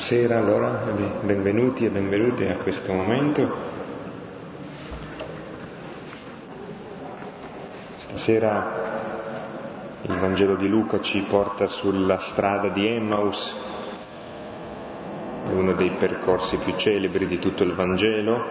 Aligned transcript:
Buonasera 0.00 0.38
allora, 0.38 0.70
benvenuti 1.20 1.84
e 1.84 1.90
benvenute 1.90 2.50
a 2.50 2.56
questo 2.56 2.94
momento. 2.94 3.54
Stasera 7.98 8.88
il 10.00 10.14
Vangelo 10.14 10.56
di 10.56 10.68
Luca 10.68 11.02
ci 11.02 11.20
porta 11.20 11.68
sulla 11.68 12.16
strada 12.16 12.68
di 12.68 12.86
Emmaus, 12.86 13.54
è 15.46 15.52
uno 15.52 15.74
dei 15.74 15.90
percorsi 15.90 16.56
più 16.56 16.74
celebri 16.76 17.26
di 17.26 17.38
tutto 17.38 17.62
il 17.62 17.74
Vangelo 17.74 18.42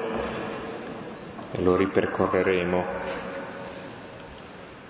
e 1.51 1.61
lo 1.63 1.75
ripercorreremo 1.75 2.85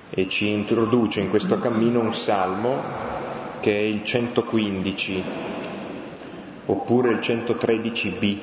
e 0.10 0.28
ci 0.28 0.50
introduce 0.50 1.22
in 1.22 1.30
questo 1.30 1.58
cammino 1.58 2.02
un 2.02 2.14
salmo 2.14 2.84
che 3.62 3.72
è 3.72 3.82
il 3.82 4.04
115 4.04 5.24
oppure 6.70 7.10
il 7.12 7.18
113b 7.18 8.38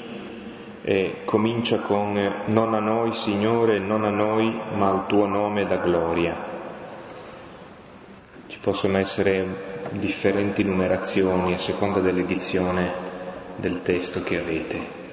e 0.83 1.23
comincia 1.25 1.79
con 1.79 2.43
non 2.47 2.75
a 2.75 2.81
noi 2.81 3.13
Signore, 3.13 3.79
non 3.79 4.05
a 4.05 4.11
noi, 4.11 4.53
ma 4.75 4.91
al 4.91 5.07
tuo 5.07 5.27
nome 5.27 5.65
da 5.65 5.77
gloria. 5.77 6.35
Ci 8.49 8.59
possono 8.59 8.99
essere 8.99 9.85
differenti 9.93 10.65
numerazioni 10.65 11.55
a 11.55 11.59
seconda 11.59 12.01
dell'edizione 12.01 12.93
del 13.57 13.83
testo 13.83 14.23
che 14.23 14.39
avete. 14.39 15.05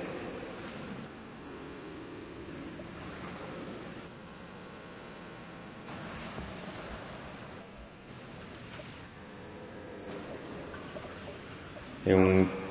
È 12.03 12.11
un 12.11 12.61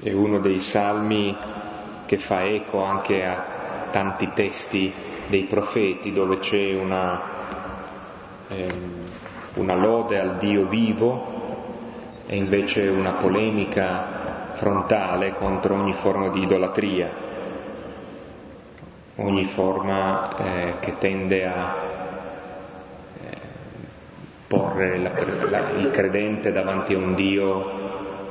è 0.00 0.12
uno 0.12 0.38
dei 0.38 0.60
salmi 0.60 1.36
che 2.06 2.18
fa 2.18 2.44
eco 2.44 2.82
anche 2.82 3.24
a 3.24 3.44
tanti 3.90 4.30
testi 4.32 4.92
dei 5.26 5.44
profeti 5.44 6.12
dove 6.12 6.38
c'è 6.38 6.74
una, 6.74 7.20
ehm, 8.48 8.92
una 9.54 9.74
lode 9.74 10.20
al 10.20 10.36
Dio 10.36 10.66
vivo 10.66 11.46
e 12.26 12.36
invece 12.36 12.86
una 12.88 13.12
polemica 13.12 14.52
frontale 14.52 15.34
contro 15.34 15.74
ogni 15.74 15.92
forma 15.92 16.28
di 16.28 16.42
idolatria, 16.42 17.10
ogni 19.16 19.44
forma 19.46 20.36
eh, 20.36 20.74
che 20.78 20.96
tende 20.98 21.44
a 21.44 21.74
eh, 23.20 23.36
porre 24.46 24.98
la, 24.98 25.10
la, 25.50 25.70
il 25.76 25.90
credente 25.90 26.52
davanti 26.52 26.94
a 26.94 26.98
un 26.98 27.14
Dio 27.14 27.72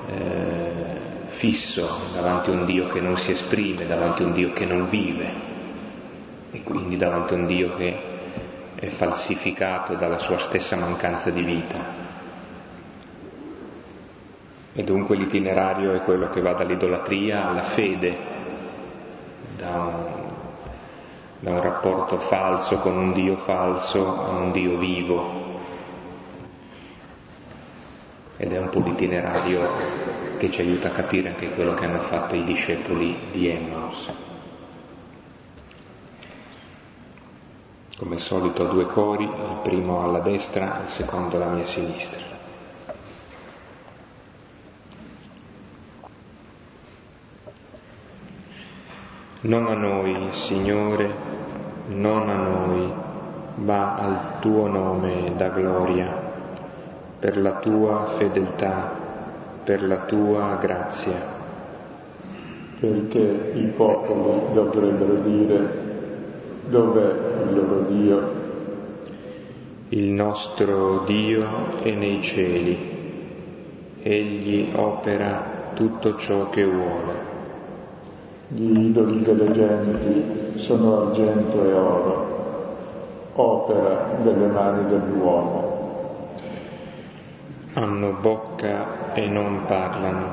eh, 0.08 0.97
fisso 1.38 1.88
davanti 2.14 2.50
a 2.50 2.54
un 2.54 2.66
Dio 2.66 2.88
che 2.88 3.00
non 3.00 3.16
si 3.16 3.30
esprime, 3.30 3.86
davanti 3.86 4.24
a 4.24 4.26
un 4.26 4.34
Dio 4.34 4.52
che 4.54 4.66
non 4.66 4.90
vive 4.90 5.32
e 6.50 6.64
quindi 6.64 6.98
davanti 6.98 7.36
a 7.36 7.38
un 7.38 7.46
Dio 7.46 7.76
che 7.76 7.96
è 8.74 8.88
falsificato 8.88 9.94
dalla 9.94 10.18
sua 10.18 10.40
stessa 10.40 10.76
mancanza 10.76 11.30
di 11.30 11.44
vita. 11.44 11.78
E 14.74 14.84
dunque 14.84 15.16
l'itinerario 15.16 15.94
è 15.94 16.02
quello 16.02 16.28
che 16.32 16.42
va 16.42 16.54
dall'idolatria 16.54 17.50
alla 17.50 17.64
fede, 17.64 18.18
da 19.58 19.70
un, 19.70 20.06
da 21.40 21.52
un 21.52 21.62
rapporto 21.62 22.18
falso 22.18 22.78
con 22.78 22.98
un 22.98 23.14
Dio 23.14 23.38
falso 23.38 24.26
a 24.26 24.30
un 24.38 24.52
Dio 24.52 24.76
vivo. 24.78 25.37
Ed 28.38 28.54
è 28.54 28.60
un 28.60 28.70
po' 28.70 28.80
l'itinerario 28.80 29.70
che 30.38 30.52
ci 30.52 30.62
aiuta 30.62 30.90
a 30.90 30.92
capire 30.92 31.30
anche 31.30 31.50
quello 31.54 31.74
che 31.74 31.86
hanno 31.86 32.02
fatto 32.02 32.36
i 32.36 32.44
discepoli 32.44 33.18
di 33.32 33.48
Emmaus. 33.48 34.10
Come 37.98 38.16
al 38.16 38.22
solito 38.22 38.66
due 38.66 38.86
cori, 38.86 39.24
il 39.24 39.60
primo 39.64 40.04
alla 40.04 40.20
destra, 40.20 40.82
il 40.84 40.90
secondo 40.90 41.38
alla 41.38 41.52
mia 41.52 41.66
sinistra. 41.66 42.22
Non 49.42 49.66
a 49.66 49.74
noi, 49.74 50.32
Signore, 50.32 51.12
non 51.88 52.30
a 52.30 52.36
noi, 52.36 52.94
ma 53.56 53.96
al 53.96 54.40
tuo 54.42 54.68
nome 54.68 55.34
da 55.36 55.48
gloria, 55.50 56.27
per 57.20 57.38
la 57.38 57.54
tua 57.60 58.06
fedeltà 58.06 59.06
per 59.68 59.86
la 59.86 59.98
tua 60.06 60.58
grazia. 60.62 61.12
Perché 62.80 63.52
i 63.54 63.66
popoli 63.76 64.54
dovrebbero 64.54 65.16
dire 65.16 65.70
dov'è 66.70 67.14
il 67.44 67.54
loro 67.54 67.82
Dio? 67.82 68.32
Il 69.90 70.06
nostro 70.06 71.04
Dio 71.06 71.82
è 71.82 71.92
nei 71.92 72.22
cieli, 72.22 72.78
egli 74.02 74.72
opera 74.74 75.72
tutto 75.74 76.16
ciò 76.16 76.50
che 76.50 76.64
vuole. 76.64 77.14
Gli 78.48 78.86
idoli 78.86 79.22
delle 79.22 79.52
genti 79.52 80.58
sono 80.60 81.08
argento 81.08 81.62
e 81.62 81.74
oro, 81.74 83.34
opera 83.34 84.18
delle 84.22 84.48
mani 84.48 84.86
dell'uomo 84.86 85.77
hanno 87.78 88.18
bocca 88.20 89.14
e 89.14 89.28
non 89.28 89.66
parlano, 89.68 90.26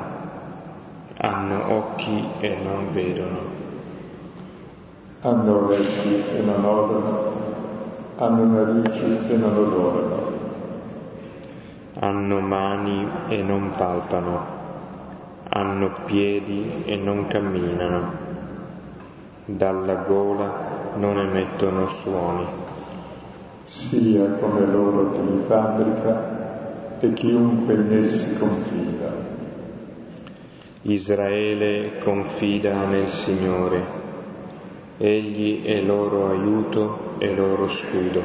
hanno 1.18 1.74
occhi 1.74 2.26
e 2.40 2.56
non 2.62 2.90
vedono. 2.90 3.38
Hanno 5.20 5.66
orecchi 5.66 6.24
e 6.36 6.40
non 6.40 6.64
odono, 6.64 7.32
hanno 8.16 8.44
narici 8.46 9.18
e 9.28 9.36
non 9.36 9.56
odorano. 9.58 10.32
Hanno 11.98 12.40
mani 12.40 13.06
e 13.28 13.42
non 13.42 13.72
palpano, 13.76 14.40
hanno 15.50 15.90
piedi 16.06 16.84
e 16.86 16.96
non 16.96 17.26
camminano, 17.26 18.12
dalla 19.44 19.96
gola 19.96 20.50
non 20.94 21.18
emettono 21.18 21.88
suoni. 21.88 22.46
Sia 23.64 24.30
come 24.40 24.64
loro 24.64 25.12
che 25.12 25.20
li 25.20 25.42
fabbrica, 25.46 26.33
e 27.00 27.12
chiunque 27.12 27.74
in 27.74 27.92
essi 27.92 28.38
confida. 28.38 29.12
Israele 30.82 31.98
confida 31.98 32.86
nel 32.86 33.08
Signore, 33.08 34.02
Egli 34.98 35.64
è 35.64 35.80
loro 35.80 36.30
aiuto 36.30 36.98
e 37.18 37.34
loro 37.34 37.68
scudo. 37.68 38.22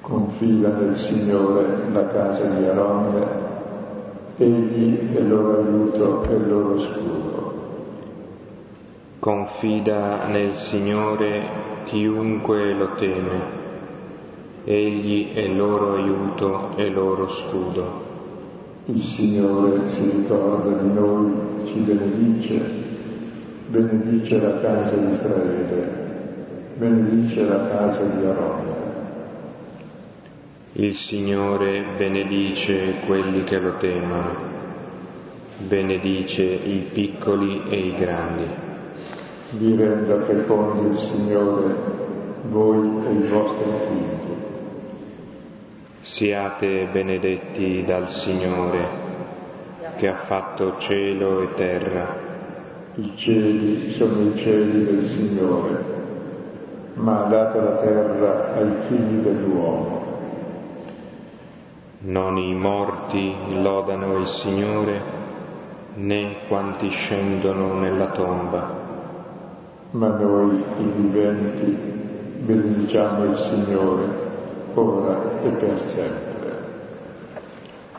Confida 0.00 0.70
nel 0.70 0.96
Signore 0.96 1.66
la 1.92 2.06
casa 2.06 2.44
di 2.44 2.64
Aronne, 2.64 3.26
Egli 4.38 5.14
è 5.14 5.20
loro 5.20 5.58
aiuto 5.60 6.22
e 6.30 6.38
loro 6.38 6.78
scudo. 6.78 7.56
Confida 9.18 10.26
nel 10.28 10.54
Signore 10.54 11.42
chiunque 11.84 12.72
lo 12.72 12.94
teme 12.94 13.67
Egli 14.70 15.32
è 15.32 15.46
loro 15.46 15.94
aiuto 15.94 16.76
e 16.76 16.90
loro 16.90 17.26
scudo. 17.26 18.04
Il 18.84 19.00
Signore 19.00 19.88
si 19.88 20.10
ricorda 20.10 20.76
di 20.76 20.92
noi, 20.92 21.32
ci 21.64 21.78
benedice, 21.78 22.60
benedice 23.68 24.38
la 24.38 24.60
casa 24.60 24.94
di 24.94 25.12
Israele, 25.14 25.88
benedice 26.74 27.46
la 27.46 27.66
casa 27.66 28.02
di 28.02 28.26
Aronne. 28.26 28.74
Il 30.72 30.94
Signore 30.94 31.84
benedice 31.96 32.96
quelli 33.06 33.44
che 33.44 33.58
lo 33.58 33.76
temono, 33.78 34.34
benedice 35.66 36.42
i 36.42 36.86
piccoli 36.92 37.62
e 37.70 37.76
i 37.78 37.94
grandi. 37.94 38.44
Vi 39.52 39.74
renda 39.74 40.20
fecondi 40.24 40.90
il 40.90 40.98
Signore, 40.98 41.74
voi 42.50 42.86
e 43.06 43.12
i 43.12 43.28
vostri 43.28 43.70
figli. 43.88 44.17
Siate 46.08 46.88
benedetti 46.90 47.84
dal 47.84 48.08
Signore, 48.08 48.88
che 49.98 50.08
ha 50.08 50.14
fatto 50.14 50.78
cielo 50.78 51.42
e 51.42 51.54
terra. 51.54 52.06
I 52.94 53.12
cieli 53.14 53.92
sono 53.92 54.22
i 54.22 54.36
cieli 54.38 54.86
del 54.86 55.04
Signore, 55.04 55.84
ma 56.94 57.24
ha 57.24 57.28
dato 57.28 57.60
la 57.60 57.76
terra 57.76 58.54
ai 58.54 58.72
figli 58.88 59.20
dell'uomo. 59.20 60.02
Non 61.98 62.38
i 62.38 62.54
morti 62.54 63.34
lodano 63.60 64.16
il 64.16 64.26
Signore, 64.26 65.00
né 65.96 66.36
quanti 66.48 66.88
scendono 66.88 67.78
nella 67.78 68.08
tomba. 68.08 68.74
Ma 69.90 70.08
noi, 70.08 70.56
i 70.56 70.90
viventi, 70.96 71.76
benediciamo 72.40 73.24
il 73.24 73.36
Signore 73.36 74.27
ora 74.78 75.40
e 75.42 75.50
per 75.50 75.78
sempre. 75.78 76.26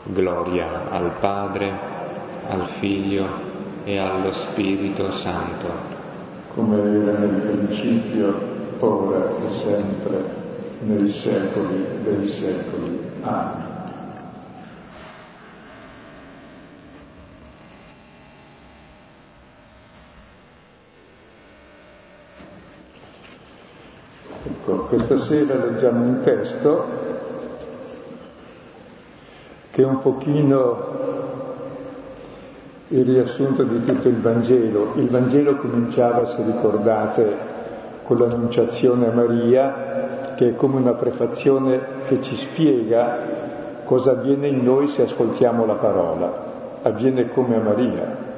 Gloria 0.03 0.89
al 0.89 1.11
Padre, 1.19 1.71
al 2.47 2.67
Figlio 2.67 3.27
e 3.83 3.97
allo 3.97 4.31
Spirito 4.31 5.11
Santo. 5.11 5.97
Come 6.55 6.77
era 6.77 7.17
nel 7.19 7.41
principio, 7.41 8.33
ora 8.79 9.29
e 9.29 9.49
sempre, 9.51 10.23
nei 10.81 11.09
secoli 11.09 11.85
dei 12.03 12.27
secoli. 12.27 12.99
Amen. 13.21 13.67
Ecco, 24.69 24.85
questa 25.05 25.17
sera 25.17 25.65
leggiamo 25.65 26.03
un 26.03 26.19
testo 26.21 26.85
che 29.71 29.81
è 29.81 29.85
un 29.85 29.99
pochino 29.99 30.97
il 32.89 33.05
riassunto 33.05 33.63
di 33.63 33.85
tutto 33.85 34.07
il 34.09 34.17
Vangelo. 34.17 34.93
Il 34.95 35.07
Vangelo 35.07 35.55
cominciava, 35.55 36.25
se 36.25 36.43
ricordate, 36.43 37.35
con 38.03 38.17
l'annunciazione 38.17 39.07
a 39.07 39.13
Maria, 39.13 40.33
che 40.35 40.49
è 40.49 40.55
come 40.55 40.77
una 40.77 40.93
prefazione 40.93 41.79
che 42.07 42.21
ci 42.21 42.35
spiega 42.35 43.37
cosa 43.85 44.11
avviene 44.11 44.47
in 44.47 44.63
noi 44.63 44.87
se 44.87 45.03
ascoltiamo 45.03 45.65
la 45.65 45.75
parola. 45.75 46.47
Avviene 46.81 47.29
come 47.29 47.55
a 47.55 47.59
Maria. 47.59 48.28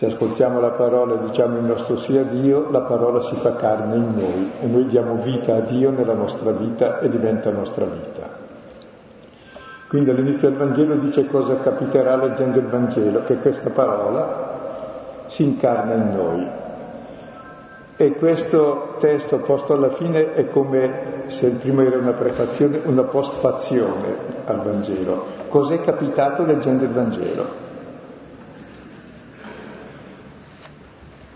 Se 0.00 0.06
ascoltiamo 0.06 0.60
la 0.60 0.70
parola 0.70 1.12
e 1.12 1.26
diciamo 1.26 1.58
il 1.58 1.64
nostro 1.64 1.98
sì 1.98 2.16
a 2.16 2.22
Dio, 2.22 2.70
la 2.70 2.80
parola 2.80 3.20
si 3.20 3.34
fa 3.34 3.54
carne 3.56 3.96
in 3.96 4.14
noi 4.14 4.50
e 4.62 4.66
noi 4.66 4.86
diamo 4.86 5.16
vita 5.16 5.56
a 5.56 5.60
Dio 5.60 5.90
nella 5.90 6.14
nostra 6.14 6.52
vita 6.52 7.00
e 7.00 7.10
diventa 7.10 7.50
nostra 7.50 7.84
vita. 7.84 8.26
Quindi 9.88 10.08
all'inizio 10.08 10.48
del 10.48 10.56
Vangelo 10.56 10.94
dice 10.94 11.26
cosa 11.26 11.58
capiterà 11.60 12.16
leggendo 12.16 12.58
il 12.60 12.68
Vangelo, 12.68 13.24
che 13.24 13.36
questa 13.40 13.68
parola 13.68 15.26
si 15.26 15.42
incarna 15.42 15.92
in 15.92 16.16
noi. 16.16 16.48
E 17.96 18.12
questo 18.14 18.94
testo 19.00 19.40
posto 19.40 19.74
alla 19.74 19.90
fine 19.90 20.32
è 20.32 20.48
come 20.48 21.24
se 21.26 21.48
il 21.48 21.56
primo 21.56 21.82
era 21.82 21.98
una 21.98 22.12
prefazione, 22.12 22.80
una 22.86 23.02
postfazione 23.02 24.16
al 24.46 24.62
Vangelo. 24.62 25.26
Cos'è 25.48 25.82
capitato 25.82 26.42
leggendo 26.46 26.84
il 26.84 26.90
Vangelo? 26.90 27.68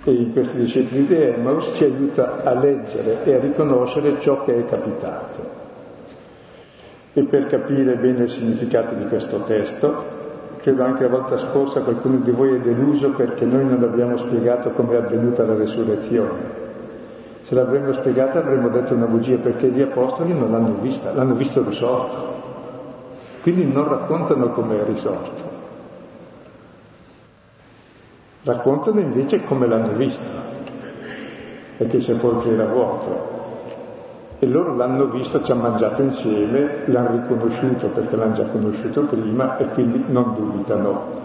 E 0.07 0.13
in 0.13 0.33
questi 0.33 0.59
discepoli 0.59 1.07
di 1.07 1.15
Emmaus 1.15 1.71
ci 1.75 1.85
aiuta 1.85 2.43
a 2.45 2.53
leggere 2.53 3.25
e 3.25 3.35
a 3.35 3.39
riconoscere 3.39 4.21
ciò 4.21 4.45
che 4.45 4.59
è 4.59 4.65
capitato. 4.67 5.63
E 7.15 7.23
per 7.23 7.47
capire 7.47 7.95
bene 7.95 8.25
il 8.25 8.29
significato 8.29 8.95
di 8.97 9.07
questo 9.07 9.39
testo, 9.45 10.05
credo 10.61 10.85
anche 10.85 11.05
la 11.05 11.09
volta 11.09 11.39
scorsa 11.39 11.81
qualcuno 11.81 12.17
di 12.19 12.31
voi 12.33 12.57
è 12.57 12.59
deluso 12.59 13.13
perché 13.13 13.47
noi 13.47 13.65
non 13.65 13.83
abbiamo 13.83 14.19
spiegato 14.19 14.71
come 14.71 14.95
è 14.95 14.97
avvenuta 14.97 15.45
la 15.45 15.55
resurrezione. 15.55 16.63
Se 17.47 17.55
l'avremmo 17.55 17.93
spiegata 17.93 18.41
avremmo 18.41 18.69
detto 18.69 18.95
una 18.95 19.07
bugia 19.07 19.37
perché 19.37 19.69
gli 19.69 19.81
apostoli 19.81 20.33
non 20.33 20.51
l'hanno 20.51 20.75
vista, 20.81 21.13
l'hanno 21.13 21.35
visto 21.35 21.63
risorto. 21.67 22.43
Quindi 23.43 23.71
non 23.73 23.89
raccontano 23.89 24.51
come 24.51 24.81
è 24.81 24.85
risorto. 24.85 25.54
Raccontano 28.45 29.01
invece 29.01 29.43
come 29.45 29.67
l'hanno 29.67 29.95
visto, 29.95 30.23
perché 31.79 31.97
il 31.97 32.03
sepolcro 32.03 32.51
era 32.51 32.67
vuoto. 32.67 33.33
E 34.39 34.47
loro 34.47 34.77
l'hanno 34.77 35.07
visto, 35.07 35.43
ci 35.43 35.51
hanno 35.51 35.63
mangiato 35.63 36.03
insieme, 36.03 36.83
l'hanno 36.85 37.23
riconosciuto 37.23 37.87
perché 37.87 38.17
l'hanno 38.17 38.35
già 38.35 38.45
conosciuto 38.45 39.05
prima 39.05 39.57
e 39.57 39.69
quindi 39.69 40.05
non 40.09 40.35
dubitano. 40.35 41.23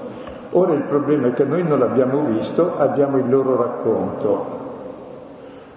Ora 0.51 0.71
il 0.71 0.83
problema 0.83 1.27
è 1.27 1.33
che 1.33 1.43
noi 1.43 1.63
non 1.63 1.79
l'abbiamo 1.79 2.23
visto, 2.23 2.77
abbiamo 2.77 3.17
il 3.17 3.29
loro 3.29 3.57
racconto. 3.57 4.57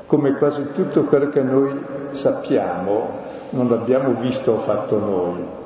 Come 0.06 0.34
quasi 0.34 0.70
tutto 0.72 1.02
quello 1.02 1.28
che 1.28 1.42
noi 1.42 1.76
sappiamo 2.12 3.18
non 3.50 3.68
l'abbiamo 3.68 4.12
visto 4.12 4.52
o 4.52 4.58
fatto 4.58 4.98
noi. 5.00 5.61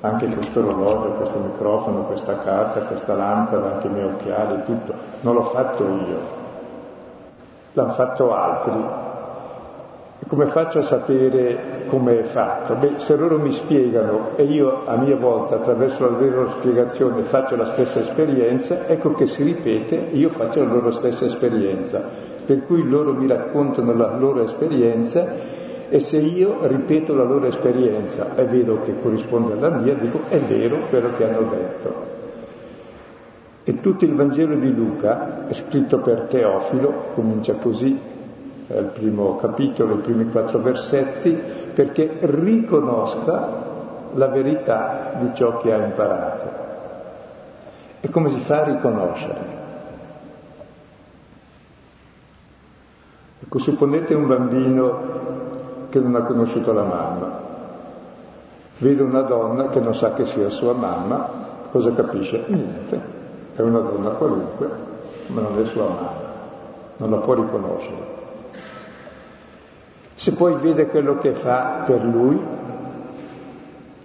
Anche 0.00 0.26
questo 0.26 0.60
orologio, 0.60 1.14
questo 1.16 1.38
microfono, 1.38 2.04
questa 2.04 2.38
carta, 2.38 2.80
questa 2.80 3.14
lampada, 3.14 3.74
anche 3.74 3.86
i 3.86 3.90
miei 3.90 4.04
occhiali, 4.04 4.62
tutto. 4.64 4.92
Non 5.20 5.34
l'ho 5.34 5.42
fatto 5.42 5.82
io, 5.84 6.18
l'hanno 7.72 7.92
fatto 7.92 8.34
altri 8.34 9.04
come 10.28 10.46
faccio 10.46 10.80
a 10.80 10.82
sapere 10.82 11.84
come 11.86 12.20
è 12.20 12.22
fatto? 12.24 12.74
Beh, 12.74 12.94
se 12.96 13.14
loro 13.16 13.38
mi 13.38 13.52
spiegano 13.52 14.30
e 14.34 14.42
io 14.42 14.82
a 14.84 14.96
mia 14.96 15.14
volta 15.14 15.54
attraverso 15.54 16.10
la 16.10 16.18
loro 16.18 16.50
spiegazione 16.56 17.22
faccio 17.22 17.54
la 17.54 17.66
stessa 17.66 18.00
esperienza, 18.00 18.86
ecco 18.86 19.12
che 19.12 19.28
si 19.28 19.44
ripete 19.44 20.10
e 20.10 20.16
io 20.16 20.28
faccio 20.30 20.64
la 20.64 20.72
loro 20.72 20.90
stessa 20.90 21.26
esperienza. 21.26 22.02
Per 22.44 22.66
cui 22.66 22.88
loro 22.88 23.12
mi 23.12 23.28
raccontano 23.28 23.94
la 23.94 24.16
loro 24.16 24.42
esperienza 24.42 25.26
e 25.88 26.00
se 26.00 26.18
io 26.18 26.66
ripeto 26.66 27.14
la 27.14 27.22
loro 27.22 27.46
esperienza 27.46 28.34
e 28.36 28.44
vedo 28.44 28.80
che 28.82 28.94
corrisponde 29.00 29.52
alla 29.52 29.70
mia, 29.70 29.94
dico 29.94 30.20
è 30.28 30.38
vero 30.38 30.78
quello 30.88 31.14
che 31.16 31.24
hanno 31.24 31.48
detto. 31.48 32.14
E 33.64 33.80
tutto 33.80 34.04
il 34.04 34.14
Vangelo 34.14 34.54
di 34.54 34.72
Luca 34.72 35.48
è 35.48 35.52
scritto 35.52 35.98
per 35.98 36.26
Teofilo, 36.28 37.10
comincia 37.14 37.54
così, 37.54 37.98
al 38.68 38.90
primo 38.92 39.36
capitolo, 39.36 39.94
i 39.94 40.00
primi 40.00 40.30
quattro 40.30 40.58
versetti, 40.58 41.36
perché 41.74 42.18
riconosca 42.20 43.64
la 44.14 44.26
verità 44.28 45.12
di 45.18 45.30
ciò 45.34 45.58
che 45.58 45.72
ha 45.72 45.84
imparato. 45.84 46.64
E 48.00 48.08
come 48.08 48.30
si 48.30 48.40
fa 48.40 48.60
a 48.60 48.64
riconoscere? 48.64 49.64
Ecco, 53.42 53.58
supponete 53.58 54.14
un 54.14 54.26
bambino 54.26 55.45
che 55.88 55.98
non 55.98 56.14
ha 56.14 56.22
conosciuto 56.22 56.72
la 56.72 56.82
mamma, 56.82 57.40
vede 58.78 59.02
una 59.02 59.22
donna 59.22 59.68
che 59.68 59.80
non 59.80 59.94
sa 59.94 60.12
che 60.12 60.24
sia 60.24 60.48
sua 60.50 60.72
mamma, 60.72 61.28
cosa 61.70 61.92
capisce? 61.92 62.44
Niente, 62.46 63.00
è 63.54 63.60
una 63.62 63.80
donna 63.80 64.10
qualunque, 64.10 64.68
ma 65.28 65.40
non 65.40 65.58
è 65.58 65.64
sua 65.64 65.84
mamma, 65.84 66.24
non 66.96 67.10
la 67.10 67.16
può 67.18 67.34
riconoscere. 67.34 68.14
Se 70.14 70.32
poi 70.32 70.54
vede 70.54 70.86
quello 70.86 71.18
che 71.18 71.34
fa 71.34 71.84
per 71.86 72.02
lui 72.02 72.40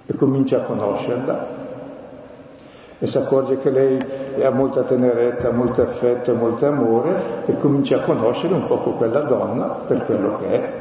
e 0.06 0.16
comincia 0.16 0.58
a 0.58 0.62
conoscerla 0.62 1.60
e 3.00 3.08
si 3.08 3.18
accorge 3.18 3.58
che 3.60 3.72
lei 3.72 4.00
ha 4.44 4.52
molta 4.52 4.84
tenerezza, 4.84 5.52
molto 5.52 5.82
affetto, 5.82 6.36
molto 6.36 6.68
amore 6.68 7.44
e 7.48 7.58
comincia 7.58 7.98
a 7.98 8.02
conoscere 8.02 8.54
un 8.54 8.68
poco 8.68 8.92
quella 8.92 9.22
donna 9.22 9.64
per 9.64 10.06
quello 10.06 10.38
che 10.38 10.48
è. 10.48 10.81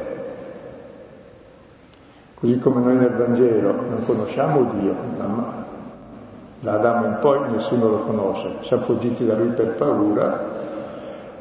Così 2.41 2.59
come 2.59 2.81
noi 2.81 2.95
nel 2.95 3.11
Vangelo 3.11 3.71
non 3.71 4.03
conosciamo 4.05 4.73
Dio, 4.77 4.93
da 6.59 6.73
Adamo 6.73 7.05
in 7.05 7.17
poi 7.21 7.51
nessuno 7.51 7.87
lo 7.87 7.99
conosce, 7.99 8.55
siamo 8.61 8.83
fuggiti 8.83 9.25
da 9.25 9.35
lui 9.35 9.47
per 9.47 9.75
paura 9.75 10.69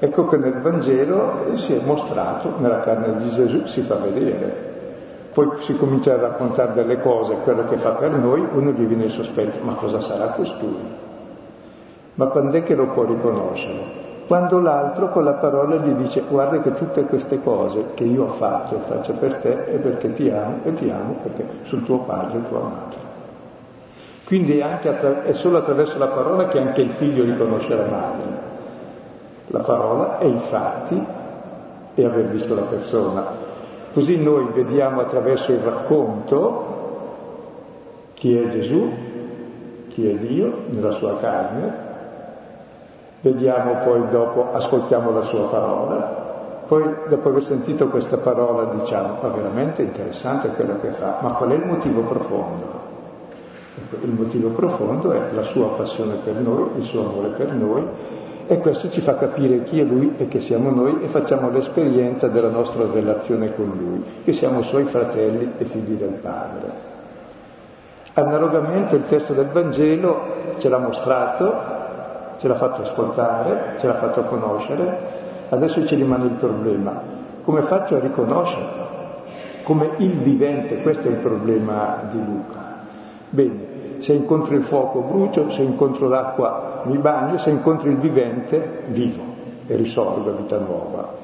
Ecco 0.02 0.25
che 0.25 0.38
nel 0.38 0.62
Vangelo 0.62 1.54
si 1.57 1.75
è 1.75 1.85
mostrato, 1.85 2.54
nella 2.57 2.80
carne 2.80 3.16
di 3.16 3.28
Gesù 3.28 3.66
si 3.66 3.83
fa 3.83 3.97
vedere. 3.97 4.69
Poi 5.30 5.49
si 5.59 5.76
comincia 5.76 6.14
a 6.14 6.21
raccontare 6.21 6.73
delle 6.73 7.02
cose, 7.02 7.35
quello 7.45 7.66
che 7.66 7.76
fa 7.76 7.90
per 7.90 8.12
noi, 8.12 8.42
uno 8.50 8.71
gli 8.71 8.87
viene 8.87 9.04
il 9.04 9.11
sospetto, 9.11 9.62
ma 9.62 9.75
cosa 9.75 10.00
sarà 10.00 10.28
costui? 10.28 10.75
Ma 12.14 12.26
quando 12.28 12.57
è 12.57 12.62
che 12.62 12.75
lo 12.75 12.87
può 12.87 13.04
riconoscere? 13.04 14.00
Quando 14.30 14.60
l'altro 14.60 15.08
con 15.08 15.25
la 15.25 15.32
parola 15.32 15.75
gli 15.75 15.90
dice 15.94 16.22
guarda 16.28 16.60
che 16.60 16.72
tutte 16.75 17.02
queste 17.02 17.42
cose 17.42 17.87
che 17.94 18.04
io 18.04 18.26
ho 18.26 18.28
fatto 18.28 18.76
e 18.76 18.78
faccio 18.78 19.14
per 19.14 19.34
te 19.38 19.66
è 19.66 19.75
perché 19.78 20.12
ti 20.12 20.30
amo 20.30 20.60
e 20.62 20.72
ti 20.72 20.88
amo 20.88 21.16
perché 21.20 21.44
sul 21.64 21.82
tuo 21.82 21.99
padre 22.02 22.38
e 22.38 22.49
tua 22.49 22.60
madre. 22.60 22.99
Quindi 24.25 24.56
è, 24.56 24.62
attra- 24.62 25.25
è 25.25 25.32
solo 25.32 25.58
attraverso 25.58 25.99
la 25.99 26.06
parola 26.06 26.46
che 26.46 26.60
anche 26.60 26.80
il 26.80 26.92
figlio 26.92 27.25
riconosce 27.25 27.75
la 27.75 27.87
madre 27.87 28.49
la 29.49 29.58
parola 29.58 30.20
e 30.20 30.28
i 30.28 30.38
fatti 30.38 31.04
e 31.96 32.04
aver 32.04 32.26
visto 32.26 32.54
la 32.54 32.62
persona. 32.62 33.26
Così 33.92 34.22
noi 34.22 34.46
vediamo 34.54 35.00
attraverso 35.00 35.50
il 35.50 35.58
racconto 35.58 36.78
chi 38.14 38.37
è 38.38 38.49
Gesù, 38.49 38.92
chi 39.88 40.08
è 40.08 40.14
Dio 40.14 40.66
nella 40.68 40.92
sua 40.92 41.16
carne, 41.16 41.89
vediamo 43.21 43.77
poi 43.85 44.09
dopo, 44.11 44.53
ascoltiamo 44.53 45.11
la 45.11 45.23
sua 45.23 45.49
parola, 45.49 46.29
poi 46.67 46.85
dopo 47.09 47.29
aver 47.29 47.43
sentito 47.43 47.89
questa 47.89 48.19
parola 48.19 48.73
diciamo, 48.75 49.17
ma 49.21 49.29
veramente 49.29 49.83
interessante 49.83 50.49
quello 50.50 50.79
che 50.81 50.91
fa, 50.91 51.19
ma 51.21 51.33
qual 51.33 51.50
è 51.50 51.55
il 51.55 51.67
motivo 51.67 52.03
profondo? 52.03 52.89
Ecco, 53.77 54.05
il 54.05 54.12
motivo 54.12 54.50
profondo 54.50 55.12
è 55.12 55.33
la 55.33 55.43
sua 55.43 55.69
passione 55.71 56.15
per 56.23 56.35
noi, 56.35 56.71
il 56.77 56.85
suo 56.85 57.09
amore 57.09 57.29
per 57.29 57.53
noi 57.53 57.87
e 58.47 58.59
questo 58.59 58.91
ci 58.91 59.00
fa 59.00 59.17
capire 59.17 59.62
chi 59.62 59.81
è 59.81 59.85
Lui 59.85 60.15
e 60.17 60.27
che 60.27 60.41
siamo 60.41 60.71
noi 60.71 60.99
e 61.03 61.07
facciamo 61.07 61.50
l'esperienza 61.50 62.27
della 62.27 62.49
nostra 62.49 62.85
relazione 62.93 63.55
con 63.55 63.73
Lui, 63.77 64.05
che 64.25 64.33
siamo 64.33 64.62
Suoi 64.62 64.85
fratelli 64.85 65.53
e 65.57 65.65
figli 65.65 65.95
del 65.95 66.19
Padre. 66.21 66.89
Analogamente 68.15 68.97
il 68.97 69.07
testo 69.07 69.35
del 69.35 69.47
Vangelo 69.47 70.21
ce 70.59 70.69
l'ha 70.69 70.79
mostrato, 70.79 71.79
ce 72.40 72.49
l'ha 72.49 72.54
fatto 72.54 72.80
ascoltare, 72.80 73.76
ce 73.78 73.87
l'ha 73.87 73.97
fatto 73.97 74.23
conoscere, 74.23 74.99
adesso 75.50 75.85
ci 75.85 75.94
rimane 75.94 76.25
il 76.25 76.30
problema. 76.30 76.99
Come 77.44 77.61
faccio 77.61 77.97
a 77.97 77.99
riconoscerlo? 78.00 78.88
Come 79.62 79.90
il 79.99 80.18
vivente, 80.20 80.80
questo 80.80 81.09
è 81.09 81.11
il 81.11 81.18
problema 81.18 81.99
di 82.11 82.18
Luca. 82.18 82.78
Bene, 83.28 83.99
se 83.99 84.14
incontro 84.14 84.54
il 84.54 84.62
fuoco 84.62 85.00
brucio, 85.00 85.50
se 85.50 85.61
incontro 85.61 86.09
l'acqua 86.09 86.80
mi 86.85 86.97
bagno, 86.97 87.37
se 87.37 87.50
incontro 87.50 87.90
il 87.90 87.99
vivente 87.99 88.85
vivo 88.87 89.23
e 89.66 89.76
risorgo 89.76 90.30
a 90.30 90.32
vita 90.32 90.56
nuova. 90.56 91.20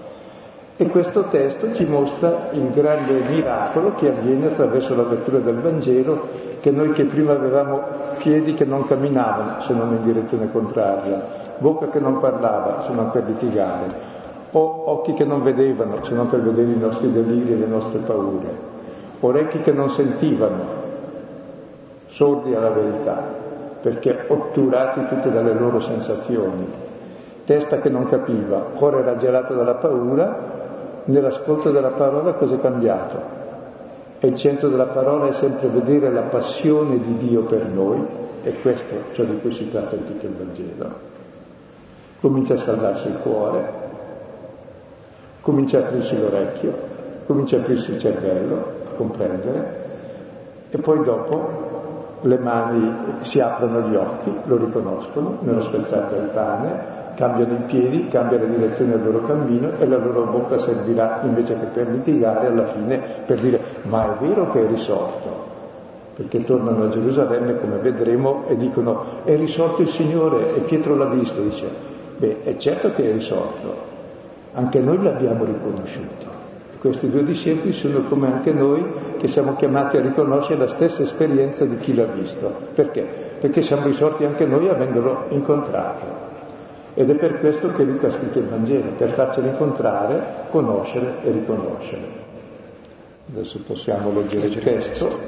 E 0.78 0.90
questo 0.90 1.23
testo 1.30 1.73
ci 1.73 1.87
mostra 1.87 2.49
il 2.52 2.71
grande 2.71 3.21
miracolo 3.26 3.95
che 3.95 4.09
avviene 4.09 4.49
attraverso 4.49 4.95
la 4.95 5.09
lettura 5.09 5.38
del 5.38 5.54
Vangelo, 5.54 6.28
che 6.61 6.71
noi 6.71 6.90
che 6.90 7.04
prima 7.04 7.33
avevamo 7.33 7.80
piedi 8.18 8.52
che 8.52 8.66
non 8.66 8.87
camminavano 8.87 9.62
se 9.62 9.73
non 9.73 9.95
in 9.97 10.04
direzione 10.04 10.52
contraria, 10.52 11.25
bocca 11.56 11.88
che 11.88 11.99
non 11.99 12.21
parlava 12.21 12.83
se 12.87 12.92
non 12.92 13.11
per 13.11 13.25
litigare, 13.25 13.87
o 14.50 14.90
occhi 14.90 15.14
che 15.14 15.25
non 15.25 15.42
vedevano 15.42 16.04
se 16.04 16.12
non 16.12 16.28
per 16.28 16.42
vedere 16.42 16.71
i 16.71 16.78
nostri 16.78 17.11
deliri 17.11 17.52
e 17.52 17.56
le 17.56 17.66
nostre 17.66 18.00
paure, 18.00 18.47
orecchi 19.21 19.61
che 19.61 19.73
non 19.73 19.88
sentivano 19.88 20.85
sordi 22.09 22.54
alla 22.54 22.68
verità, 22.68 23.23
perché 23.80 24.26
otturati 24.28 25.06
tutte 25.06 25.30
dalle 25.30 25.54
loro 25.54 25.80
sensazioni, 25.80 26.66
testa 27.47 27.78
che 27.78 27.88
non 27.88 28.06
capiva, 28.06 28.59
cuore 28.75 29.02
raggelato 29.02 29.54
dalla 29.54 29.76
paura, 29.76 30.64
nell'ascolto 31.06 31.70
della 31.70 31.90
parola 31.90 32.34
cosa 32.34 32.54
è 32.54 32.60
cambiato? 32.60 33.34
E 34.18 34.28
il 34.28 34.36
centro 34.36 34.68
della 34.68 34.86
parola 34.86 35.28
è 35.28 35.32
sempre 35.32 35.68
vedere 35.68 36.10
la 36.10 36.22
passione 36.22 36.98
di 36.98 37.16
Dio 37.16 37.42
per 37.42 37.66
noi, 37.66 38.04
e 38.42 38.60
questo 38.60 38.94
è 38.94 38.98
ciò 39.12 39.25
di 39.25 39.38
cui 39.40 39.50
si 39.50 39.68
tratta 39.70 39.96
in 39.96 40.04
tutto 40.04 40.26
il 40.26 40.32
Vangelo. 40.32 40.90
Comincia 42.20 42.54
a 42.54 42.58
saldarsi 42.58 43.08
il 43.08 43.18
cuore, 43.18 43.72
comincia 45.40 45.78
a 45.78 45.80
aprirsi 45.82 46.18
l'orecchio, 46.18 46.72
comincia 47.26 47.56
a 47.56 47.60
aprirsi 47.60 47.92
il 47.92 47.98
cervello, 47.98 48.56
a 48.86 48.96
comprendere, 48.96 49.84
e 50.70 50.78
poi 50.78 51.04
dopo 51.04 52.18
le 52.22 52.38
mani 52.38 52.94
si 53.20 53.40
aprono 53.40 53.88
gli 53.88 53.94
occhi, 53.94 54.32
lo 54.44 54.56
riconoscono 54.56 55.38
nello 55.40 55.60
spezzare 55.60 56.18
del 56.18 56.28
pane, 56.30 56.96
cambiano 57.16 57.54
i 57.54 57.62
piedi, 57.66 58.06
cambia 58.08 58.38
la 58.38 58.44
direzione 58.44 58.92
del 58.92 59.02
loro 59.02 59.26
cammino 59.26 59.70
e 59.78 59.87
la 59.87 59.96
loro 59.96 60.25
bocca 60.25 60.58
servirà 60.58 61.20
invece 61.25 61.58
che 61.58 61.66
per 61.66 61.88
litigare 61.88 62.46
alla 62.46 62.66
fine 62.66 63.00
per 63.25 63.38
dire 63.38 63.61
ma 63.82 64.14
è 64.14 64.25
vero 64.25 64.50
che 64.52 64.64
è 64.64 64.68
risorto? 64.68 65.54
Perché 66.14 66.44
tornano 66.44 66.85
a 66.85 66.88
Gerusalemme 66.88 67.58
come 67.58 67.78
vedremo 67.78 68.44
e 68.49 68.56
dicono 68.56 69.25
è 69.25 69.37
risorto 69.37 69.82
il 69.82 69.88
Signore 69.88 70.54
e 70.54 70.61
Pietro 70.61 70.94
l'ha 70.94 71.06
visto, 71.06 71.40
dice 71.40 71.66
beh 72.18 72.42
è 72.42 72.56
certo 72.56 72.92
che 72.94 73.08
è 73.08 73.12
risorto, 73.12 73.75
anche 74.52 74.80
noi 74.80 75.02
l'abbiamo 75.02 75.44
riconosciuto. 75.44 76.44
Questi 76.78 77.11
due 77.11 77.25
discepoli 77.25 77.73
sono 77.73 78.02
come 78.02 78.30
anche 78.30 78.52
noi 78.52 78.85
che 79.18 79.26
siamo 79.28 79.56
chiamati 79.56 79.96
a 79.96 80.02
riconoscere 80.02 80.58
la 80.61 80.68
stessa 80.68 81.02
esperienza 81.02 81.64
di 81.64 81.76
chi 81.78 81.94
l'ha 81.94 82.04
visto. 82.04 82.52
Perché? 82.75 83.06
Perché 83.40 83.62
siamo 83.62 83.87
risorti 83.87 84.25
anche 84.25 84.44
noi 84.44 84.68
avendolo 84.68 85.25
incontrato. 85.30 86.25
Ed 86.99 87.11
è 87.11 87.15
per 87.15 87.41
questo 87.41 87.73
che 87.73 87.83
Luca 87.83 88.07
ha 88.07 88.11
scritto 88.11 88.38
il 88.38 88.47
Vangelo, 88.49 88.93
per 88.93 89.11
farcelo 89.11 89.49
incontrare, 89.49 90.47
conoscere 90.49 91.17
e 91.25 91.31
riconoscere. 91.31 92.25
Adesso 93.31 93.61
possiamo 93.67 94.12
leggere 94.12 94.47
il 94.47 94.59
testo, 94.61 95.19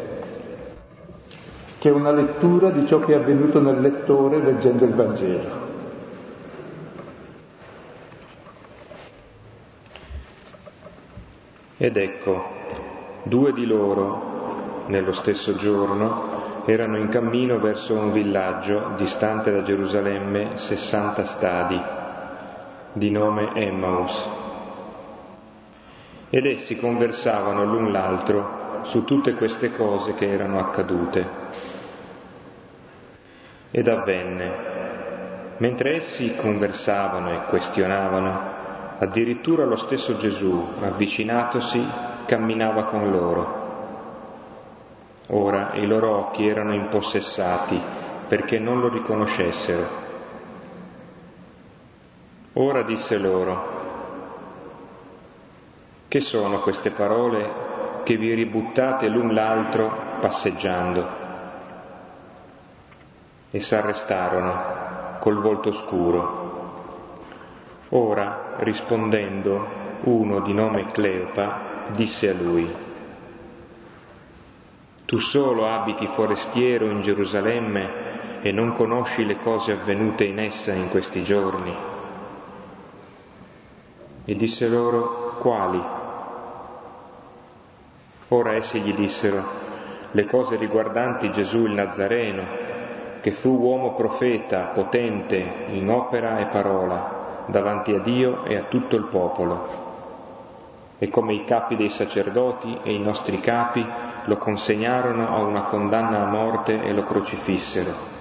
che 1.79 1.89
è 1.91 1.93
una 1.93 2.13
lettura 2.13 2.71
di 2.71 2.87
ciò 2.87 3.01
che 3.01 3.13
è 3.13 3.17
avvenuto 3.17 3.61
nel 3.61 3.83
lettore 3.83 4.43
leggendo 4.43 4.87
il 4.87 4.95
Vangelo. 4.95 5.67
Ed 11.77 11.97
ecco, 11.99 12.45
due 13.25 13.53
di 13.53 13.67
loro, 13.67 14.85
nello 14.87 15.13
stesso 15.13 15.55
giorno, 15.55 16.48
erano 16.71 16.99
in 16.99 17.09
cammino 17.09 17.59
verso 17.59 17.95
un 17.95 18.13
villaggio 18.13 18.93
distante 18.97 19.51
da 19.51 19.63
Gerusalemme 19.63 20.59
60 20.59 21.25
stadi, 21.25 21.81
di 22.93 23.11
nome 23.11 23.55
Emmaus. 23.55 24.29
Ed 26.29 26.45
essi 26.45 26.77
conversavano 26.77 27.65
l'un 27.65 27.91
l'altro 27.91 28.81
su 28.83 29.05
tutte 29.05 29.33
queste 29.33 29.75
cose 29.75 30.13
che 30.13 30.31
erano 30.31 30.59
accadute. 30.59 31.27
Ed 33.71 33.89
avvenne, 33.89 34.53
mentre 35.57 35.97
essi 35.97 36.35
conversavano 36.37 37.33
e 37.33 37.45
questionavano, 37.49 38.57
Addirittura 39.01 39.65
lo 39.65 39.77
stesso 39.77 40.17
Gesù, 40.17 40.75
avvicinatosi, 40.81 41.81
camminava 42.27 42.83
con 42.87 43.09
loro. 43.13 43.58
Ora 45.30 45.75
i 45.75 45.87
loro 45.87 46.16
occhi 46.16 46.49
erano 46.49 46.73
impossessati 46.73 47.78
perché 48.26 48.58
non 48.58 48.80
lo 48.80 48.88
riconoscessero. 48.88 50.06
Ora 52.54 52.82
disse 52.82 53.18
loro, 53.18 53.76
che 56.08 56.20
sono 56.20 56.61
queste 56.61 56.90
parole 56.90 57.66
che 58.04 58.16
vi 58.16 58.32
ributtate 58.32 59.08
l'un 59.08 59.35
l'altro 59.35 60.16
passeggiando? 60.18 61.06
E 63.50 63.61
s'arrestarono 63.61 65.18
col 65.20 65.42
volto 65.42 65.73
scuro. 65.73 66.47
Ora 67.90 68.54
rispondendo, 68.58 69.66
uno 70.04 70.40
di 70.40 70.54
nome 70.54 70.90
Cleopa 70.90 71.87
disse 71.92 72.30
a 72.30 72.35
lui, 72.35 72.87
Tu 75.09 75.17
solo 75.17 75.67
abiti 75.67 76.07
forestiero 76.07 76.91
in 76.91 77.00
Gerusalemme 77.00 78.43
e 78.43 78.53
non 78.53 78.75
conosci 78.75 79.25
le 79.25 79.38
cose 79.38 79.73
avvenute 79.73 80.25
in 80.25 80.38
essa 80.38 80.75
in 80.75 80.91
questi 80.91 81.25
giorni? 81.25 81.75
E 84.27 84.37
disse 84.37 84.69
loro, 84.69 85.38
Quali? 85.41 85.83
Ora 88.29 88.53
essi 88.53 88.81
gli 88.81 88.93
dissero, 88.93 89.43
le 90.11 90.27
cose 90.27 90.57
riguardanti 90.57 91.33
Gesù 91.33 91.65
il 91.65 91.73
Nazareno, 91.73 92.43
che 93.23 93.31
fu 93.31 93.59
uomo 93.59 93.95
profeta, 93.95 94.65
potente 94.75 95.37
in 95.71 95.88
opera 95.88 96.38
e 96.41 96.49
parola 96.49 97.45
davanti 97.47 97.95
a 97.95 98.00
Dio 98.00 98.45
e 98.45 98.57
a 98.57 98.65
tutto 98.65 98.97
il 98.97 99.05
popolo. 99.05 99.88
E 100.99 101.09
come 101.09 101.35
i 101.35 101.45
capi 101.45 101.76
dei 101.76 101.90
sacerdoti 101.90 102.81
e 102.83 102.93
i 102.93 102.99
nostri 102.99 103.40
capi 103.40 103.87
lo 104.25 104.37
consegnarono 104.37 105.28
a 105.28 105.40
una 105.43 105.62
condanna 105.62 106.23
a 106.23 106.26
morte 106.26 106.83
e 106.83 106.93
lo 106.93 107.05
crocifissero. 107.05 108.17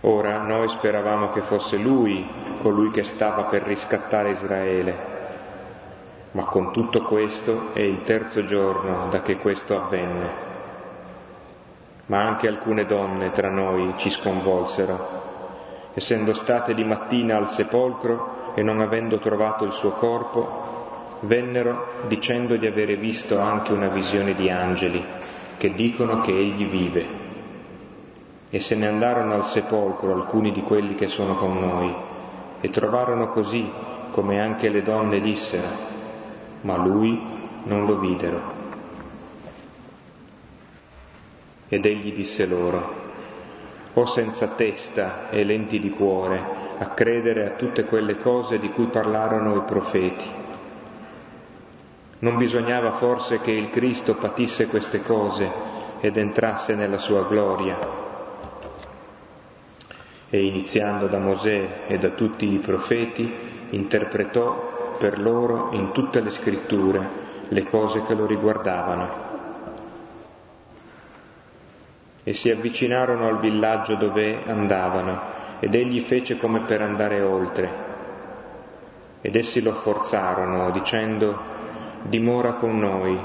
Ora 0.00 0.38
noi 0.42 0.68
speravamo 0.68 1.30
che 1.30 1.40
fosse 1.42 1.76
lui 1.76 2.28
colui 2.60 2.90
che 2.90 3.04
stava 3.04 3.44
per 3.44 3.62
riscattare 3.62 4.30
Israele, 4.30 4.96
ma 6.32 6.44
con 6.44 6.72
tutto 6.72 7.02
questo 7.02 7.72
è 7.72 7.80
il 7.80 8.02
terzo 8.02 8.44
giorno 8.44 9.08
da 9.08 9.22
che 9.22 9.36
questo 9.36 9.80
avvenne. 9.80 10.44
Ma 12.06 12.26
anche 12.26 12.48
alcune 12.48 12.84
donne 12.84 13.30
tra 13.30 13.50
noi 13.50 13.94
ci 13.96 14.10
sconvolsero 14.10 15.24
essendo 15.96 16.34
state 16.34 16.74
di 16.74 16.84
mattina 16.84 17.38
al 17.38 17.48
sepolcro 17.48 18.45
e 18.56 18.62
non 18.62 18.80
avendo 18.80 19.18
trovato 19.18 19.64
il 19.64 19.72
suo 19.72 19.90
corpo, 19.90 21.18
vennero 21.20 21.88
dicendo 22.08 22.56
di 22.56 22.66
avere 22.66 22.96
visto 22.96 23.38
anche 23.38 23.74
una 23.74 23.88
visione 23.88 24.34
di 24.34 24.48
angeli 24.48 25.04
che 25.58 25.74
dicono 25.74 26.22
che 26.22 26.32
egli 26.32 26.66
vive. 26.66 27.06
E 28.48 28.58
se 28.58 28.74
ne 28.74 28.86
andarono 28.86 29.34
al 29.34 29.44
sepolcro 29.44 30.14
alcuni 30.14 30.52
di 30.52 30.62
quelli 30.62 30.94
che 30.94 31.06
sono 31.06 31.34
con 31.34 31.60
noi 31.60 31.94
e 32.62 32.70
trovarono 32.70 33.28
così 33.28 33.70
come 34.12 34.40
anche 34.40 34.70
le 34.70 34.82
donne 34.82 35.20
dissero, 35.20 35.68
ma 36.62 36.78
lui 36.78 37.20
non 37.64 37.84
lo 37.84 37.98
videro. 37.98 38.54
Ed 41.68 41.84
egli 41.84 42.14
disse 42.14 42.46
loro, 42.46 43.04
o 43.92 44.06
senza 44.06 44.46
testa 44.46 45.28
e 45.28 45.44
lenti 45.44 45.78
di 45.78 45.90
cuore 45.90 46.65
a 46.78 46.86
credere 46.88 47.46
a 47.46 47.50
tutte 47.50 47.84
quelle 47.84 48.16
cose 48.18 48.58
di 48.58 48.70
cui 48.70 48.86
parlarono 48.86 49.56
i 49.56 49.62
profeti. 49.62 50.24
Non 52.18 52.36
bisognava 52.36 52.92
forse 52.92 53.40
che 53.40 53.50
il 53.50 53.70
Cristo 53.70 54.14
patisse 54.14 54.66
queste 54.66 55.02
cose 55.02 55.50
ed 56.00 56.16
entrasse 56.16 56.74
nella 56.74 56.98
sua 56.98 57.24
gloria. 57.24 57.78
E 60.28 60.44
iniziando 60.44 61.06
da 61.06 61.18
Mosè 61.18 61.84
e 61.86 61.98
da 61.98 62.10
tutti 62.10 62.52
i 62.52 62.58
profeti, 62.58 63.32
interpretò 63.70 64.96
per 64.98 65.18
loro 65.18 65.68
in 65.72 65.92
tutte 65.92 66.20
le 66.20 66.30
scritture 66.30 67.24
le 67.48 67.64
cose 67.64 68.02
che 68.04 68.14
lo 68.14 68.26
riguardavano 68.26 69.34
e 72.28 72.34
si 72.34 72.50
avvicinarono 72.50 73.28
al 73.28 73.38
villaggio 73.38 73.94
dove 73.94 74.42
andavano, 74.46 75.20
ed 75.60 75.74
egli 75.74 76.00
fece 76.00 76.36
come 76.36 76.60
per 76.60 76.82
andare 76.82 77.20
oltre. 77.22 77.84
Ed 79.20 79.34
essi 79.34 79.62
lo 79.62 79.72
forzarono, 79.72 80.70
dicendo, 80.70 81.38
dimora 82.02 82.54
con 82.54 82.78
noi, 82.78 83.18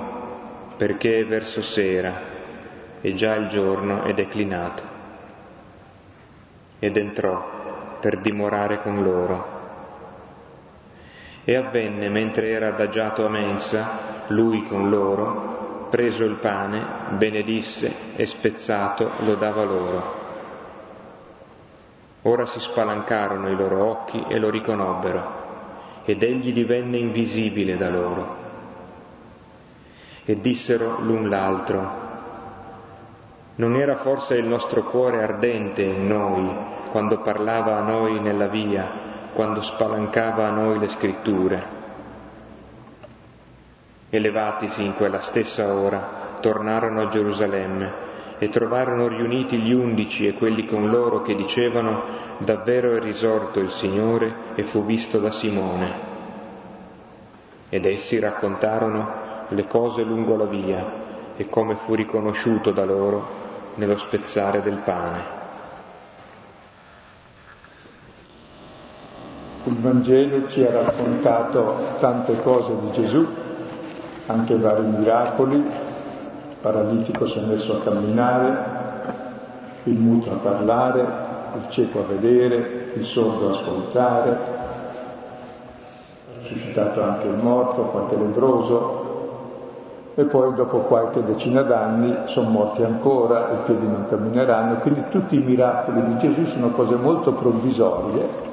perché 0.78 1.20
è 1.20 1.26
verso 1.26 1.62
sera, 1.62 2.14
e 3.02 3.14
già 3.14 3.36
il 3.36 3.48
giorno 3.48 4.04
è 4.04 4.14
declinato. 4.14 4.84
Ed 6.80 6.98
entrò 6.98 7.98
per 8.00 8.20
dimorare 8.20 8.82
con 8.82 9.04
loro. 9.04 9.60
E 11.44 11.56
avvenne, 11.56 12.10
mentre 12.10 12.50
era 12.50 12.68
adagiato 12.68 13.26
a 13.26 13.30
mensa, 13.30 14.26
lui 14.28 14.66
con 14.66 14.90
loro, 14.90 15.88
preso 15.90 16.24
il 16.24 16.36
pane, 16.36 16.84
benedisse 17.18 18.16
e 18.16 18.26
spezzato 18.26 19.12
lo 19.26 19.36
dava 19.36 19.64
loro. 19.64 20.21
Ora 22.24 22.46
si 22.46 22.60
spalancarono 22.60 23.50
i 23.50 23.56
loro 23.56 23.84
occhi 23.86 24.24
e 24.28 24.38
lo 24.38 24.50
riconobbero, 24.50 25.40
ed 26.06 26.22
egli 26.24 26.54
divenne 26.54 26.98
invisibile 26.98 27.78
da 27.78 27.90
loro. 27.90 28.36
E 30.26 30.40
dissero 30.40 31.00
l'un 31.02 31.30
l'altro, 31.30 32.10
non 33.56 33.76
era 33.76 33.96
forse 33.96 34.36
il 34.36 34.46
nostro 34.46 34.84
cuore 34.84 35.24
ardente 35.24 35.82
in 35.82 36.08
noi 36.08 36.50
quando 36.90 37.20
parlava 37.20 37.78
a 37.78 37.82
noi 37.82 38.20
nella 38.20 38.48
via, 38.48 38.90
quando 39.34 39.62
spalancava 39.62 40.48
a 40.48 40.52
noi 40.52 40.80
le 40.80 40.88
scritture? 40.90 41.80
e 44.14 44.20
levatisi 44.20 44.84
in 44.84 44.94
quella 44.94 45.22
stessa 45.22 45.74
ora, 45.74 46.38
tornarono 46.42 47.04
a 47.04 47.08
Gerusalemme 47.08 48.10
e 48.42 48.50
trovarono 48.50 49.08
riuniti 49.08 49.60
gli 49.60 49.72
undici 49.72 50.26
e 50.26 50.34
quelli 50.34 50.66
con 50.66 50.90
loro 50.90 51.22
che 51.22 51.36
dicevano 51.36 52.02
davvero 52.40 52.96
è 52.96 53.00
risorto 53.00 53.60
il 53.60 53.70
Signore 53.70 54.34
e 54.56 54.64
fu 54.64 54.84
visto 54.84 55.20
da 55.20 55.30
Simone. 55.30 55.94
Ed 57.70 57.86
essi 57.86 58.18
raccontarono 58.18 59.10
le 59.48 59.68
cose 59.68 60.02
lungo 60.02 60.36
la 60.36 60.46
via 60.46 60.92
e 61.38 61.48
come 61.50 61.76
fu 61.76 61.94
riconosciuto 61.94 62.72
da 62.72 62.84
loro 62.84 63.28
nello 63.76 63.98
spezzare 63.98 64.64
del 64.64 64.82
pane. 64.84 65.20
Il 69.66 69.76
Vangelo 69.76 70.50
ci 70.50 70.64
ha 70.64 70.72
raccontato 70.72 71.96
tante 72.00 72.42
cose 72.42 72.74
di 72.80 72.92
Gesù, 72.92 73.24
anche 74.26 74.58
vari 74.58 74.84
miracoli, 74.84 75.90
paralitico 76.62 77.26
si 77.28 77.40
è 77.40 77.42
messo 77.42 77.78
a 77.78 77.82
camminare, 77.82 78.80
il 79.84 79.98
muto 79.98 80.32
a 80.32 80.36
parlare, 80.36 81.06
il 81.56 81.70
cieco 81.70 82.00
a 82.00 82.04
vedere, 82.08 82.92
il 82.94 83.04
sordo 83.04 83.48
a 83.48 83.52
ascoltare, 83.52 84.30
ha 86.30 86.46
suscitato 86.46 87.02
anche 87.02 87.28
il 87.28 87.38
morto, 87.38 87.82
qualche 87.84 88.16
lebroso, 88.16 89.10
e 90.14 90.24
poi 90.26 90.54
dopo 90.54 90.80
qualche 90.80 91.24
decina 91.24 91.62
d'anni 91.62 92.16
sono 92.26 92.50
morti 92.50 92.84
ancora, 92.84 93.50
i 93.52 93.66
piedi 93.66 93.88
non 93.88 94.06
cammineranno, 94.08 94.76
quindi 94.76 95.04
tutti 95.10 95.36
i 95.36 95.44
miracoli 95.44 96.06
di 96.06 96.18
Gesù 96.18 96.46
sono 96.46 96.70
cose 96.70 96.96
molto 96.96 97.34
provvisorie 97.34 98.50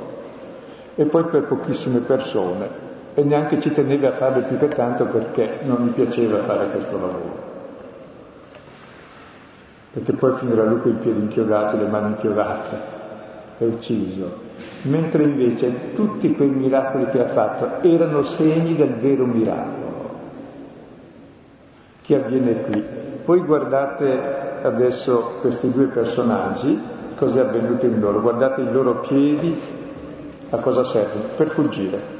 e 0.95 1.05
poi 1.05 1.25
per 1.25 1.43
pochissime 1.43 1.99
persone 2.00 2.87
e 3.15 3.23
neanche 3.23 3.61
ci 3.61 3.73
teneva 3.73 4.09
a 4.09 4.12
farle 4.12 4.43
più 4.43 4.59
che 4.59 4.69
tanto 4.69 5.05
perché 5.07 5.59
non 5.65 5.83
mi 5.83 5.91
piaceva 5.91 6.38
fare 6.38 6.71
questo 6.71 6.93
lavoro. 6.93 7.48
Perché 9.99 10.12
poi 10.12 10.33
finirà 10.35 10.62
lui 10.62 10.81
con 10.81 10.93
i 10.93 10.95
piedi 10.95 11.19
inchiodati, 11.19 11.76
le 11.76 11.87
mani 11.87 12.11
inchiodate, 12.11 12.76
è 13.59 13.64
ucciso. 13.64 14.47
Mentre 14.83 15.25
invece 15.25 15.95
tutti 15.95 16.37
quei 16.37 16.49
miracoli 16.49 17.06
che 17.11 17.21
ha 17.21 17.28
fatto 17.28 17.82
erano 17.87 18.23
segni 18.23 18.76
del 18.76 18.95
vero 18.95 19.25
miracolo 19.25 19.87
che 22.02 22.15
avviene 22.15 22.61
qui. 22.63 22.84
Poi 23.25 23.41
guardate 23.41 24.61
adesso 24.63 25.39
questi 25.41 25.73
due 25.73 25.87
personaggi, 25.87 26.80
cosa 27.17 27.41
è 27.41 27.45
avvenuto 27.45 27.87
in 27.87 27.99
loro, 27.99 28.21
guardate 28.21 28.61
i 28.61 28.73
loro 28.73 29.00
piedi, 29.00 29.61
a 30.50 30.56
cosa 30.58 30.84
servono? 30.84 31.25
Per 31.37 31.49
fuggire. 31.49 32.17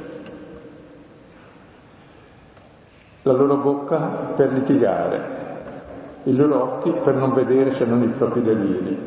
la 3.23 3.33
loro 3.33 3.57
bocca 3.57 3.97
per 4.35 4.51
litigare, 4.53 5.48
i 6.23 6.35
loro 6.35 6.63
occhi 6.63 6.91
per 7.03 7.15
non 7.15 7.33
vedere 7.33 7.71
se 7.71 7.85
non 7.85 8.03
i 8.03 8.07
propri 8.07 8.41
deliri, 8.41 8.97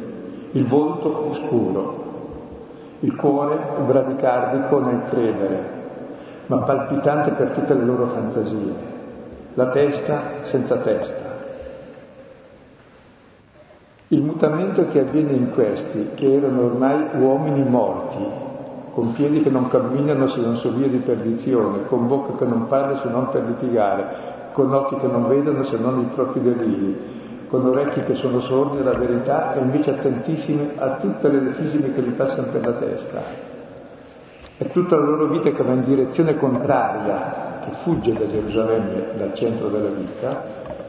il 0.53 0.67
volto 0.67 1.29
oscuro, 1.29 2.11
il 3.01 3.15
cuore 3.17 3.59
bradicardico 3.85 4.79
nel 4.81 5.03
credere, 5.09 5.81
ma 6.47 6.59
palpitante 6.59 7.33
per 7.33 7.51
tutte 7.51 7.75
le 7.75 7.85
loro 7.85 8.07
fantasie, 8.07 8.75
la 9.55 9.69
testa 9.69 10.21
senza 10.43 10.79
testa. 10.79 11.31
Il 14.09 14.23
mutamento 14.23 14.89
che 14.89 15.01
avviene 15.01 15.33
in 15.33 15.53
questi, 15.53 16.11
che 16.15 16.35
erano 16.35 16.65
ormai 16.65 17.19
uomini 17.19 17.63
morti, 17.63 18.25
con 18.93 19.15
piedi 19.15 19.43
che 19.43 19.49
non 19.49 19.69
camminano 19.69 20.27
se 20.27 20.41
non 20.41 20.57
su 20.57 20.71
via 20.75 20.89
di 20.89 20.99
perdizione, 20.99 21.87
con 21.87 22.07
bocca 22.07 22.37
che 22.37 22.45
non 22.45 22.67
parla 22.69 22.97
se 22.97 23.09
non 23.09 23.31
per 23.31 23.45
litigare, 23.45 24.41
con 24.53 24.73
occhi 24.73 24.97
che 24.97 25.07
non 25.07 25.29
vedono 25.29 25.63
se 25.65 25.77
non 25.79 26.01
i 26.01 26.11
propri 26.15 26.43
deliri, 26.43 27.21
con 27.49 27.67
orecchi 27.67 28.03
che 28.05 28.15
sono 28.15 28.41
sordi 28.41 28.79
alla 28.79 28.95
verità 28.95 29.55
e 29.55 29.61
invece 29.61 29.91
attentissimi 29.91 30.71
a 30.77 30.97
tutte 30.97 31.29
le 31.29 31.53
fisime 31.53 31.93
che 31.93 32.01
gli 32.01 32.13
passano 32.13 32.49
per 32.51 32.65
la 32.65 32.73
testa. 32.73 33.21
È 34.57 34.65
tutta 34.67 34.97
la 34.97 35.05
loro 35.05 35.27
vita 35.27 35.51
che 35.51 35.63
va 35.63 35.73
in 35.73 35.85
direzione 35.85 36.39
contraria, 36.39 37.61
che 37.65 37.73
fugge 37.73 38.13
da 38.13 38.27
Gerusalemme, 38.27 39.17
dal 39.17 39.35
centro 39.35 39.69
della 39.69 39.91
vita, 39.91 40.45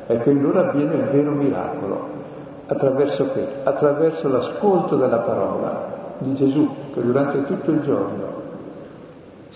e 0.07 0.19
che 0.19 0.29
in 0.29 0.41
loro 0.41 0.59
avviene 0.59 0.95
il 0.95 1.03
vero 1.05 1.31
miracolo. 1.31 2.21
Attraverso 2.67 3.31
che? 3.33 3.45
Attraverso 3.63 4.29
l'ascolto 4.29 4.95
della 4.95 5.17
parola, 5.17 5.93
di 6.19 6.33
Gesù 6.35 6.69
che 6.93 7.01
durante 7.01 7.43
tutto 7.45 7.71
il 7.71 7.81
giorno 7.81 8.32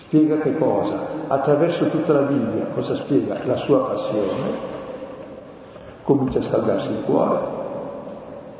spiega 0.08 0.38
che 0.38 0.56
cosa? 0.56 1.00
Attraverso 1.26 1.90
tutta 1.90 2.14
la 2.14 2.20
Bibbia, 2.20 2.64
cosa 2.74 2.94
spiega? 2.94 3.36
La 3.44 3.56
sua 3.56 3.80
passione, 3.80 4.76
comincia 6.02 6.38
a 6.38 6.42
scaldarsi 6.42 6.90
il 6.90 7.02
cuore 7.04 7.38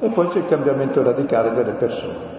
e 0.01 0.09
poi 0.11 0.29
c'è 0.29 0.39
il 0.39 0.49
cambiamento 0.49 1.03
radicale 1.03 1.55
delle 1.55 1.73
persone. 1.73 2.37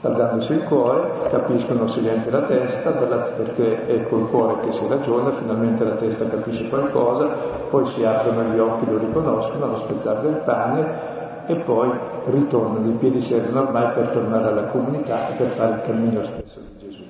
Scaldandosi 0.00 0.52
il 0.52 0.64
cuore, 0.64 1.28
capiscono 1.30 1.86
si 1.86 2.00
riempie 2.00 2.32
la 2.32 2.42
testa, 2.42 2.90
perché 2.90 3.86
è 3.86 4.08
col 4.08 4.28
cuore 4.30 4.60
che 4.64 4.72
si 4.72 4.86
ragiona, 4.88 5.30
finalmente 5.30 5.84
la 5.84 5.94
testa 5.94 6.28
capisce 6.28 6.68
qualcosa, 6.68 7.26
poi 7.70 7.86
si 7.86 8.04
aprono 8.04 8.42
gli 8.52 8.58
occhi, 8.58 8.90
lo 8.90 8.98
riconoscono, 8.98 9.64
allo 9.64 9.76
spezzare 9.76 10.22
del 10.22 10.40
pane 10.44 11.09
e 11.50 11.56
poi 11.56 11.90
ritornano, 12.26 12.88
i 12.88 12.94
piedi 12.94 13.20
servono 13.20 13.66
ormai 13.66 13.92
per 13.92 14.08
tornare 14.10 14.48
alla 14.48 14.66
comunità 14.66 15.30
e 15.30 15.32
per 15.34 15.48
fare 15.48 15.74
il 15.74 15.80
cammino 15.82 16.22
stesso 16.22 16.60
di 16.60 16.86
Gesù. 16.86 17.02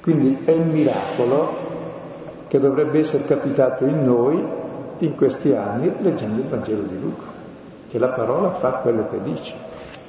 Quindi 0.00 0.38
è 0.46 0.52
il 0.52 0.64
miracolo 0.64 1.70
che 2.48 2.58
dovrebbe 2.58 3.00
essere 3.00 3.24
capitato 3.24 3.84
in 3.84 4.02
noi 4.02 4.42
in 4.98 5.14
questi 5.16 5.52
anni 5.52 5.92
leggendo 6.00 6.40
il 6.40 6.48
Vangelo 6.48 6.82
di 6.82 6.98
Luca, 6.98 7.26
che 7.90 7.98
la 7.98 8.08
parola 8.08 8.52
fa 8.52 8.70
quello 8.82 9.06
che 9.10 9.20
dice. 9.20 9.54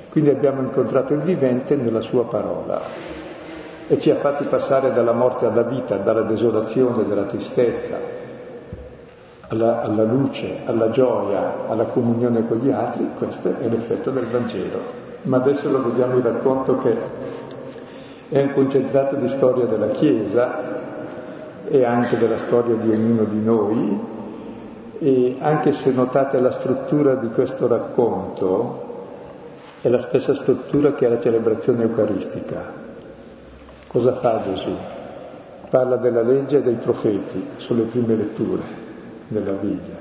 Quindi 0.10 0.30
abbiamo 0.30 0.62
incontrato 0.62 1.14
il 1.14 1.22
vivente 1.22 1.76
nella 1.76 2.02
sua 2.02 2.24
parola 2.24 2.80
e 3.88 4.00
ci 4.00 4.10
ha 4.10 4.16
fatti 4.16 4.46
passare 4.46 4.94
dalla 4.94 5.12
morte 5.12 5.46
alla 5.46 5.64
vita, 5.64 5.98
dalla 5.98 6.22
desolazione, 6.22 7.06
dalla 7.06 7.24
tristezza, 7.24 7.98
alla, 9.54 9.84
alla, 9.84 10.04
luce, 10.04 10.58
alla 10.66 10.90
gioia, 10.90 11.68
alla 11.68 11.86
comunione 11.86 12.48
con 12.48 12.58
gli 12.58 12.72
altri, 12.72 13.08
questo 13.18 13.56
è 13.60 13.68
l'effetto 13.70 14.10
del 14.10 14.26
Vangelo. 14.26 15.02
Ma 15.24 15.38
adesso 15.38 15.72
lo 15.72 15.84
vediamo 15.84 16.18
il 16.18 16.24
racconto 16.24 16.80
che 16.80 16.98
è 18.30 18.42
un 18.42 18.54
concentrato 18.54 19.16
di 19.16 19.30
storia 19.30 19.66
della 19.66 19.90
Chiesa 19.90 20.82
e 21.68 21.86
anche 21.86 22.18
della 22.18 22.38
storia 22.38 22.76
di 22.76 22.90
ognuno 22.90 23.24
di 23.24 23.42
noi 23.42 24.00
e 25.00 25.38
anche 25.40 25.72
se 25.72 25.92
notate 25.94 26.40
la 26.40 26.52
struttura 26.52 27.16
di 27.16 27.30
questo 27.30 27.68
racconto 27.68 28.92
è 29.82 29.90
la 29.90 30.02
stessa 30.02 30.34
struttura 30.34 30.94
che 30.94 31.06
è 31.06 31.10
la 31.10 31.20
celebrazione 31.20 31.84
eucaristica. 31.84 32.82
Cosa 33.88 34.14
fa 34.14 34.42
Gesù? 34.44 34.72
Parla 35.70 35.98
della 35.98 36.22
legge 36.22 36.58
e 36.58 36.62
dei 36.62 36.76
profeti 36.76 37.46
sulle 37.58 37.84
prime 37.84 38.16
letture 38.16 38.83
della 39.34 39.52
Bibbia, 39.52 39.96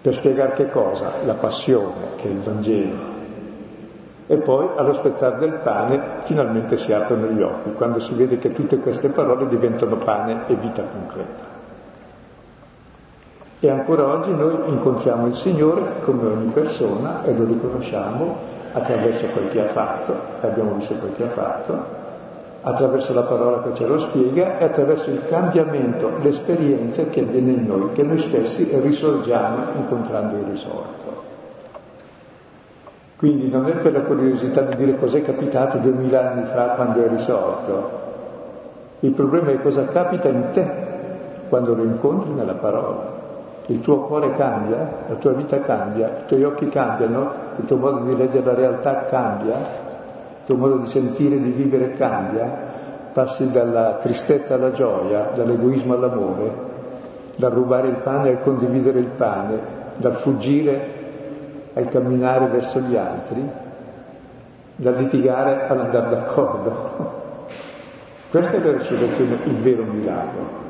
per 0.00 0.14
spiegare 0.14 0.52
che 0.52 0.70
cosa? 0.70 1.10
La 1.24 1.34
passione, 1.34 2.14
che 2.16 2.28
è 2.28 2.30
il 2.30 2.38
Vangelo. 2.38 3.14
E 4.28 4.36
poi 4.36 4.68
allo 4.76 4.92
spezzare 4.92 5.38
del 5.38 5.60
pane 5.62 6.00
finalmente 6.22 6.76
si 6.76 6.92
aprono 6.92 7.26
gli 7.26 7.42
occhi, 7.42 7.72
quando 7.72 7.98
si 7.98 8.14
vede 8.14 8.38
che 8.38 8.52
tutte 8.52 8.78
queste 8.78 9.08
parole 9.08 9.48
diventano 9.48 9.96
pane 9.96 10.42
e 10.46 10.54
vita 10.54 10.82
concreta. 10.82 11.54
E 13.58 13.70
ancora 13.70 14.06
oggi 14.06 14.30
noi 14.32 14.68
incontriamo 14.68 15.26
il 15.26 15.34
Signore 15.34 16.00
come 16.04 16.28
ogni 16.28 16.52
persona 16.52 17.24
e 17.24 17.34
lo 17.34 17.44
riconosciamo 17.44 18.36
attraverso 18.72 19.26
quel 19.26 19.48
che 19.50 19.60
ha 19.62 19.68
fatto, 19.68 20.14
abbiamo 20.40 20.72
visto 20.74 20.94
quel 20.94 21.14
che 21.16 21.24
ha 21.24 21.28
fatto, 21.28 21.95
attraverso 22.68 23.14
la 23.14 23.22
parola 23.22 23.62
che 23.62 23.74
ce 23.74 23.86
lo 23.86 23.96
spiega 24.00 24.58
e 24.58 24.64
attraverso 24.64 25.10
il 25.10 25.24
cambiamento, 25.28 26.10
l'esperienza 26.20 27.04
che 27.04 27.20
avviene 27.20 27.52
in 27.52 27.64
noi, 27.64 27.92
che 27.92 28.02
noi 28.02 28.18
stessi 28.18 28.68
risorgiamo 28.80 29.66
incontrando 29.76 30.34
il 30.34 30.42
risorto. 30.50 31.22
Quindi 33.18 33.48
non 33.48 33.68
è 33.68 33.72
per 33.76 33.92
la 33.92 34.00
curiosità 34.00 34.62
di 34.62 34.74
dire 34.74 34.98
cos'è 34.98 35.22
capitato 35.22 35.78
duemila 35.78 36.32
anni 36.32 36.44
fa 36.46 36.70
quando 36.70 37.04
è 37.04 37.08
risorto. 37.08 37.90
Il 38.98 39.12
problema 39.12 39.52
è 39.52 39.62
cosa 39.62 39.84
capita 39.84 40.26
in 40.26 40.50
te 40.52 40.68
quando 41.48 41.72
lo 41.72 41.84
incontri 41.84 42.32
nella 42.32 42.54
parola. 42.54 43.14
Il 43.66 43.80
tuo 43.80 44.00
cuore 44.00 44.34
cambia, 44.34 45.04
la 45.06 45.14
tua 45.14 45.32
vita 45.32 45.60
cambia, 45.60 46.08
i 46.08 46.26
tuoi 46.26 46.42
occhi 46.42 46.68
cambiano, 46.68 47.30
il 47.58 47.64
tuo 47.64 47.76
modo 47.76 48.00
di 48.00 48.16
leggere 48.16 48.44
la 48.44 48.54
realtà 48.54 49.04
cambia, 49.04 49.84
tuo 50.46 50.56
modo 50.56 50.76
di 50.76 50.86
sentire, 50.86 51.40
di 51.40 51.50
vivere 51.50 51.94
cambia, 51.94 52.48
passi 53.12 53.50
dalla 53.50 53.98
tristezza 54.00 54.54
alla 54.54 54.70
gioia, 54.70 55.32
dall'egoismo 55.34 55.94
all'amore, 55.94 56.52
dal 57.36 57.50
rubare 57.50 57.88
il 57.88 57.96
pane 57.96 58.30
al 58.30 58.40
condividere 58.42 59.00
il 59.00 59.06
pane, 59.06 59.58
dal 59.96 60.14
fuggire 60.14 61.04
al 61.74 61.88
camminare 61.88 62.46
verso 62.46 62.78
gli 62.78 62.96
altri, 62.96 63.44
dal 64.76 64.94
litigare 64.94 65.66
all'andare 65.66 66.10
d'accordo. 66.10 67.14
Questa 68.30 68.56
è 68.56 68.60
la 68.60 68.72
risurrezione, 68.72 69.38
il 69.44 69.56
vero 69.56 69.82
miracolo. 69.82 70.65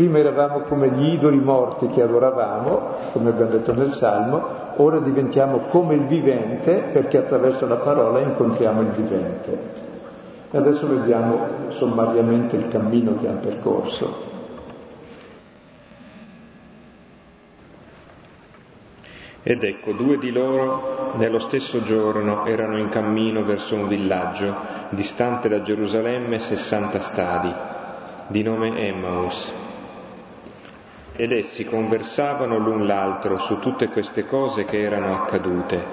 Prima 0.00 0.16
eravamo 0.16 0.60
come 0.60 0.88
gli 0.88 1.12
idoli 1.12 1.38
morti 1.38 1.86
che 1.88 2.00
adoravamo, 2.00 2.80
come 3.12 3.28
abbiamo 3.28 3.50
detto 3.50 3.74
nel 3.74 3.92
Salmo, 3.92 4.42
ora 4.76 4.98
diventiamo 4.98 5.58
come 5.68 5.92
il 5.92 6.06
vivente 6.06 6.88
perché 6.90 7.18
attraverso 7.18 7.66
la 7.66 7.74
parola 7.74 8.20
incontriamo 8.20 8.80
il 8.80 8.86
vivente. 8.86 9.58
E 10.52 10.56
adesso 10.56 10.88
vediamo 10.88 11.68
sommariamente 11.68 12.56
il 12.56 12.68
cammino 12.68 13.18
che 13.20 13.28
hanno 13.28 13.40
percorso. 13.40 14.22
Ed 19.42 19.62
ecco, 19.62 19.92
due 19.92 20.16
di 20.16 20.30
loro 20.30 21.12
nello 21.16 21.40
stesso 21.40 21.82
giorno 21.82 22.46
erano 22.46 22.78
in 22.78 22.88
cammino 22.88 23.44
verso 23.44 23.74
un 23.74 23.86
villaggio 23.86 24.54
distante 24.88 25.50
da 25.50 25.60
Gerusalemme 25.60 26.38
60 26.38 26.98
stadi, 27.00 27.52
di 28.28 28.42
nome 28.42 28.78
Emmaus. 28.78 29.68
Ed 31.20 31.32
essi 31.32 31.66
conversavano 31.66 32.56
l'un 32.56 32.86
l'altro 32.86 33.36
su 33.36 33.58
tutte 33.58 33.88
queste 33.88 34.24
cose 34.24 34.64
che 34.64 34.80
erano 34.80 35.14
accadute. 35.14 35.84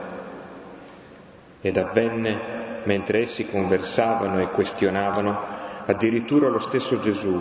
Ed 1.59 1.75
avvenne, 1.75 2.39
mentre 2.85 3.23
essi 3.23 3.45
conversavano 3.45 4.39
e 4.39 4.47
questionavano, 4.47 5.37
addirittura 5.85 6.47
lo 6.47 6.59
stesso 6.59 7.01
Gesù, 7.01 7.37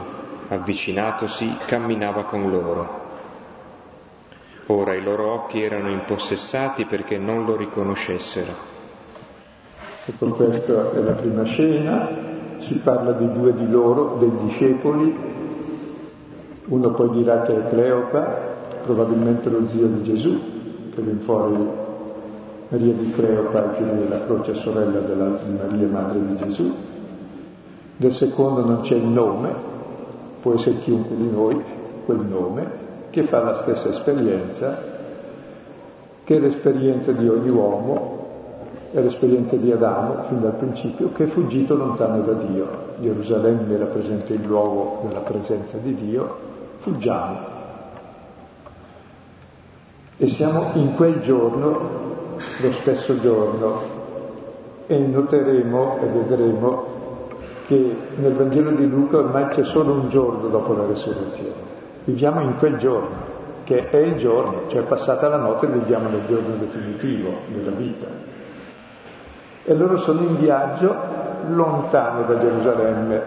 avvicinatosi, 0.48 1.58
camminava 1.66 2.24
con 2.24 2.50
loro 2.50 3.04
Ora 4.66 4.94
i 4.94 5.02
loro 5.04 5.30
occhi 5.30 5.62
erano 5.62 5.90
impossessati 5.90 6.86
perché 6.86 7.18
non 7.18 7.44
lo 7.44 7.54
riconoscessero. 7.54 8.52
Ecco, 10.06 10.30
questa 10.30 10.90
è 10.90 10.98
la 10.98 11.12
prima 11.12 11.44
scena, 11.44 12.08
si 12.58 12.80
parla 12.80 13.12
di 13.12 13.32
due 13.32 13.54
di 13.54 13.70
loro, 13.70 14.16
dei 14.18 14.32
discepoli, 14.44 15.36
uno 16.68 16.90
poi 16.90 17.10
dirà 17.10 17.42
che 17.42 17.54
è 17.54 17.68
Cleopa, 17.68 18.54
probabilmente 18.82 19.48
lo 19.50 19.66
zio 19.66 19.86
di 19.86 20.02
Gesù, 20.02 20.38
che 20.94 21.00
viene 21.00 21.20
fuori 21.20 21.56
Maria 22.68 22.92
di 22.92 23.10
Cleopa, 23.10 23.64
il 23.64 23.70
figlio 23.74 23.92
della 23.92 24.24
croce, 24.24 24.54
sorella 24.54 24.98
della, 25.00 25.38
Maria, 25.62 25.86
madre 25.86 26.18
di 26.26 26.34
Gesù. 26.36 26.74
Del 27.96 28.12
secondo 28.12 28.64
non 28.64 28.80
c'è 28.80 28.96
il 28.96 29.06
nome, 29.06 29.54
può 30.40 30.54
essere 30.54 30.78
chiunque 30.78 31.16
di 31.16 31.30
noi, 31.30 31.62
quel 32.04 32.18
nome, 32.18 32.84
che 33.10 33.22
fa 33.22 33.42
la 33.42 33.54
stessa 33.54 33.88
esperienza, 33.88 34.94
che 36.24 36.36
è 36.36 36.40
l'esperienza 36.40 37.12
di 37.12 37.28
ogni 37.28 37.48
uomo, 37.48 38.24
è 38.90 39.00
l'esperienza 39.00 39.56
di 39.56 39.70
Adamo 39.70 40.22
fin 40.24 40.40
dal 40.40 40.54
principio, 40.54 41.12
che 41.12 41.24
è 41.24 41.26
fuggito 41.26 41.76
lontano 41.76 42.22
da 42.22 42.32
Dio. 42.32 42.66
Gerusalemme 42.98 43.76
rappresenta 43.76 44.32
il 44.32 44.44
luogo 44.44 45.06
della 45.06 45.20
presenza 45.20 45.76
di 45.78 45.94
Dio, 45.94 46.45
fuggiamo. 46.86 47.38
E 50.18 50.26
siamo 50.28 50.70
in 50.74 50.94
quel 50.94 51.20
giorno, 51.20 51.78
lo 52.60 52.72
stesso 52.72 53.20
giorno, 53.20 53.80
e 54.86 54.96
noteremo 54.96 55.98
e 55.98 56.06
vedremo 56.06 56.84
che 57.66 57.96
nel 58.14 58.34
Vangelo 58.34 58.70
di 58.70 58.88
Luca 58.88 59.16
ormai 59.16 59.48
c'è 59.48 59.64
solo 59.64 59.94
un 59.94 60.08
giorno 60.10 60.46
dopo 60.46 60.74
la 60.74 60.86
resurrezione. 60.86 61.74
Viviamo 62.04 62.40
in 62.42 62.56
quel 62.56 62.76
giorno, 62.76 63.34
che 63.64 63.90
è 63.90 63.96
il 63.96 64.16
giorno, 64.16 64.68
cioè 64.68 64.82
passata 64.82 65.26
la 65.26 65.38
notte 65.38 65.66
viviamo 65.66 66.08
nel 66.08 66.24
giorno 66.28 66.54
definitivo 66.54 67.30
della 67.48 67.72
vita. 67.72 68.06
E 69.64 69.74
loro 69.74 69.96
sono 69.96 70.20
in 70.20 70.38
viaggio 70.38 70.94
lontano 71.48 72.22
da 72.26 72.38
Gerusalemme, 72.38 73.22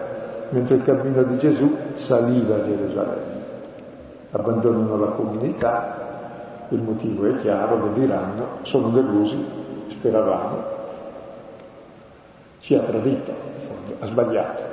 mentre 0.48 0.76
il 0.76 0.82
cammino 0.82 1.22
di 1.24 1.36
Gesù 1.36 1.76
saliva 1.92 2.54
a 2.54 2.64
Gerusalemme. 2.64 3.39
Abbandonano 4.32 4.96
la 4.96 5.10
comunità, 5.10 6.08
il 6.68 6.80
motivo 6.80 7.26
è 7.26 7.40
chiaro, 7.40 7.76
lo 7.76 7.92
diranno, 7.92 8.46
sono 8.62 8.90
delusi, 8.90 9.44
speravamo, 9.88 10.64
ci 12.60 12.74
ha 12.74 12.80
tradito, 12.80 13.32
ha 13.98 14.06
sbagliato 14.06 14.70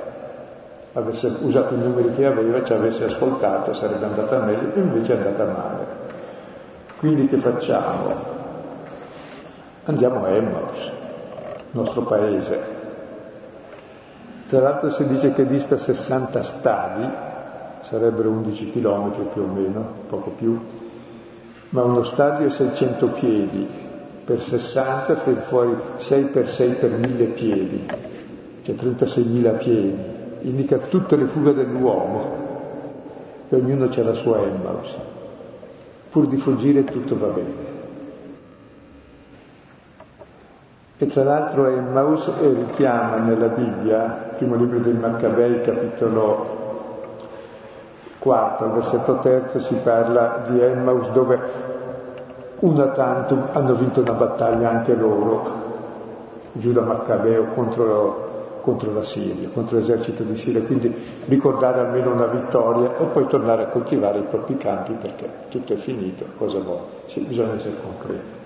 avesse 0.98 1.38
usato 1.42 1.74
i 1.74 1.78
numeri 1.78 2.14
che 2.14 2.26
aveva, 2.26 2.62
ci 2.62 2.72
avesse 2.72 3.04
ascoltato, 3.04 3.72
sarebbe 3.72 4.04
andata 4.04 4.38
meglio, 4.38 4.70
invece 4.74 5.14
è 5.14 5.16
andata 5.16 5.44
male. 5.44 5.86
Quindi 6.98 7.28
che 7.28 7.38
facciamo? 7.38 8.36
Andiamo 9.84 10.24
a 10.24 10.28
Emmaus, 10.30 10.90
nostro 11.72 12.02
paese. 12.02 12.76
Tra 14.48 14.60
l'altro 14.60 14.90
si 14.90 15.06
dice 15.06 15.32
che 15.34 15.46
dista 15.46 15.78
60 15.78 16.42
stadi, 16.42 17.08
sarebbero 17.88 18.28
11 18.28 18.70
chilometri 18.70 19.22
più 19.32 19.42
o 19.42 19.46
meno, 19.46 19.82
poco 20.08 20.30
più, 20.30 20.58
ma 21.70 21.82
uno 21.82 22.02
stadio 22.02 22.46
è 22.46 22.50
600 22.50 23.06
piedi, 23.08 23.66
per 24.24 24.42
60 24.42 25.16
fai 25.16 25.36
fuori 25.36 25.74
6 25.96 26.24
per 26.24 26.50
6 26.50 26.72
per 26.74 26.90
1000 26.90 27.24
piedi, 27.28 27.86
cioè 28.62 28.74
36.000 28.74 29.56
piedi 29.56 29.96
indica 30.42 30.76
tutte 30.76 31.16
le 31.16 31.24
fughe 31.24 31.54
dell'uomo, 31.54 32.46
e 33.48 33.56
ognuno 33.56 33.88
c'è 33.88 34.02
la 34.02 34.12
sua 34.12 34.42
Emmaus. 34.42 34.94
Pur 36.10 36.26
di 36.26 36.36
fuggire 36.36 36.84
tutto 36.84 37.18
va 37.18 37.28
bene. 37.28 37.66
E 40.98 41.06
tra 41.06 41.24
l'altro 41.24 41.66
Emmaus 41.68 42.30
richiama 42.38 43.16
nella 43.16 43.46
Bibbia, 43.46 44.34
primo 44.36 44.56
libro 44.56 44.78
dei 44.78 44.92
Maccabei, 44.92 45.62
capitolo 45.62 46.57
quarto, 48.28 48.64
al 48.64 48.72
versetto 48.72 49.20
terzo, 49.20 49.58
si 49.58 49.74
parla 49.76 50.42
di 50.46 50.60
Emmaus 50.60 51.08
dove 51.12 51.40
una 52.58 52.88
tantum 52.88 53.48
hanno 53.52 53.74
vinto 53.74 54.02
una 54.02 54.12
battaglia 54.12 54.68
anche 54.68 54.94
loro, 54.94 55.66
Giuda 56.52 56.82
Maccabeo 56.82 57.44
contro 57.54 58.26
contro 58.60 58.92
la 58.92 59.02
Siria, 59.02 59.48
contro 59.54 59.76
l'esercito 59.76 60.24
di 60.24 60.36
Siria, 60.36 60.60
quindi 60.60 60.94
ricordare 61.24 61.80
almeno 61.80 62.12
una 62.12 62.26
vittoria 62.26 62.98
e 62.98 63.04
poi 63.04 63.26
tornare 63.26 63.62
a 63.62 63.66
coltivare 63.68 64.18
i 64.18 64.24
propri 64.28 64.58
campi 64.58 64.92
perché 64.92 65.26
tutto 65.48 65.72
è 65.72 65.76
finito, 65.76 66.26
cosa 66.36 66.58
vuole? 66.58 66.82
Sì, 67.06 67.20
bisogna 67.20 67.54
essere 67.54 67.76
concreti. 67.80 68.36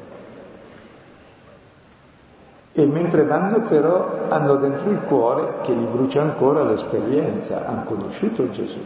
E 2.75 2.87
mentre 2.87 3.25
vanno 3.25 3.63
però 3.63 4.29
hanno 4.29 4.57
dentro 4.57 4.91
il 4.91 5.01
cuore 5.01 5.55
che 5.63 5.73
gli 5.73 5.87
brucia 5.87 6.23
ancora 6.23 6.63
l'esperienza, 6.63 7.67
hanno 7.67 7.83
conosciuto 7.83 8.49
Gesù, 8.53 8.79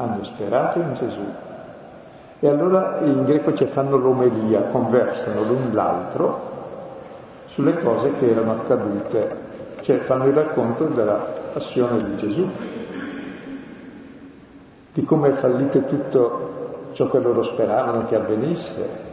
hanno 0.00 0.24
sperato 0.24 0.78
in 0.78 0.94
Gesù. 0.94 1.24
E 2.40 2.48
allora 2.48 2.98
in 3.02 3.24
greco 3.24 3.54
ci 3.54 3.66
fanno 3.66 3.96
l'omelia, 3.96 4.62
conversano 4.62 5.42
l'un 5.42 5.70
l'altro 5.72 6.48
sulle 7.46 7.82
cose 7.82 8.12
che 8.18 8.30
erano 8.30 8.52
accadute 8.52 9.48
cioè 9.82 9.98
fanno 9.98 10.26
il 10.26 10.34
racconto 10.34 10.84
della 10.86 11.26
passione 11.52 11.98
di 11.98 12.16
Gesù, 12.16 12.48
di 14.92 15.04
come 15.04 15.30
è 15.30 15.32
fallito 15.32 15.82
tutto 15.84 16.90
ciò 16.92 17.08
che 17.08 17.18
loro 17.18 17.42
speravano 17.42 18.06
che 18.06 18.16
avvenisse, 18.16 19.08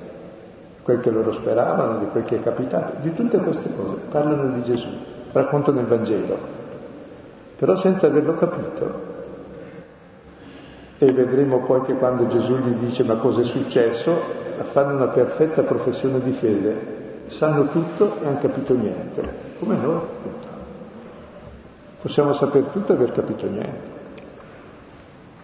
quel 0.83 0.99
che 0.99 1.09
loro 1.09 1.31
speravano, 1.31 1.99
di 1.99 2.07
quel 2.07 2.25
che 2.25 2.37
è 2.37 2.41
capitato, 2.41 2.93
di 3.01 3.13
tutte 3.13 3.37
queste 3.37 3.73
cose, 3.75 3.95
parlano 4.09 4.53
di 4.53 4.63
Gesù, 4.63 4.89
raccontano 5.31 5.79
il 5.79 5.85
Vangelo, 5.85 6.37
però 7.57 7.75
senza 7.75 8.07
averlo 8.07 8.35
capito. 8.35 9.15
E 10.99 11.11
vedremo 11.11 11.59
poi 11.59 11.81
che 11.81 11.93
quando 11.93 12.25
Gesù 12.27 12.55
gli 12.57 12.73
dice 12.73 13.03
ma 13.03 13.15
cosa 13.15 13.41
è 13.41 13.43
successo, 13.43 14.11
fanno 14.63 14.95
una 14.95 15.07
perfetta 15.07 15.61
professione 15.61 16.21
di 16.21 16.31
fede, 16.31 17.25
sanno 17.27 17.67
tutto 17.67 18.19
e 18.19 18.25
hanno 18.25 18.39
capito 18.39 18.73
niente, 18.73 19.21
come 19.59 19.75
noi. 19.75 19.99
Possiamo 22.01 22.33
sapere 22.33 22.71
tutto 22.71 22.93
e 22.93 22.95
aver 22.95 23.11
capito 23.11 23.47
niente. 23.47 23.95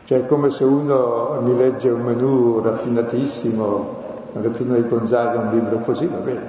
Cioè 0.05 0.21
è 0.21 0.25
come 0.25 0.49
se 0.49 0.63
uno 0.63 1.39
mi 1.41 1.55
legge 1.55 1.89
un 1.89 2.01
menù 2.01 2.59
raffinatissimo, 2.59 4.01
la 4.33 4.41
lettura 4.41 4.75
di 4.75 4.87
Gonzaga, 4.87 5.39
un 5.39 5.51
libro 5.51 5.77
così, 5.79 6.07
va 6.07 6.17
bene, 6.17 6.41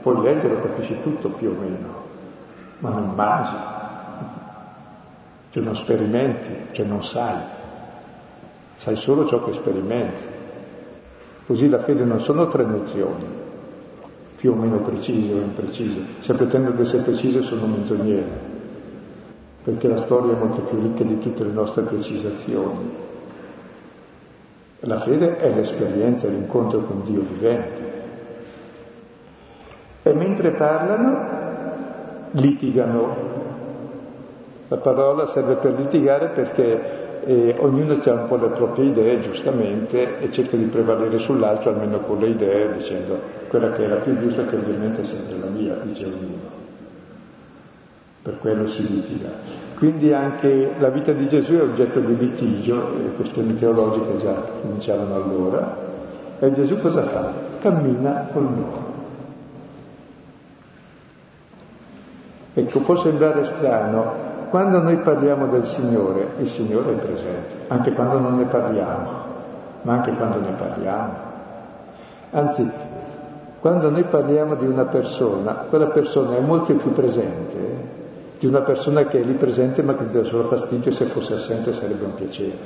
puoi 0.00 0.20
leggere, 0.22 0.60
capisci 0.60 1.00
tutto 1.02 1.28
più 1.28 1.50
o 1.50 1.60
meno, 1.60 1.88
ma 2.78 2.88
non 2.88 3.12
mangi, 3.14 3.54
cioè 5.50 5.62
non 5.62 5.76
sperimenti, 5.76 6.68
cioè 6.72 6.86
non 6.86 7.04
sai, 7.04 7.40
sai 8.76 8.96
solo 8.96 9.26
ciò 9.26 9.44
che 9.44 9.52
sperimenti. 9.52 10.34
Così 11.46 11.68
la 11.68 11.78
fede 11.78 12.04
non 12.04 12.20
sono 12.20 12.48
tre 12.48 12.64
nozioni, 12.64 13.24
più 14.36 14.52
o 14.52 14.54
meno 14.54 14.78
precise 14.78 15.32
o 15.32 15.36
imprecise, 15.36 16.00
se 16.20 16.34
pretendo 16.34 16.70
di 16.70 16.82
essere 16.82 17.02
precise 17.04 17.42
sono 17.42 17.66
menzognere, 17.66 18.40
perché 19.62 19.86
la 19.88 19.96
storia 19.96 20.32
è 20.32 20.38
molto 20.38 20.62
più 20.62 20.80
ricca 20.80 21.04
di 21.04 21.18
tutte 21.20 21.44
le 21.44 21.52
nostre 21.52 21.82
precisazioni. 21.82 23.04
La 24.80 24.96
fede 24.96 25.38
è 25.38 25.54
l'esperienza, 25.54 26.28
l'incontro 26.28 26.80
con 26.80 27.02
Dio 27.04 27.22
vivente. 27.22 27.94
E 30.02 30.12
mentre 30.12 30.50
parlano, 30.52 31.36
litigano. 32.32 33.16
La 34.68 34.76
parola 34.76 35.26
serve 35.26 35.56
per 35.56 35.72
litigare 35.78 36.28
perché 36.28 37.05
eh, 37.26 37.56
ognuno 37.58 37.94
ha 37.94 38.12
un 38.12 38.28
po' 38.28 38.36
le 38.36 38.48
proprie 38.48 38.86
idee, 38.86 39.18
giustamente, 39.18 40.20
e 40.20 40.30
cerca 40.30 40.56
di 40.56 40.64
prevalere 40.64 41.18
sull'altro, 41.18 41.70
almeno 41.70 41.98
con 41.98 42.18
le 42.20 42.28
idee, 42.28 42.72
dicendo 42.76 43.18
quella 43.48 43.72
che 43.72 43.84
è 43.84 43.88
la 43.88 43.96
più 43.96 44.16
giusta, 44.16 44.46
che 44.46 44.54
ovviamente 44.54 45.00
è 45.00 45.04
sempre 45.04 45.36
la 45.38 45.46
mia, 45.46 45.74
dice 45.82 46.04
ognuno. 46.04 46.54
Per 48.22 48.38
quello 48.38 48.68
si 48.68 48.86
litiga. 48.86 49.28
Quindi 49.76 50.12
anche 50.12 50.70
la 50.78 50.88
vita 50.88 51.12
di 51.12 51.26
Gesù 51.26 51.54
è 51.54 51.62
oggetto 51.62 51.98
di 51.98 52.16
litigio, 52.16 52.96
le 52.96 53.12
questioni 53.16 53.54
teologiche 53.56 54.18
già 54.18 54.34
cominciavano 54.62 55.14
allora. 55.16 55.76
E 56.38 56.52
Gesù 56.52 56.78
cosa 56.80 57.02
fa? 57.02 57.32
Cammina 57.60 58.28
con 58.32 58.42
loro. 58.44 58.94
Ecco, 62.54 62.80
può 62.80 62.96
sembrare 62.96 63.44
strano, 63.44 64.34
quando 64.56 64.80
noi 64.80 64.96
parliamo 64.96 65.48
del 65.48 65.66
Signore, 65.66 66.28
il 66.38 66.48
Signore 66.48 66.92
è 66.92 66.94
presente, 66.94 67.56
anche 67.66 67.92
quando 67.92 68.18
non 68.18 68.38
ne 68.38 68.46
parliamo, 68.46 69.10
ma 69.82 69.92
anche 69.92 70.12
quando 70.12 70.40
ne 70.40 70.52
parliamo. 70.56 71.14
Anzi, 72.30 72.70
quando 73.60 73.90
noi 73.90 74.04
parliamo 74.04 74.54
di 74.54 74.64
una 74.64 74.86
persona, 74.86 75.52
quella 75.68 75.88
persona 75.88 76.38
è 76.38 76.40
molto 76.40 76.72
più 76.72 76.90
presente 76.94 77.58
di 78.38 78.46
una 78.46 78.62
persona 78.62 79.04
che 79.04 79.20
è 79.20 79.24
lì 79.24 79.34
presente 79.34 79.82
ma 79.82 79.94
che 79.94 80.06
ti 80.06 80.14
dà 80.14 80.24
solo 80.24 80.44
fastidio 80.44 80.90
e 80.90 80.94
se 80.94 81.04
fosse 81.04 81.34
assente 81.34 81.74
sarebbe 81.74 82.04
un 82.06 82.14
piacere. 82.14 82.58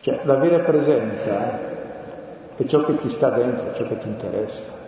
Cioè 0.00 0.20
la 0.22 0.36
vera 0.36 0.64
presenza 0.64 1.58
è 2.56 2.64
ciò 2.64 2.86
che 2.86 2.96
ti 2.96 3.10
sta 3.10 3.28
dentro, 3.28 3.74
ciò 3.74 3.86
che 3.86 3.98
ti 3.98 4.08
interessa 4.08 4.85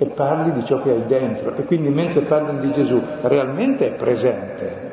e 0.00 0.06
parli 0.06 0.52
di 0.52 0.64
ciò 0.64 0.80
che 0.80 0.90
hai 0.90 1.04
dentro 1.06 1.54
e 1.54 1.64
quindi 1.64 1.90
mentre 1.90 2.22
parlano 2.22 2.60
di 2.60 2.72
Gesù 2.72 3.00
realmente 3.20 3.88
è 3.88 3.92
presente 3.92 4.88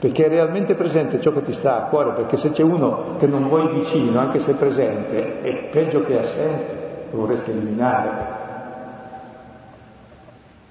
perché 0.00 0.26
è 0.26 0.28
realmente 0.28 0.74
presente 0.74 1.20
ciò 1.20 1.32
che 1.32 1.42
ti 1.42 1.52
sta 1.52 1.76
a 1.76 1.88
cuore 1.88 2.10
perché 2.10 2.36
se 2.36 2.50
c'è 2.50 2.62
uno 2.62 3.14
che 3.18 3.28
non 3.28 3.46
vuoi 3.46 3.72
vicino 3.72 4.18
anche 4.18 4.40
se 4.40 4.52
è 4.52 4.54
presente 4.56 5.42
è 5.42 5.68
peggio 5.70 6.04
che 6.04 6.18
assente 6.18 6.72
lo 7.10 7.18
vorresti 7.20 7.52
eliminare 7.52 8.42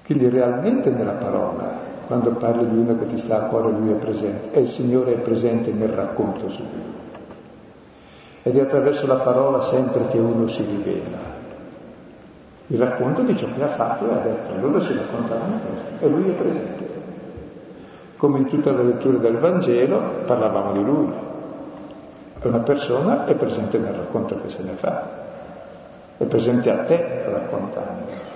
quindi 0.04 0.28
realmente 0.28 0.90
nella 0.90 1.12
parola, 1.12 1.78
quando 2.06 2.32
parli 2.32 2.66
di 2.66 2.76
uno 2.76 2.98
che 2.98 3.06
ti 3.06 3.16
sta 3.16 3.36
a 3.36 3.46
cuore, 3.46 3.70
lui 3.70 3.90
è 3.90 3.94
presente, 3.94 4.52
e 4.52 4.60
il 4.60 4.68
Signore 4.68 5.14
è 5.14 5.16
presente 5.16 5.72
nel 5.72 5.88
racconto 5.88 6.50
su 6.50 6.60
di 6.60 6.76
lui. 6.76 6.92
Ed 8.42 8.54
è 8.54 8.60
attraverso 8.60 9.06
la 9.06 9.16
parola 9.16 9.62
sempre 9.62 10.08
che 10.08 10.18
uno 10.18 10.46
si 10.46 10.62
rivela. 10.62 11.33
Il 12.68 12.78
racconto 12.78 13.22
di 13.22 13.36
ciò 13.36 13.46
che 13.54 13.62
ha 13.62 13.68
fatto 13.68 14.08
e 14.08 14.14
ha 14.14 14.20
detto, 14.20 14.54
allora 14.54 14.80
si 14.80 14.94
raccontavano 14.94 15.60
questo, 15.68 16.04
e 16.04 16.08
lui 16.08 16.30
è 16.30 16.32
presente. 16.32 16.92
Come 18.16 18.38
in 18.38 18.48
tutta 18.48 18.72
la 18.72 18.82
lettura 18.82 19.18
del 19.18 19.36
Vangelo 19.36 20.00
parlavamo 20.24 20.72
di 20.72 20.82
lui. 20.82 21.12
Una 22.42 22.58
persona 22.60 23.26
è 23.26 23.34
presente 23.34 23.78
nel 23.78 23.92
racconto 23.92 24.40
che 24.40 24.48
se 24.48 24.62
ne 24.62 24.72
fa, 24.72 25.10
è 26.16 26.24
presente 26.24 26.70
a 26.70 26.84
te 26.84 27.22
raccontando. 27.26 28.32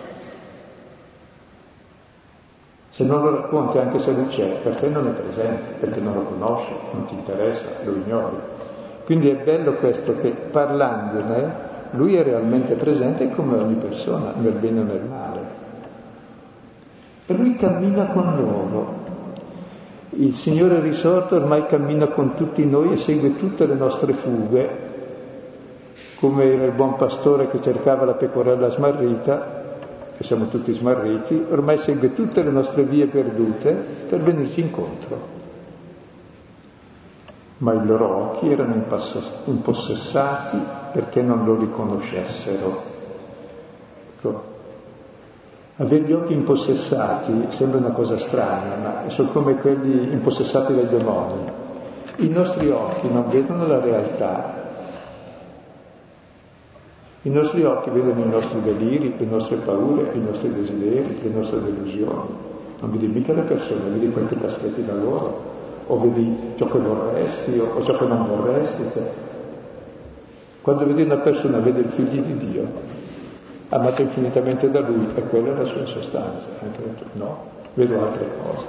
Se 2.90 3.04
non 3.04 3.22
lo 3.22 3.30
racconti, 3.30 3.78
anche 3.78 3.98
se 3.98 4.12
lui 4.12 4.26
c'è, 4.26 4.56
per 4.62 4.74
te 4.74 4.88
non 4.88 5.06
è 5.06 5.10
presente, 5.10 5.74
perché 5.78 6.00
non 6.00 6.14
lo 6.14 6.22
conosci, 6.22 6.72
non 6.92 7.06
ti 7.06 7.14
interessa, 7.14 7.68
lo 7.84 7.92
ignori. 7.92 8.36
Quindi 9.04 9.30
è 9.30 9.36
bello 9.36 9.74
questo 9.74 10.18
che 10.18 10.30
parlandone 10.30 11.67
lui 11.92 12.16
è 12.16 12.22
realmente 12.22 12.74
presente 12.74 13.30
come 13.30 13.56
ogni 13.56 13.74
persona, 13.74 14.34
nel 14.38 14.52
bene 14.52 14.80
o 14.80 14.84
nel 14.84 15.02
male. 15.08 15.40
E 17.26 17.34
lui 17.34 17.56
cammina 17.56 18.06
con 18.06 18.36
loro. 18.36 19.06
Il 20.10 20.34
Signore 20.34 20.80
risorto 20.80 21.36
ormai 21.36 21.66
cammina 21.66 22.08
con 22.08 22.34
tutti 22.34 22.64
noi 22.64 22.92
e 22.92 22.96
segue 22.96 23.36
tutte 23.36 23.66
le 23.66 23.74
nostre 23.74 24.12
fughe, 24.12 24.86
come 26.18 26.52
era 26.52 26.64
il 26.64 26.72
buon 26.72 26.96
pastore 26.96 27.48
che 27.48 27.60
cercava 27.60 28.04
la 28.04 28.14
pecorella 28.14 28.68
smarrita, 28.68 29.56
che 30.16 30.24
siamo 30.24 30.48
tutti 30.48 30.72
smarriti, 30.72 31.46
ormai 31.50 31.78
segue 31.78 32.12
tutte 32.14 32.42
le 32.42 32.50
nostre 32.50 32.82
vie 32.82 33.06
perdute 33.06 33.72
per 34.08 34.20
venirci 34.20 34.60
incontro. 34.60 35.36
Ma 37.58 37.72
i 37.74 37.86
loro 37.86 38.16
occhi 38.16 38.50
erano 38.50 38.74
impossessati 39.44 40.77
perché 40.98 41.22
non 41.22 41.44
lo 41.44 41.54
riconoscessero. 41.54 42.82
Ecco, 44.16 44.42
avere 45.76 46.02
gli 46.02 46.12
occhi 46.12 46.32
impossessati 46.32 47.44
sembra 47.50 47.78
una 47.78 47.92
cosa 47.92 48.18
strana, 48.18 48.74
ma 48.74 49.08
sono 49.08 49.28
come 49.28 49.54
quelli 49.58 50.12
impossessati 50.12 50.74
dai 50.74 50.88
demoni. 50.88 51.52
I 52.16 52.28
nostri 52.30 52.68
occhi 52.70 53.08
non 53.12 53.28
vedono 53.28 53.64
la 53.68 53.78
realtà, 53.78 54.56
i 57.22 57.30
nostri 57.30 57.62
occhi 57.62 57.90
vedono 57.90 58.20
i 58.20 58.28
nostri 58.28 58.60
deliri, 58.60 59.14
le 59.16 59.26
nostre 59.26 59.58
paure, 59.58 60.10
i 60.14 60.20
nostri 60.20 60.52
desideri, 60.52 61.20
le 61.22 61.30
nostre 61.30 61.62
delusioni. 61.62 62.34
Non 62.80 62.90
vedi 62.90 63.06
mica 63.06 63.32
le 63.34 63.42
persone, 63.42 63.88
vedi 63.90 64.10
quel 64.10 64.26
che 64.26 64.36
ti 64.36 64.46
aspetti 64.46 64.84
da 64.84 64.94
loro, 64.94 65.42
o 65.86 66.00
vedi 66.00 66.54
ciò 66.56 66.66
che 66.66 66.78
vorresti 66.78 67.56
o, 67.56 67.84
ciò 67.84 67.96
che 67.96 68.04
non 68.04 68.26
vorresti. 68.26 69.26
Quando 70.60 70.86
vedi 70.86 71.02
una 71.02 71.16
persona, 71.16 71.58
vede 71.58 71.80
il 71.80 71.90
figlio 71.90 72.20
di 72.22 72.36
Dio, 72.36 72.66
amato 73.68 74.02
infinitamente 74.02 74.70
da 74.70 74.80
lui, 74.80 75.06
e 75.14 75.22
quella 75.22 75.52
è 75.52 75.56
la 75.56 75.64
sua 75.64 75.86
sostanza. 75.86 76.48
No, 77.12 77.38
vedo 77.74 78.02
altre 78.02 78.28
cose. 78.42 78.66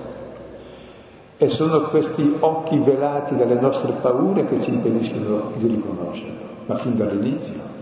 E 1.38 1.48
sono 1.48 1.84
questi 1.84 2.36
occhi 2.40 2.78
velati 2.78 3.36
dalle 3.36 3.60
nostre 3.60 3.94
paure 4.02 4.46
che 4.46 4.62
ci 4.62 4.74
impediscono 4.74 5.52
di 5.56 5.68
riconoscerlo, 5.68 6.48
ma 6.66 6.76
fin 6.76 6.98
dall'inizio. 6.98 7.78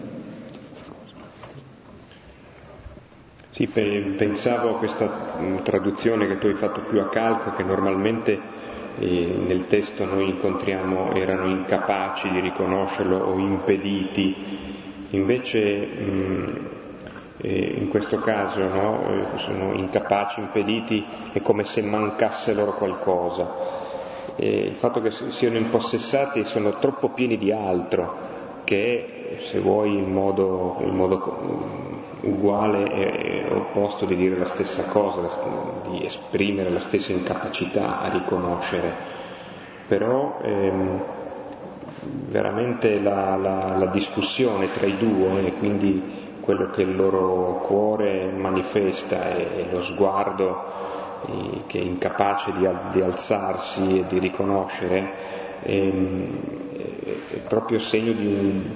Sì, 3.49 3.65
pensavo 3.65 4.75
a 4.75 4.77
questa 4.77 5.09
mm, 5.39 5.57
traduzione 5.63 6.27
che 6.27 6.37
tu 6.37 6.45
hai 6.45 6.53
fatto 6.53 6.81
più 6.81 6.99
a 6.99 7.07
calco, 7.07 7.55
che 7.55 7.63
normalmente 7.63 8.39
nel 8.99 9.67
testo 9.67 10.05
noi 10.05 10.29
incontriamo 10.29 11.13
erano 11.13 11.47
incapaci 11.47 12.29
di 12.29 12.39
riconoscerlo 12.39 13.17
o 13.17 13.37
impediti, 13.37 14.35
invece 15.11 16.77
eh, 17.39 17.75
in 17.77 17.87
questo 17.89 18.19
caso 18.19 18.67
no, 18.67 19.01
eh, 19.09 19.37
sono 19.37 19.73
incapaci, 19.73 20.39
impediti, 20.39 21.05
è 21.31 21.41
come 21.41 21.63
se 21.63 21.81
mancasse 21.81 22.53
loro 22.53 22.73
qualcosa. 22.73 23.75
E 24.35 24.47
il 24.47 24.75
fatto 24.75 25.01
che 25.01 25.11
siano 25.11 25.57
impossessati 25.57 26.43
sono 26.43 26.77
troppo 26.79 27.09
pieni 27.09 27.37
di 27.37 27.51
altro, 27.51 28.17
che 28.63 28.77
è, 28.77 29.16
se 29.37 29.59
vuoi, 29.59 29.97
in 29.97 30.11
modo, 30.11 30.77
in 30.81 30.95
modo 30.95 32.15
uguale 32.21 32.91
e 32.91 33.45
opposto 33.49 34.05
di 34.05 34.15
dire 34.15 34.37
la 34.37 34.45
stessa 34.45 34.83
cosa, 34.85 35.21
di 35.89 36.05
esprimere 36.05 36.69
la 36.69 36.79
stessa 36.79 37.11
incapacità 37.11 37.99
a 37.99 38.09
riconoscere, 38.09 38.93
però 39.87 40.39
ehm, 40.41 41.03
veramente 42.27 42.99
la, 43.01 43.35
la, 43.35 43.75
la, 43.77 43.85
discussione 43.87 44.71
tra 44.71 44.85
i 44.85 44.97
due 44.97 45.45
e 45.45 45.53
quindi 45.53 46.25
quello 46.41 46.69
che 46.69 46.81
il 46.81 46.95
loro 46.95 47.61
cuore 47.65 48.31
manifesta 48.31 49.35
e, 49.35 49.67
lo 49.69 49.81
sguardo 49.81 50.63
eh, 51.27 51.61
che 51.67 51.79
è 51.79 51.83
incapace 51.83 52.51
di, 52.53 52.67
di, 52.91 53.01
alzarsi 53.01 53.99
e 53.99 54.07
di 54.07 54.19
riconoscere 54.19 55.11
è, 55.61 55.91
è 57.33 57.37
proprio 57.47 57.79
segno 57.79 58.13
di 58.13 58.25
un, 58.25 58.71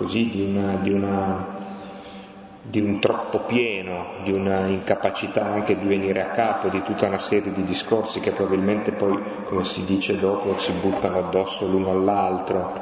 così, 0.00 0.30
di 0.30 0.42
una, 0.42 0.76
di 0.76 0.92
una 0.92 1.68
di 2.62 2.80
un 2.80 3.00
troppo 3.00 3.40
pieno, 3.40 4.22
di 4.22 4.32
una 4.32 4.66
incapacità 4.66 5.44
anche 5.44 5.76
di 5.76 5.86
venire 5.86 6.22
a 6.22 6.30
capo 6.30 6.68
di 6.68 6.82
tutta 6.82 7.06
una 7.06 7.18
serie 7.18 7.52
di 7.52 7.64
discorsi 7.64 8.20
che 8.20 8.30
probabilmente 8.30 8.92
poi, 8.92 9.18
come 9.44 9.64
si 9.64 9.84
dice 9.84 10.18
dopo, 10.18 10.56
si 10.58 10.72
buttano 10.72 11.18
addosso 11.18 11.66
l'uno 11.66 11.90
all'altro, 11.90 12.72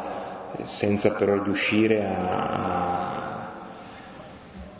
senza 0.63 1.11
però 1.13 1.43
riuscire 1.43 2.05
a, 2.05 3.49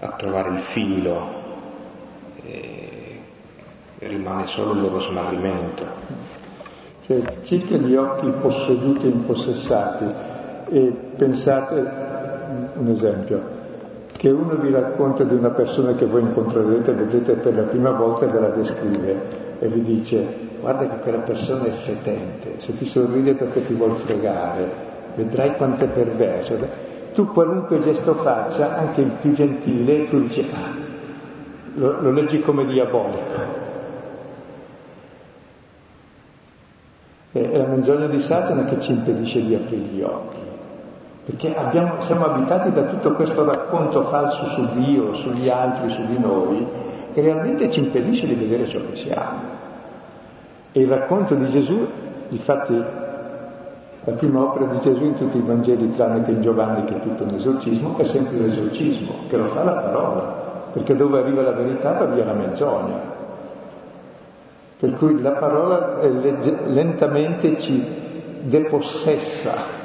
a 0.01 0.09
trovare 0.11 0.51
il 0.51 0.61
filo, 0.61 1.47
e 2.45 3.21
rimane 3.99 4.47
solo 4.47 4.73
il 4.75 4.81
loro 4.83 5.01
smarrimento. 5.01 5.87
Cioè, 7.07 7.41
chiudete 7.43 7.79
gli 7.79 7.95
occhi 7.95 8.31
posseduti 8.31 9.07
e 9.07 9.09
impossessati 9.09 10.07
e 10.71 10.93
pensate, 11.17 12.08
un 12.75 12.89
esempio, 12.89 13.41
che 14.19 14.31
uno 14.31 14.57
vi 14.57 14.71
racconta 14.71 15.23
di 15.23 15.35
una 15.35 15.51
persona 15.51 15.95
che 15.95 16.05
voi 16.05 16.23
incontrerete, 16.23 16.93
vedete 16.93 17.35
per 17.35 17.55
la 17.55 17.63
prima 17.63 17.93
volta 17.93 18.27
e 18.27 18.29
ve 18.29 18.41
la 18.41 18.49
descrive 18.49 19.47
e 19.61 19.69
vi 19.69 19.83
dice 19.83 20.27
guarda 20.61 20.89
che 20.89 21.01
quella 21.03 21.19
persona 21.19 21.67
è 21.67 21.71
fetente, 21.71 22.55
se 22.57 22.77
ti 22.77 22.85
sorride 22.85 23.35
perché 23.35 23.65
ti 23.65 23.75
vuol 23.75 23.97
fregare, 23.97 24.69
vedrai 25.15 25.55
quanto 25.55 25.85
è 25.85 25.87
perverso. 25.87 26.57
Tu 27.15 27.27
qualunque 27.29 27.79
gesto 27.81 28.15
faccia, 28.15 28.77
anche 28.77 29.03
il 29.03 29.11
più 29.21 29.33
gentile, 29.35 30.09
tu 30.09 30.21
dici 30.21 30.45
ah, 30.53 30.75
lo, 31.75 32.01
lo 32.01 32.11
leggi 32.11 32.41
come 32.41 32.67
diabolico. 32.67 33.67
È 37.31 37.57
la 37.57 37.67
menzogna 37.67 38.07
di 38.07 38.19
Satana 38.19 38.65
che 38.65 38.81
ci 38.81 38.93
impedisce 38.93 39.45
di 39.45 39.55
aprire 39.55 39.83
gli 39.83 40.03
occhi 40.03 40.38
perché 41.29 41.55
abbiamo, 41.55 42.01
siamo 42.01 42.25
abitati 42.25 42.73
da 42.73 42.85
tutto 42.85 43.13
questo 43.13 43.45
racconto 43.45 44.03
falso 44.05 44.47
su 44.47 44.67
Dio, 44.73 45.13
sugli 45.13 45.51
altri, 45.51 45.91
su 45.91 46.07
di 46.07 46.19
noi, 46.19 46.67
che 47.13 47.21
realmente 47.21 47.71
ci 47.71 47.81
impedisce 47.81 48.27
di 48.27 48.33
vedere 48.33 48.67
ciò 48.67 48.79
che 48.89 48.97
siamo. 48.97 49.39
E 50.73 50.81
il 50.81 50.89
racconto 50.89 51.35
di 51.35 51.47
Gesù, 51.51 51.87
difatti 52.29 52.83
la 54.05 54.13
prima 54.13 54.41
opera 54.41 54.73
di 54.73 54.81
Gesù 54.81 55.05
in 55.05 55.17
tutti 55.17 55.37
i 55.37 55.43
Vangeli, 55.43 55.91
tranne 55.91 56.25
che 56.25 56.31
in 56.31 56.41
Giovanni 56.41 56.85
che 56.85 56.97
è 56.97 57.01
tutto 57.03 57.25
un 57.25 57.35
esorcismo, 57.35 57.99
è 57.99 58.05
sempre 58.05 58.39
l'esorcismo, 58.39 59.13
che 59.29 59.37
lo 59.37 59.49
fa 59.49 59.65
la 59.65 59.73
parola, 59.73 60.23
perché 60.73 60.97
dove 60.97 61.19
arriva 61.19 61.43
la 61.43 61.53
verità 61.53 61.93
va 61.93 62.07
via 62.07 62.25
la 62.25 62.33
menzogna. 62.33 63.17
Per 64.79 64.93
cui 64.95 65.21
la 65.21 65.33
parola 65.33 65.99
lentamente 66.01 67.59
ci 67.59 67.85
depossessa 68.41 69.78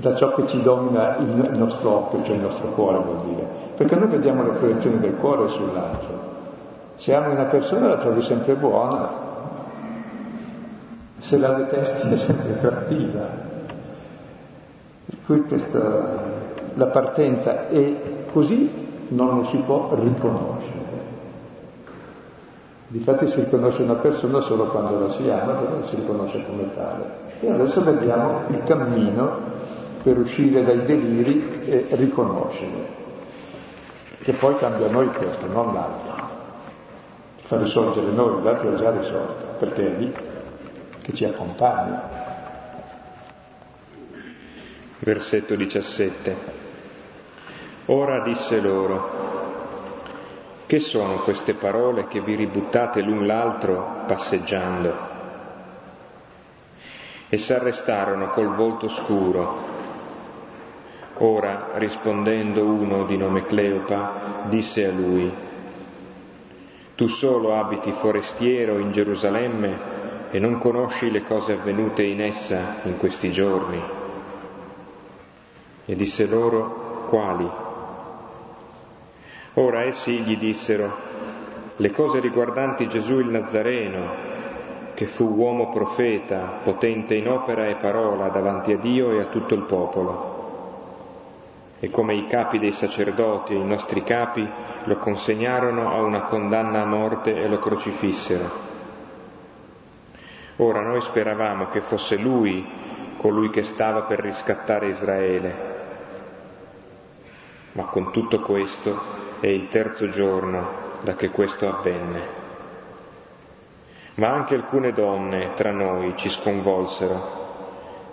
da 0.00 0.14
ciò 0.14 0.32
che 0.32 0.46
ci 0.46 0.62
domina 0.62 1.16
il, 1.16 1.58
nostro 1.58 1.90
occhio, 1.90 2.22
cioè 2.22 2.36
il 2.36 2.42
nostro 2.42 2.68
cuore 2.68 2.98
vuol 2.98 3.20
dire. 3.24 3.46
Perché 3.74 3.96
noi 3.96 4.06
vediamo 4.06 4.44
le 4.44 4.50
proiezioni 4.50 5.00
del 5.00 5.16
cuore 5.16 5.48
sull'altro. 5.48 6.26
Se 6.94 7.12
ami 7.14 7.32
una 7.32 7.46
persona 7.46 7.88
la 7.88 7.96
trovi 7.96 8.22
sempre 8.22 8.54
buona, 8.54 9.08
se 11.18 11.36
la 11.36 11.52
detesti 11.54 12.12
è 12.12 12.16
sempre 12.16 12.60
cattiva. 12.60 13.26
Per 15.04 15.16
cui 15.26 15.42
questa, 15.48 16.22
la 16.74 16.86
partenza 16.86 17.66
è 17.66 17.92
così 18.30 18.70
non 19.08 19.38
lo 19.38 19.44
si 19.46 19.56
può 19.56 19.96
riconoscere. 20.00 20.76
Difatti 22.86 23.26
si 23.26 23.40
riconosce 23.40 23.82
una 23.82 23.94
persona 23.94 24.38
solo 24.38 24.66
quando 24.66 25.00
la 25.00 25.10
si 25.10 25.28
ama, 25.28 25.54
però 25.54 25.84
si 25.84 25.96
riconosce 25.96 26.44
come 26.46 26.72
tale. 26.72 27.04
E 27.40 27.50
adesso 27.50 27.82
vediamo 27.82 28.42
il 28.48 28.62
cammino 28.62 29.58
per 30.08 30.16
uscire 30.20 30.64
dai 30.64 30.84
deliri 30.86 31.66
e 31.66 31.86
riconoscere. 31.90 32.96
Che 34.22 34.32
poi 34.32 34.56
cambia 34.56 34.88
noi 34.88 35.08
questo, 35.08 35.46
non 35.48 35.74
l'altro. 35.74 36.28
Fa 37.42 37.58
risorgere 37.58 38.10
noi, 38.12 38.42
l'altro 38.42 38.72
è 38.72 38.76
già 38.76 38.90
risorto, 38.90 39.56
perché 39.58 39.86
è 39.86 39.98
lì 39.98 40.14
che 41.02 41.12
ci 41.12 41.26
accompagna. 41.26 42.08
Versetto 45.00 45.54
17. 45.54 46.36
Ora 47.86 48.20
disse 48.20 48.60
loro, 48.60 49.10
che 50.64 50.80
sono 50.80 51.16
queste 51.16 51.52
parole 51.52 52.08
che 52.08 52.22
vi 52.22 52.34
ributtate 52.34 53.02
l'un 53.02 53.26
l'altro 53.26 54.04
passeggiando? 54.06 55.16
E 57.28 57.36
s'arrestarono 57.36 58.30
col 58.30 58.54
volto 58.54 58.88
scuro 58.88 59.77
Ora, 61.20 61.70
rispondendo 61.74 62.64
uno 62.64 63.04
di 63.04 63.16
nome 63.16 63.44
Cleopa, 63.44 64.44
disse 64.44 64.86
a 64.86 64.92
lui, 64.92 65.28
Tu 66.94 67.08
solo 67.08 67.56
abiti 67.56 67.90
forestiero 67.90 68.78
in 68.78 68.92
Gerusalemme 68.92 69.96
e 70.30 70.38
non 70.38 70.58
conosci 70.58 71.10
le 71.10 71.24
cose 71.24 71.54
avvenute 71.54 72.04
in 72.04 72.20
essa 72.20 72.76
in 72.84 72.98
questi 72.98 73.32
giorni. 73.32 73.82
E 75.86 75.96
disse 75.96 76.26
loro, 76.26 77.06
quali? 77.08 77.50
Ora 79.54 79.82
essi 79.82 80.20
gli 80.20 80.36
dissero, 80.36 80.96
le 81.78 81.90
cose 81.90 82.20
riguardanti 82.20 82.86
Gesù 82.86 83.18
il 83.18 83.26
Nazareno, 83.26 84.26
che 84.94 85.06
fu 85.06 85.24
uomo 85.24 85.70
profeta, 85.70 86.60
potente 86.62 87.16
in 87.16 87.28
opera 87.28 87.66
e 87.66 87.74
parola 87.74 88.28
davanti 88.28 88.70
a 88.70 88.76
Dio 88.76 89.10
e 89.10 89.20
a 89.20 89.24
tutto 89.24 89.54
il 89.54 89.62
popolo 89.62 90.37
e 91.80 91.90
come 91.90 92.14
i 92.14 92.26
capi 92.26 92.58
dei 92.58 92.72
sacerdoti 92.72 93.52
e 93.52 93.58
i 93.58 93.64
nostri 93.64 94.02
capi 94.02 94.48
lo 94.84 94.96
consegnarono 94.96 95.92
a 95.92 96.00
una 96.02 96.22
condanna 96.22 96.82
a 96.82 96.86
morte 96.86 97.36
e 97.36 97.46
lo 97.46 97.58
crocifissero. 97.58 98.66
Ora 100.56 100.80
noi 100.80 101.00
speravamo 101.00 101.68
che 101.68 101.80
fosse 101.80 102.16
lui 102.16 102.66
colui 103.16 103.50
che 103.50 103.62
stava 103.62 104.02
per 104.02 104.18
riscattare 104.18 104.88
Israele, 104.88 105.76
ma 107.72 107.84
con 107.84 108.10
tutto 108.10 108.40
questo 108.40 109.00
è 109.38 109.46
il 109.46 109.68
terzo 109.68 110.08
giorno 110.08 110.86
da 111.02 111.14
che 111.14 111.30
questo 111.30 111.68
avvenne. 111.68 112.46
Ma 114.14 114.30
anche 114.30 114.56
alcune 114.56 114.92
donne 114.92 115.54
tra 115.54 115.70
noi 115.70 116.16
ci 116.16 116.28
sconvolsero 116.28 117.37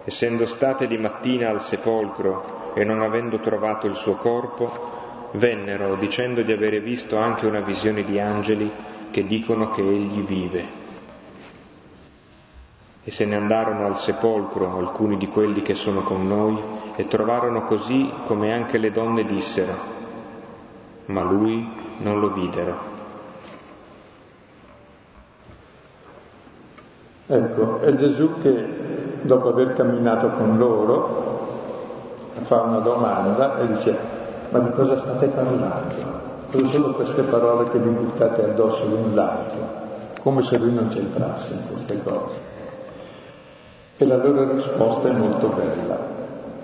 essendo 0.05 0.45
state 0.45 0.85
di 0.85 0.97
mattina 0.97 1.49
al 1.49 1.61
sepolcro 1.61 2.73
e 2.75 2.83
non 2.83 3.01
avendo 3.01 3.39
trovato 3.39 3.87
il 3.87 3.95
suo 3.95 4.13
corpo, 4.13 5.31
vennero 5.31 5.95
dicendo 5.95 6.43
di 6.43 6.51
avere 6.51 6.79
visto 6.79 7.17
anche 7.17 7.47
una 7.47 7.59
visione 7.59 8.03
di 8.03 8.19
angeli 8.19 8.71
che 9.09 9.25
dicono 9.25 9.71
che 9.71 9.81
egli 9.81 10.21
vive. 10.21 10.83
E 13.03 13.11
se 13.11 13.25
ne 13.25 13.35
andarono 13.35 13.85
al 13.85 13.97
sepolcro 13.97 14.77
alcuni 14.77 15.17
di 15.17 15.27
quelli 15.27 15.61
che 15.61 15.73
sono 15.73 16.01
con 16.01 16.27
noi 16.27 16.57
e 16.95 17.07
trovarono 17.07 17.63
così 17.65 18.09
come 18.25 18.53
anche 18.53 18.77
le 18.77 18.91
donne 18.91 19.25
dissero, 19.25 19.73
ma 21.07 21.21
lui 21.21 21.67
non 21.97 22.19
lo 22.19 22.29
videro. 22.29 22.94
Ecco, 27.27 27.79
è 27.79 27.95
Gesù 27.95 28.39
che 28.39 29.19
dopo 29.23 29.49
aver 29.49 29.73
camminato 29.73 30.29
con 30.29 30.57
loro, 30.59 32.23
fa 32.43 32.61
una 32.61 32.79
domanda 32.79 33.57
e 33.61 33.67
dice, 33.67 33.97
ma 34.51 34.59
di 34.59 34.69
cosa 34.69 34.95
state 34.95 35.27
parlando? 35.27 36.23
Cosa 36.51 36.67
sono 36.67 36.93
queste 36.93 37.23
parole 37.23 37.67
che 37.71 37.79
vi 37.79 37.89
buttate 37.89 38.43
addosso 38.43 38.85
l'un 38.85 39.15
l'altro? 39.15 39.83
Come 40.21 40.43
se 40.43 40.59
lui 40.59 40.71
non 40.71 40.89
c'entrasse 40.89 41.53
in 41.53 41.67
queste 41.67 42.03
cose. 42.03 42.37
E 43.97 44.05
la 44.05 44.17
loro 44.17 44.51
risposta 44.53 45.07
è 45.09 45.11
molto 45.11 45.47
bella. 45.47 45.97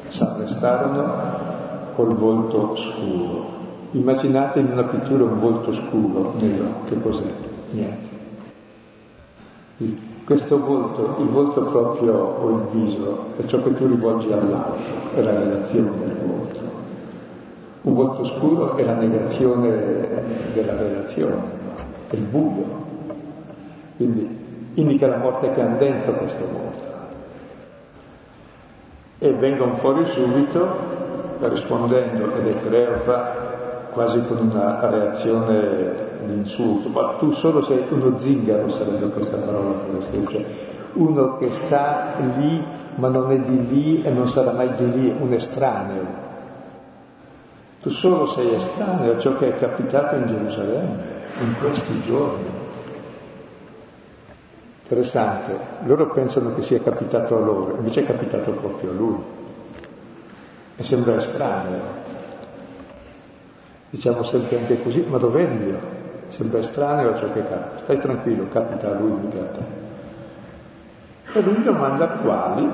S'arrestarono 0.09 1.13
col 1.95 2.13
volto 2.13 2.75
scuro. 2.75 3.49
Immaginate 3.91 4.59
in 4.59 4.71
una 4.71 4.83
pittura 4.83 5.23
un 5.23 5.39
volto 5.39 5.73
scuro, 5.73 6.33
nero, 6.37 6.83
che 6.85 7.01
cos'è? 7.01 7.23
Niente 7.71 8.11
questo 10.25 10.59
volto, 10.59 11.15
il 11.19 11.27
volto 11.27 11.63
proprio 11.63 12.13
o 12.13 12.49
il 12.49 12.79
viso, 12.79 13.25
è 13.37 13.45
ciò 13.45 13.61
che 13.63 13.73
tu 13.73 13.87
rivolgi 13.87 14.31
all'altro, 14.31 14.79
è 15.15 15.21
la 15.21 15.31
relazione 15.31 15.91
del 15.97 16.15
volto. 16.25 16.59
Un 17.81 17.93
volto 17.93 18.23
scuro 18.25 18.75
è 18.77 18.83
la 18.83 18.93
negazione 18.93 19.69
della 20.53 20.77
relazione, 20.77 21.41
è 22.09 22.15
il 22.15 22.21
buio. 22.21 22.65
Quindi 23.97 24.39
indica 24.75 25.07
la 25.07 25.17
morte 25.17 25.51
che 25.51 25.61
ha 25.61 25.67
dentro 25.67 26.13
questo 26.13 26.45
volto. 26.45 26.89
E 29.17 29.33
vengono 29.33 29.73
fuori 29.75 30.05
subito, 30.05 30.67
rispondendo, 31.39 32.35
ed 32.35 32.47
è 32.47 32.59
Cleopa, 32.61 33.49
quasi 33.91 34.23
con 34.27 34.37
una 34.37 34.89
reazione 34.89 36.10
di 36.25 36.33
insulto, 36.33 36.89
ma 36.89 37.15
tu 37.19 37.31
solo 37.31 37.63
sei 37.63 37.83
uno 37.89 38.17
zingaro, 38.17 38.69
sarebbe 38.69 39.07
questa 39.09 39.37
parola 39.37 39.73
forestiera, 39.79 40.29
cioè 40.29 40.45
uno 40.93 41.37
che 41.37 41.51
sta 41.51 42.13
lì 42.35 42.79
ma 42.95 43.07
non 43.07 43.31
è 43.31 43.39
di 43.39 43.67
lì 43.67 44.01
e 44.03 44.09
non 44.09 44.27
sarà 44.27 44.51
mai 44.51 44.73
di 44.75 44.91
lì, 44.91 45.15
un 45.17 45.31
estraneo. 45.33 46.29
Tu 47.81 47.89
solo 47.89 48.27
sei 48.27 48.53
estraneo 48.53 49.13
a 49.13 49.19
ciò 49.19 49.37
che 49.37 49.49
è 49.49 49.59
capitato 49.59 50.15
in 50.15 50.27
Gerusalemme 50.27 51.03
in 51.39 51.55
questi 51.59 52.01
giorni. 52.03 52.59
Interessante, 54.83 55.57
loro 55.85 56.09
pensano 56.11 56.53
che 56.53 56.63
sia 56.63 56.81
capitato 56.81 57.37
a 57.37 57.39
loro, 57.39 57.75
invece 57.77 58.01
è 58.01 58.05
capitato 58.05 58.51
proprio 58.51 58.91
a 58.91 58.93
lui. 58.93 59.17
E 60.75 60.83
sembra 60.83 61.15
estraneo. 61.15 61.99
Diciamo 63.89 64.23
sempre 64.23 64.57
anche 64.57 64.83
così, 64.83 65.05
ma 65.07 65.17
dov'è 65.17 65.47
Dio? 65.47 66.00
Sembra 66.31 66.59
estraneo 66.59 67.11
a 67.11 67.17
ciò 67.17 67.31
che 67.33 67.43
capita. 67.45 67.77
Stai 67.79 67.99
tranquillo, 67.99 68.47
capita 68.49 68.89
a 68.89 68.93
lui, 68.93 69.11
mica 69.21 69.39
a 69.39 69.43
te. 69.43 71.39
E 71.39 71.41
lui 71.43 71.61
domanda 71.61 72.07
quali, 72.07 72.69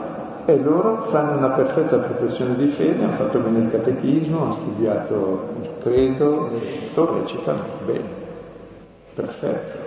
e 0.45 0.57
loro 0.57 1.01
fanno 1.09 1.37
una 1.37 1.49
perfetta 1.49 1.97
professione 1.97 2.55
di 2.55 2.67
fede, 2.67 3.03
hanno 3.03 3.13
fatto 3.13 3.39
bene 3.39 3.59
il 3.59 3.71
catechismo, 3.71 4.43
hanno 4.43 4.53
studiato 4.53 5.49
il 5.61 5.69
credo, 5.81 6.49
lo 6.93 7.13
recitano 7.19 7.63
bene, 7.85 8.09
perfetto. 9.15 9.85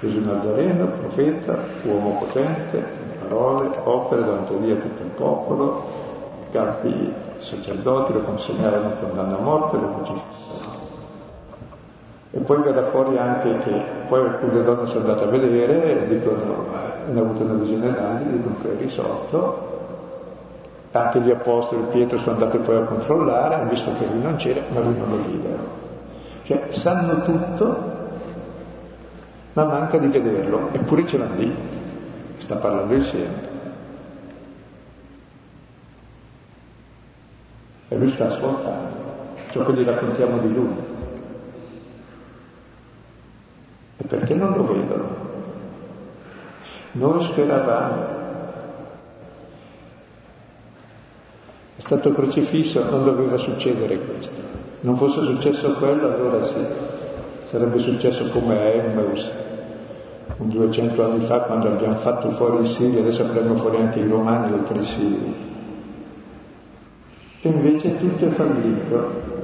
Gesù 0.00 0.20
Nazareno, 0.20 0.86
profeta, 0.86 1.56
uomo 1.84 2.18
potente, 2.18 2.82
parole, 3.22 3.70
opere 3.84 4.24
davanti 4.24 4.52
a 4.52 4.56
Dio 4.58 4.76
tutto 4.78 5.02
il 5.02 5.10
popolo, 5.10 5.84
i 6.48 6.52
capi 6.52 7.12
sacerdoti 7.38 8.12
lo 8.12 8.20
consegnarono 8.22 8.90
condanna 9.00 9.36
a 9.36 9.40
morte, 9.40 9.76
lo 9.76 9.94
crocifissero. 9.94 10.65
E 12.36 12.40
poi 12.40 12.60
verrà 12.60 12.84
fuori 12.84 13.16
anche 13.16 13.56
che 13.64 13.82
poi 14.08 14.20
alcune 14.20 14.62
donne 14.62 14.86
sono 14.86 15.00
andate 15.00 15.24
a 15.24 15.26
vedere 15.28 16.02
e 16.02 16.06
dicono, 16.06 16.66
hanno 17.08 17.20
avuto 17.20 17.44
una 17.44 17.54
visione 17.54 17.90
d'angeli, 17.90 18.36
dicono 18.36 18.56
che 18.60 18.72
è 18.72 18.76
risolto, 18.78 19.74
anche 20.92 21.20
gli 21.20 21.30
apostoli 21.30 21.84
Pietro 21.90 22.18
sono 22.18 22.32
andati 22.32 22.58
poi 22.58 22.76
a 22.76 22.82
controllare, 22.82 23.54
hanno 23.54 23.70
visto 23.70 23.90
che 23.98 24.04
lui 24.06 24.20
non 24.20 24.36
c'era, 24.36 24.60
ma 24.68 24.80
lui 24.80 24.98
non 24.98 25.08
lo 25.08 25.16
videro. 25.16 25.84
Cioè 26.42 26.66
sanno 26.72 27.22
tutto, 27.22 27.76
ma 29.54 29.64
manca 29.64 29.96
di 29.96 30.08
vederlo, 30.08 30.68
eppure 30.72 31.06
ce 31.06 31.16
l'hanno 31.16 31.36
lì, 31.36 31.54
sta 32.36 32.56
parlando 32.56 32.92
insieme. 32.92 33.54
E 37.88 37.96
lui 37.96 38.10
sta 38.10 38.26
ascoltando 38.26 38.94
ciò 39.50 39.64
che 39.64 39.72
gli 39.72 39.84
raccontiamo 39.84 40.36
di 40.38 40.52
lui. 40.52 40.94
E 43.82 43.85
perché 44.04 44.34
non 44.34 44.52
lo 44.56 44.66
vedono? 44.66 45.24
Noi 46.92 47.24
speravamo. 47.24 48.14
È 51.76 51.80
stato 51.80 52.12
crocifisso, 52.12 52.88
non 52.90 53.04
doveva 53.04 53.36
succedere 53.36 53.98
questo. 53.98 54.40
Non 54.80 54.96
fosse 54.96 55.20
successo 55.22 55.74
quello, 55.74 56.06
allora 56.12 56.42
sì, 56.42 56.64
sarebbe 57.48 57.78
successo 57.78 58.28
come 58.30 58.56
a 58.56 58.64
Emmaus, 58.64 59.30
un 60.38 60.48
200 60.48 61.04
anni 61.04 61.24
fa 61.24 61.40
quando 61.40 61.68
abbiamo 61.68 61.96
fatto 61.96 62.30
fuori 62.30 62.64
i 62.64 62.66
Siri, 62.66 62.98
adesso 62.98 63.22
avremo 63.22 63.56
fuori 63.56 63.76
anche 63.76 64.00
i 64.00 64.08
Romani 64.08 64.52
oltre 64.52 64.78
i 64.78 64.84
Siri. 64.84 65.34
E 67.42 67.48
invece 67.48 67.98
tutto 67.98 68.26
è 68.26 68.28
fallito, 68.30 69.35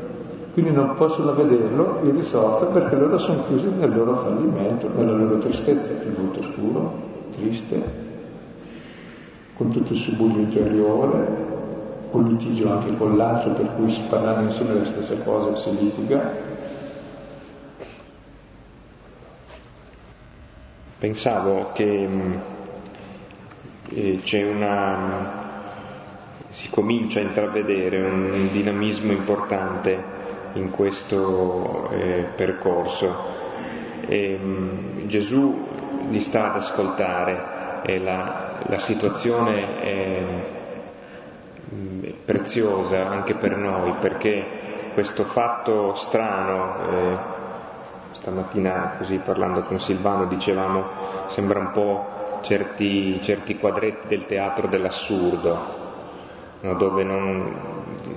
quindi 0.52 0.70
non 0.70 0.94
possono 0.94 1.34
vederlo 1.34 2.00
irrisolto 2.04 2.66
perché 2.66 2.96
loro 2.96 3.18
sono 3.18 3.44
chiusi 3.46 3.68
nel 3.68 3.94
loro 3.94 4.16
fallimento, 4.16 4.90
nella 4.94 5.16
loro 5.16 5.38
tristezza, 5.38 5.92
il 6.04 6.12
volto 6.12 6.42
scuro, 6.42 6.92
triste, 7.36 7.82
con 9.54 9.70
tutto 9.70 9.92
il 9.94 9.98
subbuglio 9.98 10.40
interiore, 10.40 11.50
con 12.10 12.28
litigio 12.28 12.70
anche 12.70 12.94
con 12.96 13.16
l'altro 13.16 13.52
per 13.52 13.74
cui 13.76 13.90
si 13.90 14.02
parlano 14.08 14.48
insieme 14.48 14.74
le 14.74 14.84
stesse 14.84 15.22
cose 15.24 15.56
si 15.56 15.76
litiga, 15.78 16.52
Pensavo 21.02 21.72
che 21.72 22.06
mm, 22.06 22.32
eh, 23.88 24.20
c'è 24.22 24.48
una, 24.48 25.50
si 26.50 26.70
comincia 26.70 27.18
a 27.18 27.22
intravedere 27.24 28.00
un 28.00 28.48
dinamismo 28.52 29.10
importante 29.10 30.21
in 30.54 30.70
questo 30.70 31.90
eh, 31.90 32.26
percorso. 32.34 33.40
E, 34.06 34.38
mm, 34.40 35.06
Gesù 35.06 35.68
li 36.08 36.20
sta 36.20 36.50
ad 36.50 36.56
ascoltare 36.56 37.82
e 37.82 37.98
la, 37.98 38.60
la 38.66 38.78
situazione 38.78 39.80
è 39.80 40.22
mm, 41.74 42.04
preziosa 42.24 43.08
anche 43.08 43.34
per 43.34 43.56
noi 43.56 43.92
perché 44.00 44.44
questo 44.94 45.24
fatto 45.24 45.94
strano 45.94 46.76
eh, 46.90 47.18
stamattina 48.12 48.94
così 48.98 49.16
parlando 49.16 49.62
con 49.62 49.80
Silvano 49.80 50.26
dicevamo 50.26 50.84
sembra 51.28 51.58
un 51.60 51.70
po' 51.72 52.40
certi, 52.42 53.20
certi 53.22 53.56
quadretti 53.56 54.08
del 54.08 54.26
teatro 54.26 54.68
dell'assurdo, 54.68 55.58
no? 56.60 56.74
dove 56.74 57.02
non, 57.04 57.56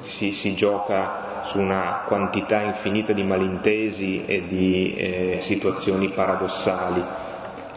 si, 0.02 0.32
si, 0.32 0.56
gioca 0.56 1.44
su 1.46 1.60
una 1.60 2.04
quantità 2.08 2.62
infinita 2.62 3.14
di 3.14 3.24
malintesi 3.24 4.26
e 4.26 4.46
di 4.46 4.96
eh, 4.96 5.38
situazioni 5.42 6.10
paradossali. 6.10 7.04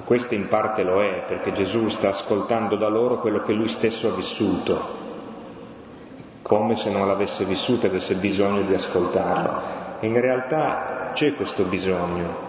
Questo 0.05 0.35
in 0.35 0.49
parte 0.49 0.83
lo 0.83 1.03
è, 1.03 1.25
perché 1.27 1.53
Gesù 1.53 1.89
sta 1.89 2.11
ascoltando 2.11 2.77
da 2.77 2.89
loro 2.89 3.21
quello 3.21 3.43
che 3.43 3.53
lui 3.53 3.69
stesso 3.69 4.09
ha 4.09 4.15
vissuto, 4.15 4.97
come 6.43 6.77
se 6.77 6.91
non 6.91 7.07
l'avesse 7.07 7.45
vissuto 7.45 7.87
e 7.87 7.89
avesse 7.91 8.15
bisogno 8.15 8.63
di 8.63 8.73
ascoltarlo. 8.73 9.61
In 10.01 10.19
realtà 10.21 11.11
c'è 11.13 11.35
questo 11.35 11.65
bisogno, 11.65 12.47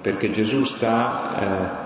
perché 0.00 0.30
Gesù 0.30 0.64
sta 0.64 1.82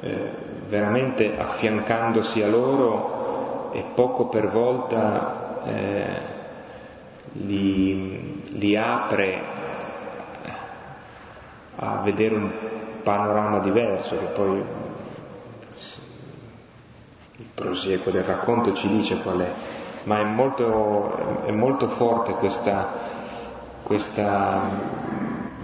eh, 0.00 0.08
eh, 0.08 0.30
veramente 0.68 1.38
affiancandosi 1.38 2.42
a 2.42 2.48
loro 2.48 3.70
e 3.72 3.84
poco 3.94 4.26
per 4.26 4.50
volta 4.50 5.49
eh, 5.64 6.20
li, 7.32 8.42
li 8.52 8.76
apre 8.76 9.58
a 11.76 12.00
vedere 12.02 12.34
un 12.34 12.50
panorama 13.02 13.58
diverso, 13.60 14.18
che 14.18 14.26
poi 14.26 14.62
il 17.36 17.46
prosieguo 17.54 18.10
del 18.10 18.24
racconto 18.24 18.74
ci 18.74 18.88
dice 18.88 19.20
qual 19.22 19.40
è, 19.40 19.50
ma 20.04 20.20
è 20.20 20.24
molto, 20.24 21.44
è 21.46 21.50
molto 21.50 21.88
forte 21.88 22.32
questa 22.32 23.18
questa 23.90 24.60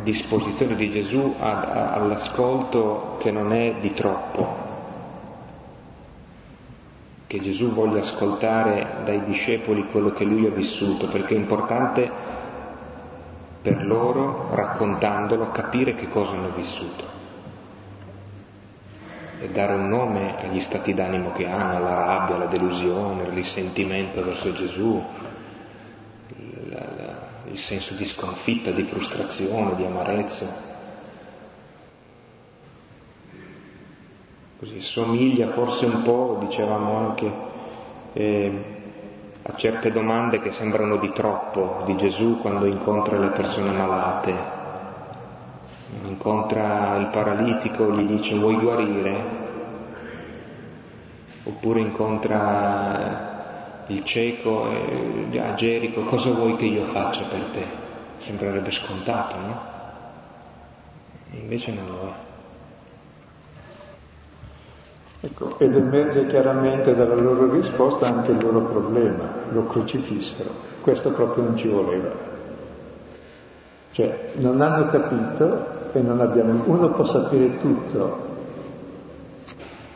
disposizione 0.03 0.75
di 0.75 0.91
Gesù 0.91 1.37
all'ascolto 1.39 3.19
che 3.21 3.31
non 3.31 3.53
è 3.53 3.77
di 3.81 3.95
troppo, 3.95 4.66
che 7.27 7.41
Gesù 7.41 7.73
voglia 7.73 8.01
ascoltare 8.01 9.03
dai 9.05 9.25
discepoli 9.25 9.87
quello 9.91 10.13
che 10.13 10.25
lui 10.25 10.47
ha 10.47 10.51
vissuto, 10.51 11.09
perché 11.09 11.35
è 11.35 11.39
importante 11.39 12.11
per 13.63 13.85
loro, 13.85 14.49
raccontandolo, 14.53 15.51
capire 15.51 15.95
che 15.95 16.09
cosa 16.09 16.33
hanno 16.33 16.51
vissuto 16.51 17.17
e 19.41 19.49
dare 19.51 19.75
un 19.75 19.89
nome 19.89 20.41
agli 20.41 20.61
stati 20.61 20.95
d'animo 20.95 21.33
che 21.33 21.47
hanno, 21.47 21.77
alla 21.77 22.05
rabbia, 22.05 22.37
alla 22.37 22.47
delusione, 22.47 23.25
al 23.25 23.33
risentimento 23.33 24.25
verso 24.25 24.53
Gesù, 24.53 25.03
il 27.51 27.59
senso 27.59 27.95
di 27.95 28.05
sconfitta, 28.05 28.71
di 28.71 28.83
frustrazione, 28.83 29.77
di 29.77 29.85
amarezza. 29.85 30.75
Così 34.59 34.81
somiglia 34.81 35.49
forse 35.49 35.85
un 35.85 36.03
po', 36.03 36.39
dicevamo 36.41 36.97
anche, 36.97 37.31
eh, 38.15 38.65
a 39.43 39.55
certe 39.55 39.93
domande 39.93 40.41
che 40.41 40.51
sembrano 40.51 40.97
di 40.97 41.13
troppo 41.13 41.83
di 41.85 41.95
Gesù 41.97 42.39
quando 42.41 42.65
incontra 42.65 43.19
le 43.19 43.29
persone 43.29 43.71
malate. 43.71 44.35
Incontra 46.05 46.97
il 46.97 47.09
paralitico, 47.09 47.93
gli 47.93 48.07
dice 48.07 48.35
vuoi 48.35 48.57
guarire? 48.57 49.25
Oppure 51.45 51.81
incontra 51.81 53.85
il 53.89 54.03
cieco 54.05 54.71
eh, 54.71 55.39
a 55.39 55.53
Gerico, 55.53 56.03
cosa 56.05 56.31
vuoi 56.31 56.57
che 56.57 56.65
io 56.65 56.87
faccia 56.87 57.25
per 57.25 57.43
te? 57.53 57.65
Sembrerebbe 58.21 58.71
scontato, 58.71 59.37
no? 59.37 59.61
Invece 61.33 61.73
non 61.73 61.87
lo 61.87 62.09
è. 62.09 62.26
Ecco, 65.27 65.57
ed 65.59 65.75
emerge 65.75 66.27
chiaramente 66.27 66.95
dalla 66.95 67.17
loro 67.17 67.51
risposta 67.51 68.07
anche 68.07 68.31
il 68.31 68.41
loro 68.41 68.61
problema, 68.61 69.25
lo 69.51 69.65
crocifissero. 69.65 70.51
Questo 70.81 71.11
proprio 71.11 71.43
non 71.43 71.57
ci 71.57 71.67
voleva. 71.67 72.11
Cioè, 73.91 74.29
non 74.37 74.61
hanno 74.61 74.87
capito 74.87 75.91
e 75.93 76.01
non 76.01 76.21
abbiamo... 76.21 76.63
Uno 76.67 76.91
può 76.91 77.05
sapere 77.05 77.59
tutto 77.59 78.25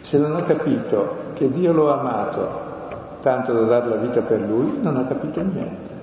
Se 0.00 0.18
non 0.18 0.34
ha 0.34 0.42
capito 0.42 1.14
che 1.34 1.48
Dio 1.48 1.72
lo 1.72 1.92
ha 1.92 2.00
amato 2.00 2.68
tanto 3.20 3.52
da 3.52 3.66
dare 3.66 3.88
la 3.88 3.96
vita 3.96 4.22
per 4.22 4.40
lui, 4.40 4.80
non 4.82 4.96
ha 4.96 5.04
capito 5.04 5.40
niente. 5.42 5.98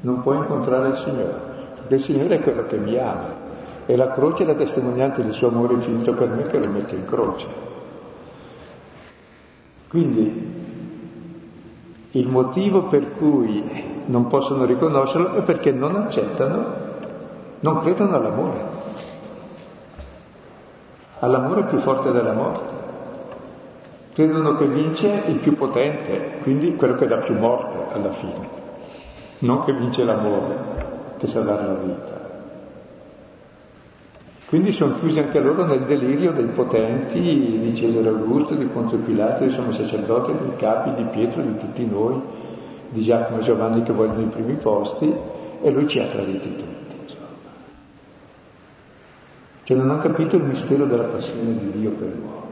Non 0.00 0.20
può 0.22 0.32
incontrare 0.34 0.88
il 0.88 0.96
Signore, 0.96 1.34
perché 1.76 1.94
il 1.94 2.00
Signore 2.00 2.36
è 2.36 2.40
quello 2.40 2.66
che 2.66 2.76
mi 2.76 2.98
ama 2.98 3.46
e 3.86 3.94
la 3.94 4.08
croce 4.10 4.42
è 4.42 4.46
la 4.46 4.54
testimonianza 4.54 5.20
del 5.22 5.32
suo 5.32 5.48
amore 5.48 5.74
infinito 5.74 6.12
per 6.14 6.28
me 6.30 6.42
che 6.44 6.58
lo 6.58 6.68
metto 6.70 6.96
in 6.96 7.04
croce. 7.04 7.67
Quindi 9.88 10.56
il 12.10 12.28
motivo 12.28 12.84
per 12.84 13.16
cui 13.16 13.62
non 14.06 14.26
possono 14.26 14.64
riconoscerlo 14.64 15.34
è 15.34 15.42
perché 15.42 15.72
non 15.72 15.96
accettano, 15.96 16.64
non 17.60 17.78
credono 17.78 18.14
all'amore, 18.14 18.60
all'amore 21.20 21.64
più 21.64 21.78
forte 21.78 22.12
della 22.12 22.32
morte. 22.32 22.86
Credono 24.12 24.56
che 24.56 24.66
vince 24.66 25.22
il 25.26 25.36
più 25.36 25.54
potente, 25.54 26.38
quindi 26.42 26.74
quello 26.74 26.96
che 26.96 27.06
dà 27.06 27.18
più 27.18 27.38
morte 27.38 27.92
alla 27.92 28.10
fine, 28.10 28.48
non 29.40 29.64
che 29.64 29.72
vince 29.72 30.04
l'amore, 30.04 30.56
che 31.18 31.26
sa 31.28 31.42
dare 31.42 31.66
la 31.66 31.74
vita. 31.74 32.17
Quindi 34.48 34.72
sono 34.72 34.94
chiusi 34.98 35.18
anche 35.18 35.40
loro 35.40 35.66
nel 35.66 35.82
delirio 35.82 36.32
dei 36.32 36.46
potenti 36.46 37.20
di 37.20 37.74
Cesare 37.74 38.08
Augusto, 38.08 38.54
di 38.54 38.64
Ponzio 38.64 38.96
Pilato, 38.96 39.44
dei 39.44 39.50
sommi 39.52 39.74
sacerdoti, 39.74 40.32
dei 40.32 40.56
capi, 40.56 40.94
di 40.94 41.02
Pietro, 41.10 41.42
di 41.42 41.58
tutti 41.58 41.84
noi, 41.84 42.18
di 42.88 43.02
Giacomo 43.02 43.40
e 43.40 43.42
Giovanni 43.42 43.82
che 43.82 43.92
vogliono 43.92 44.22
i 44.22 44.28
primi 44.28 44.54
posti 44.54 45.14
e 45.60 45.70
lui 45.70 45.86
ci 45.86 45.98
ha 45.98 46.06
traditi 46.06 46.56
tutti. 46.56 46.96
Insomma. 47.02 47.26
Che 49.64 49.74
non 49.74 49.90
hanno 49.90 50.00
capito 50.00 50.36
il 50.36 50.44
mistero 50.44 50.86
della 50.86 51.04
passione 51.04 51.52
di 51.58 51.70
Dio 51.78 51.90
per 51.90 52.08
l'uomo. 52.08 52.46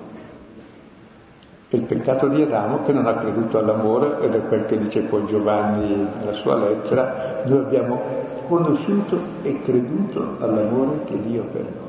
E 1.71 1.77
il 1.79 1.83
peccato 1.83 2.29
di 2.29 2.43
Adamo 2.43 2.85
che 2.85 2.93
non 2.93 3.07
ha 3.07 3.15
creduto 3.15 3.57
all'amore, 3.57 4.19
ed 4.21 4.35
è 4.35 4.47
quel 4.47 4.67
che 4.67 4.77
dice 4.77 5.01
poi 5.01 5.25
Giovanni 5.29 6.09
nella 6.19 6.33
sua 6.33 6.57
lettera, 6.57 7.43
noi 7.47 7.61
abbiamo 7.61 8.03
conosciuto 8.49 9.19
e 9.41 9.63
creduto 9.63 10.37
all'amore 10.41 11.05
che 11.07 11.19
Dio 11.23 11.43
per 11.45 11.63
noi. 11.63 11.86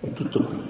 È 0.00 0.12
tutto 0.12 0.42
qui. 0.42 0.62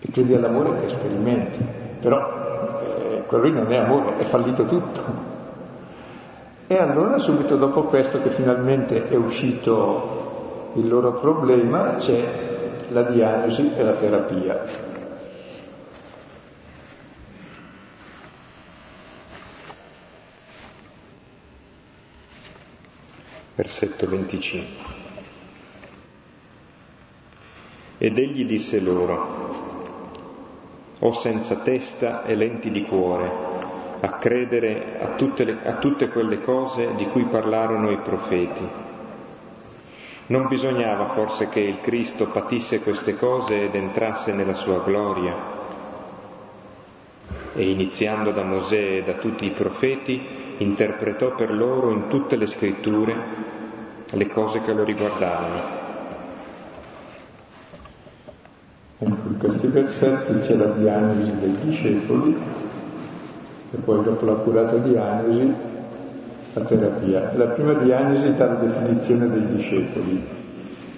E 0.00 0.10
credi 0.10 0.34
all'amore 0.34 0.80
che 0.80 0.88
sperimenti, 0.88 1.64
però 2.00 2.80
eh, 2.82 3.22
quello 3.26 3.44
lì 3.44 3.52
non 3.52 3.72
è 3.72 3.76
amore, 3.76 4.18
è 4.18 4.24
fallito 4.24 4.64
tutto. 4.64 5.28
E 6.66 6.76
allora 6.78 7.18
subito 7.18 7.56
dopo 7.56 7.84
questo 7.84 8.22
che 8.22 8.30
finalmente 8.30 9.08
è 9.08 9.16
uscito 9.16 10.72
il 10.74 10.86
loro 10.86 11.14
problema 11.14 11.96
c'è 11.96 12.22
la 12.90 13.02
diagnosi 13.02 13.72
e 13.74 13.82
la 13.82 13.92
terapia. 13.94 14.88
Versetto 23.56 24.06
25. 24.08 24.99
Ed 28.02 28.16
egli 28.16 28.46
disse 28.46 28.80
loro, 28.80 29.58
o 31.00 31.12
senza 31.12 31.56
testa 31.56 32.24
e 32.24 32.34
lenti 32.34 32.70
di 32.70 32.86
cuore, 32.86 33.30
a 34.00 34.12
credere 34.12 34.98
a 35.02 35.08
tutte, 35.16 35.44
le, 35.44 35.58
a 35.62 35.74
tutte 35.74 36.08
quelle 36.08 36.40
cose 36.40 36.94
di 36.94 37.04
cui 37.08 37.24
parlarono 37.24 37.90
i 37.90 37.98
profeti. 37.98 38.66
Non 40.28 40.48
bisognava 40.48 41.08
forse 41.08 41.50
che 41.50 41.60
il 41.60 41.82
Cristo 41.82 42.28
patisse 42.28 42.80
queste 42.80 43.16
cose 43.16 43.64
ed 43.64 43.74
entrasse 43.74 44.32
nella 44.32 44.54
sua 44.54 44.78
gloria? 44.78 45.34
E 47.52 47.70
iniziando 47.70 48.30
da 48.30 48.44
Mosè 48.44 48.96
e 48.96 49.02
da 49.04 49.12
tutti 49.18 49.44
i 49.44 49.50
profeti, 49.50 50.18
interpretò 50.56 51.34
per 51.34 51.52
loro 51.52 51.90
in 51.90 52.08
tutte 52.08 52.36
le 52.36 52.46
scritture 52.46 53.14
le 54.08 54.26
cose 54.28 54.62
che 54.62 54.72
lo 54.72 54.84
riguardavano 54.84 55.79
in 59.02 59.38
questi 59.38 59.66
versetti 59.68 60.40
c'è 60.40 60.56
la 60.56 60.66
diagnosi 60.66 61.32
dei 61.40 61.56
discepoli 61.62 62.36
e 63.72 63.76
poi 63.78 64.02
dopo 64.02 64.26
l'accurata 64.26 64.76
diagnosi 64.76 65.54
la 66.52 66.60
terapia. 66.64 67.32
La 67.34 67.46
prima 67.46 67.72
diagnosi 67.74 68.34
dà 68.34 68.46
la 68.46 68.54
definizione 68.54 69.28
dei 69.28 69.46
discepoli 69.54 70.22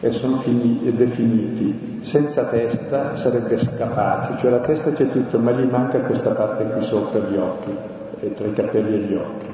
e 0.00 0.10
sono 0.10 0.38
fini, 0.38 0.92
definiti 0.94 2.00
senza 2.00 2.44
testa 2.46 3.14
sarebbe 3.14 3.56
scappati, 3.56 4.40
cioè 4.40 4.50
la 4.50 4.58
testa 4.58 4.90
c'è 4.92 5.08
tutto 5.08 5.38
ma 5.38 5.52
gli 5.52 5.64
manca 5.64 6.00
questa 6.00 6.32
parte 6.32 6.64
qui 6.64 6.82
sopra 6.82 7.20
gli 7.20 7.36
occhi, 7.36 7.70
tra 8.34 8.46
i 8.46 8.52
capelli 8.52 8.94
e 8.94 8.98
gli 8.98 9.14
occhi. 9.14 9.46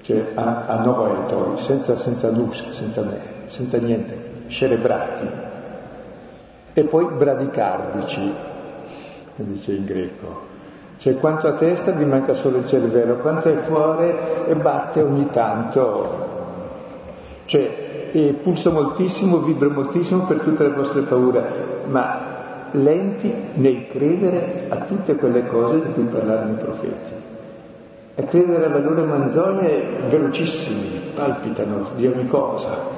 Cioè 0.00 0.30
a, 0.34 0.64
a 0.66 0.82
noetoi, 0.82 1.58
senza, 1.58 1.98
senza 1.98 2.30
luce, 2.30 2.72
senza, 2.72 3.04
senza 3.48 3.76
niente, 3.76 4.16
cerebrati, 4.46 5.26
e 6.78 6.84
poi 6.84 7.06
bradicardici, 7.06 8.32
dice 9.34 9.72
in 9.72 9.84
greco. 9.84 10.46
Cioè 10.98 11.16
quanto 11.16 11.48
a 11.48 11.54
testa 11.54 11.90
vi 11.90 12.04
manca 12.04 12.34
solo 12.34 12.58
il 12.58 12.68
cervello, 12.68 13.16
quanto 13.16 13.48
al 13.48 13.64
cuore 13.64 14.46
e 14.46 14.54
batte 14.54 15.02
ogni 15.02 15.28
tanto. 15.30 16.36
Cioè 17.46 17.86
e 18.12 18.32
pulsa 18.40 18.70
moltissimo, 18.70 19.38
vibra 19.38 19.68
moltissimo 19.68 20.24
per 20.24 20.38
tutte 20.38 20.62
le 20.62 20.74
vostre 20.74 21.02
paure, 21.02 21.44
ma 21.88 22.36
lenti 22.70 23.32
nel 23.54 23.88
credere 23.88 24.66
a 24.68 24.76
tutte 24.76 25.16
quelle 25.16 25.46
cose 25.46 25.82
di 25.84 25.92
cui 25.92 26.04
parlarono 26.04 26.52
i 26.52 26.56
profeti. 26.56 27.12
E 28.14 28.24
credere 28.24 28.66
alle 28.66 28.80
loro 28.80 29.04
manzogne 29.04 29.82
velocissimi, 30.08 31.12
palpitano 31.14 31.88
di 31.96 32.06
ogni 32.06 32.26
cosa. 32.28 32.97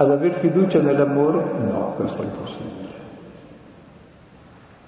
Ad 0.00 0.10
aver 0.12 0.34
fiducia 0.34 0.80
nell'amore? 0.80 1.42
No, 1.68 1.94
questo 1.96 2.22
è 2.22 2.24
impossibile. 2.24 2.86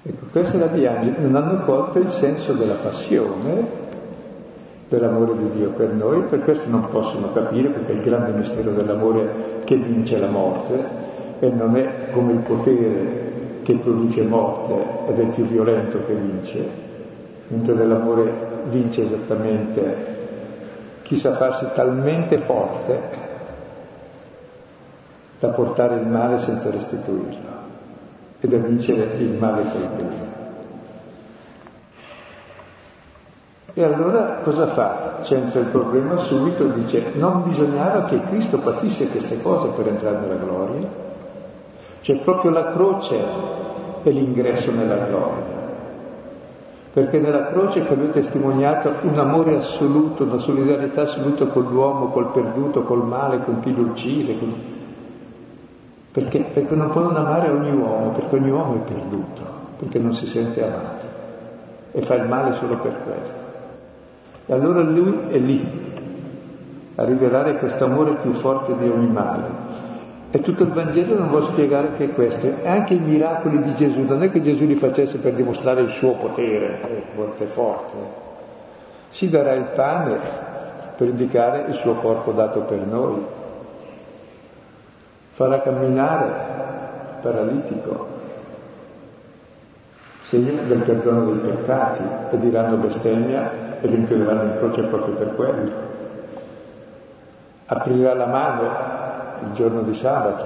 Ecco, 0.03 0.27
questa 0.31 0.57
è 0.57 0.61
la 0.61 0.67
diagnosi. 0.67 1.21
Non 1.21 1.35
hanno 1.35 1.65
colto 1.65 1.99
il 1.99 2.11
senso 2.11 2.53
della 2.53 2.75
passione, 2.75 3.67
dell'amore 4.89 5.37
di 5.37 5.51
Dio 5.57 5.71
per 5.71 5.89
noi, 5.89 6.23
per 6.23 6.45
questo 6.45 6.69
non 6.69 6.89
possono 6.91 7.33
capire, 7.33 7.71
perché 7.71 7.91
è 7.91 7.95
il 7.97 8.03
grande 8.03 8.39
mistero 8.39 8.71
dell'amore 8.71 9.63
che 9.65 9.75
vince 9.75 10.17
la 10.17 10.29
morte 10.29 10.79
e 11.41 11.49
non 11.49 11.77
è 11.77 12.11
come 12.13 12.33
il 12.35 12.39
potere 12.39 13.63
che 13.65 13.75
produce 13.75 14.23
morte 14.23 15.09
ed 15.09 15.19
è 15.19 15.23
il 15.23 15.31
più 15.31 15.43
violento 15.43 16.05
che 16.07 16.15
vince, 16.15 16.65
mentre 17.49 17.75
dell'amore 17.75 18.31
vince 18.69 19.03
esattamente 19.03 20.19
chi 21.03 21.17
sa 21.17 21.35
farsi 21.35 21.67
talmente 21.75 22.39
forte 22.39 23.20
da 25.41 25.49
portare 25.49 25.97
il 25.97 26.07
male 26.07 26.38
senza 26.38 26.70
restituirlo 26.70 27.49
e 28.41 28.47
da 28.47 28.59
vincere 28.59 29.16
il 29.18 29.38
male 29.38 29.62
col 29.72 29.88
bene. 29.97 30.28
E 33.72 33.82
allora 33.82 34.41
cosa 34.43 34.66
fa? 34.66 35.18
C'entra 35.22 35.61
il 35.61 35.66
problema 35.66 36.16
subito, 36.18 36.64
dice 36.64 37.12
non 37.14 37.45
bisognava 37.45 38.05
che 38.05 38.20
Cristo 38.24 38.59
patisse 38.59 39.09
queste 39.09 39.41
cose 39.41 39.68
per 39.68 39.88
entrare 39.88 40.18
nella 40.18 40.34
gloria, 40.34 40.88
cioè 42.03 42.16
proprio 42.16 42.51
la 42.51 42.72
croce 42.72 43.18
è 44.03 44.11
l'ingresso 44.11 44.72
nella 44.72 44.97
gloria, 44.97 45.59
perché 46.93 47.18
nella 47.18 47.47
croce 47.47 47.86
che 47.86 47.95
lui 47.95 48.09
ha 48.09 48.11
testimoniato 48.11 48.93
un 49.03 49.18
amore 49.18 49.57
assoluto, 49.57 50.24
una 50.24 50.38
solidarietà 50.38 51.03
assoluta 51.03 51.47
con 51.47 51.62
l'uomo, 51.64 52.09
col 52.09 52.32
perduto, 52.32 52.82
col 52.82 53.07
male, 53.07 53.38
con 53.38 53.61
chi 53.61 53.74
lo 53.74 53.82
uccide, 53.82 54.38
con 54.38 54.78
perché? 56.13 56.41
Perché 56.53 56.75
non 56.75 56.91
può 56.91 57.03
non 57.03 57.17
amare 57.17 57.51
ogni 57.51 57.73
uomo, 57.73 58.11
perché 58.11 58.37
ogni 58.37 58.51
uomo 58.51 58.75
è 58.77 58.91
perduto, 58.91 59.43
perché 59.79 59.99
non 59.99 60.13
si 60.13 60.27
sente 60.27 60.65
amato 60.65 61.11
e 61.93 62.03
fa 62.03 62.15
il 62.15 62.29
male 62.29 62.55
solo 62.55 62.77
per 62.77 62.97
questo. 63.05 63.39
E 64.47 64.53
allora 64.53 64.81
lui 64.83 65.29
è 65.29 65.39
lì 65.39 65.89
a 66.97 67.05
rivelare 67.05 67.59
questo 67.59 67.85
amore 67.85 68.17
più 68.17 68.33
forte 68.33 68.77
di 68.77 68.89
ogni 68.89 69.11
male. 69.11 69.79
E 70.33 70.41
tutto 70.41 70.63
il 70.63 70.71
Vangelo 70.71 71.19
non 71.19 71.29
vuole 71.29 71.47
spiegare 71.47 71.95
che 71.97 72.09
questo. 72.11 72.47
E 72.47 72.69
anche 72.69 72.95
i 72.95 73.01
miracoli 73.01 73.63
di 73.63 73.75
Gesù, 73.75 74.03
non 74.03 74.23
è 74.23 74.31
che 74.31 74.41
Gesù 74.41 74.65
li 74.65 74.77
facesse 74.77 75.19
per 75.19 75.33
dimostrare 75.33 75.81
il 75.81 75.89
suo 75.89 76.13
potere, 76.13 76.81
eh, 76.83 77.03
forte 77.15 77.47
forte. 77.47 77.97
Si 79.09 79.29
darà 79.29 79.55
il 79.55 79.71
pane 79.75 80.19
per 80.97 81.09
indicare 81.09 81.65
il 81.69 81.75
suo 81.75 81.95
corpo 81.95 82.31
dato 82.31 82.61
per 82.61 82.79
noi, 82.79 83.25
farà 85.41 85.62
camminare 85.62 86.32
paralitico, 87.22 88.07
segno 90.24 90.61
del 90.66 90.80
perdono 90.80 91.32
dei 91.32 91.51
peccati, 91.51 92.03
e 92.30 92.36
diranno 92.36 92.76
bestemmia 92.76 93.78
e 93.80 93.88
lo 93.88 93.95
in 93.95 94.57
croce 94.59 94.82
proprio 94.82 95.14
per 95.14 95.34
quello. 95.36 95.70
Aprirà 97.64 98.12
la 98.12 98.26
mano 98.26 98.68
il 99.47 99.53
giorno 99.55 99.80
di 99.80 99.95
sabato 99.95 100.45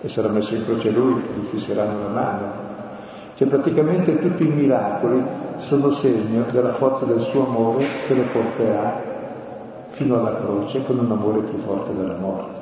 e 0.00 0.08
sarà 0.08 0.28
messo 0.28 0.54
in 0.54 0.64
croce 0.64 0.88
lui, 0.88 1.20
gli 1.20 1.44
fisseranno 1.48 2.02
la 2.04 2.08
mano. 2.08 2.46
Cioè 3.34 3.46
praticamente 3.46 4.18
tutti 4.18 4.46
i 4.46 4.50
miracoli 4.50 5.22
sono 5.58 5.90
segno 5.90 6.44
della 6.50 6.72
forza 6.72 7.04
del 7.04 7.20
suo 7.20 7.44
amore 7.46 7.84
che 8.06 8.14
lo 8.14 8.24
porterà 8.32 9.02
fino 9.90 10.18
alla 10.18 10.34
croce 10.36 10.82
con 10.82 10.98
un 10.98 11.10
amore 11.10 11.40
più 11.40 11.58
forte 11.58 11.94
della 11.94 12.16
morte. 12.16 12.61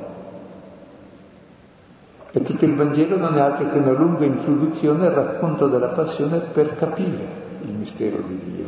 E 2.32 2.42
tutto 2.42 2.64
il 2.64 2.76
Vangelo 2.76 3.16
non 3.16 3.36
è 3.36 3.40
altro 3.40 3.70
che 3.70 3.78
una 3.78 3.90
lunga 3.90 4.24
introduzione 4.24 5.06
al 5.06 5.12
racconto 5.12 5.66
della 5.66 5.88
passione 5.88 6.38
per 6.38 6.76
capire 6.76 7.48
il 7.62 7.72
mistero 7.72 8.18
di 8.24 8.40
Dio, 8.44 8.66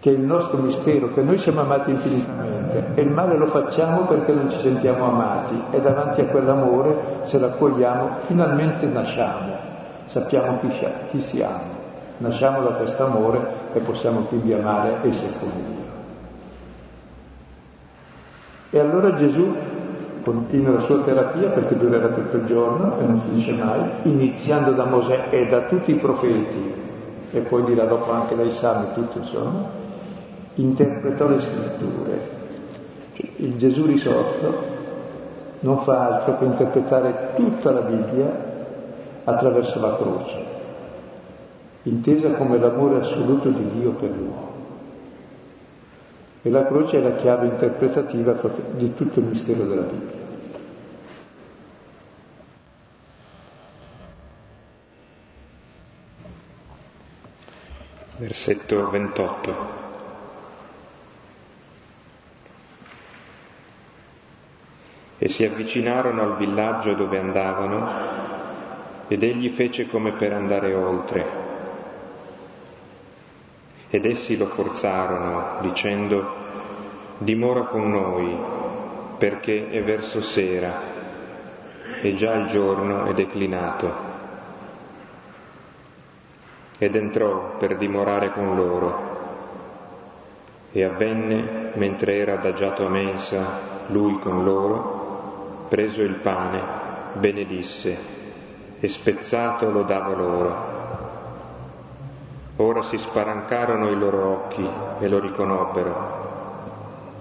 che 0.00 0.10
è 0.10 0.14
il 0.14 0.20
nostro 0.20 0.56
mistero, 0.58 1.12
che 1.12 1.20
noi 1.20 1.36
siamo 1.36 1.60
amati 1.60 1.90
infinitamente 1.90 2.92
e 2.94 3.02
il 3.02 3.10
male 3.10 3.36
lo 3.36 3.46
facciamo 3.46 4.06
perché 4.06 4.32
non 4.32 4.50
ci 4.50 4.58
sentiamo 4.58 5.04
amati 5.04 5.60
e 5.70 5.82
davanti 5.82 6.22
a 6.22 6.26
quell'amore, 6.26 7.20
se 7.24 7.38
l'accogliamo, 7.38 8.20
finalmente 8.20 8.86
nasciamo, 8.86 9.54
sappiamo 10.06 10.58
chi, 11.10 11.20
siamo, 11.20 11.78
nasciamo 12.18 12.62
da 12.62 12.70
questo 12.70 13.04
amore 13.04 13.46
e 13.74 13.80
possiamo 13.80 14.20
quindi 14.20 14.54
amare 14.54 15.02
e 15.02 15.10
come 15.38 15.52
Dio. 15.52 15.88
E 18.70 18.78
allora 18.78 19.14
Gesù 19.14 19.54
continua 20.22 20.72
la 20.72 20.80
sua 20.80 21.00
terapia 21.00 21.48
perché 21.48 21.76
durerà 21.76 22.08
tutto 22.08 22.36
il 22.36 22.44
giorno 22.46 22.98
e 22.98 23.04
non 23.04 23.20
finisce 23.20 23.52
mai, 23.52 23.80
iniziando 24.02 24.72
da 24.72 24.84
Mosè 24.84 25.26
e 25.30 25.46
da 25.46 25.62
tutti 25.62 25.92
i 25.92 25.96
profeti, 25.96 26.72
e 27.32 27.40
poi 27.40 27.64
dirà 27.64 27.84
dopo 27.84 28.12
anche 28.12 28.36
dai 28.36 28.50
salmi, 28.50 28.92
tutto 28.94 29.18
insomma, 29.18 29.64
interpretò 30.54 31.28
le 31.28 31.40
scritture. 31.40 32.38
Il 33.36 33.56
Gesù 33.56 33.86
risorto 33.86 34.78
non 35.60 35.78
fa 35.78 36.06
altro 36.06 36.38
che 36.38 36.44
interpretare 36.44 37.32
tutta 37.34 37.70
la 37.70 37.80
Bibbia 37.80 38.48
attraverso 39.24 39.80
la 39.80 39.96
croce, 39.96 40.44
intesa 41.84 42.34
come 42.34 42.58
l'amore 42.58 43.00
assoluto 43.00 43.48
di 43.50 43.68
Dio 43.78 43.90
per 43.92 44.10
l'uomo. 44.10 44.49
E 46.42 46.48
la 46.48 46.64
croce 46.66 46.96
è 46.96 47.00
la 47.02 47.16
chiave 47.16 47.48
interpretativa 47.48 48.32
di 48.70 48.94
tutto 48.94 49.18
il 49.18 49.26
mistero 49.26 49.64
della 49.64 49.82
Bibbia. 49.82 50.18
Versetto 58.16 58.88
28. 58.88 59.78
E 65.18 65.28
si 65.28 65.44
avvicinarono 65.44 66.22
al 66.22 66.36
villaggio 66.38 66.94
dove 66.94 67.18
andavano 67.18 67.86
ed 69.08 69.22
egli 69.22 69.50
fece 69.50 69.86
come 69.88 70.12
per 70.12 70.32
andare 70.32 70.72
oltre 70.72 71.50
ed 73.90 74.06
essi 74.06 74.36
lo 74.36 74.46
forzarono 74.46 75.58
dicendo, 75.62 76.48
dimora 77.18 77.64
con 77.64 77.90
noi 77.90 78.38
perché 79.18 79.68
è 79.68 79.82
verso 79.82 80.22
sera 80.22 80.80
e 82.00 82.14
già 82.14 82.34
il 82.34 82.46
giorno 82.46 83.06
è 83.06 83.14
declinato. 83.14 84.08
Ed 86.78 86.94
entrò 86.94 87.56
per 87.58 87.76
dimorare 87.76 88.32
con 88.32 88.56
loro. 88.56 89.08
E 90.72 90.84
avvenne, 90.84 91.72
mentre 91.74 92.16
era 92.16 92.34
adagiato 92.34 92.86
a 92.86 92.88
mensa 92.88 93.44
lui 93.88 94.18
con 94.20 94.44
loro, 94.44 95.66
preso 95.68 96.02
il 96.02 96.14
pane, 96.14 96.62
benedisse 97.14 97.98
e 98.78 98.88
spezzato 98.88 99.70
lo 99.70 99.82
dava 99.82 100.14
loro 100.14 100.79
Ora 102.60 102.82
si 102.82 102.98
spalancarono 102.98 103.88
i 103.88 103.98
loro 103.98 104.32
occhi 104.32 104.68
e 104.98 105.08
lo 105.08 105.18
riconobbero, 105.18 105.94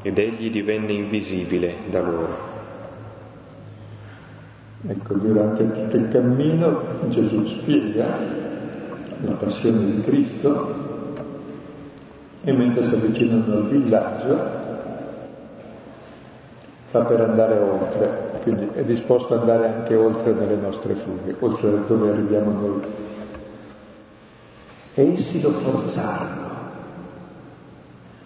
ed 0.02 0.18
egli 0.18 0.52
divenne 0.52 0.92
invisibile 0.92 1.76
da 1.90 2.02
loro. 2.02 2.28
Ecco, 4.86 5.14
durante 5.14 5.72
tutto 5.72 5.96
il 5.96 6.10
cammino 6.10 6.82
Gesù 7.08 7.46
spiega 7.46 8.18
la 9.22 9.32
passione 9.32 9.86
di 9.86 10.02
Cristo 10.02 10.74
e 12.44 12.52
mentre 12.52 12.84
si 12.84 12.96
avvicinano 12.96 13.54
al 13.54 13.68
villaggio 13.70 14.38
fa 16.88 17.00
per 17.06 17.22
andare 17.22 17.58
oltre, 17.60 18.42
quindi 18.44 18.72
è 18.74 18.84
disposto 18.84 19.36
ad 19.36 19.40
andare 19.40 19.68
anche 19.68 19.96
oltre 19.96 20.34
nelle 20.34 20.58
nostre 20.58 20.96
fughe, 20.96 21.34
oltre 21.40 21.86
dove 21.88 22.10
arriviamo 22.10 22.52
noi 22.52 23.08
e 24.94 25.14
essi 25.14 25.42
lo 25.42 25.52
forzarono, 25.52 26.48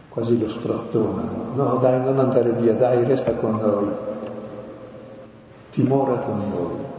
quasi 0.10 0.40
lo 0.40 0.50
strottonano. 0.50 1.54
No, 1.56 1.76
dai, 1.78 2.00
non 2.02 2.20
andare 2.20 2.52
via, 2.52 2.74
dai, 2.74 3.04
resta 3.04 3.34
con 3.34 3.58
noi, 3.58 3.90
dimora 5.74 6.16
con 6.16 6.38
noi. 6.38 6.92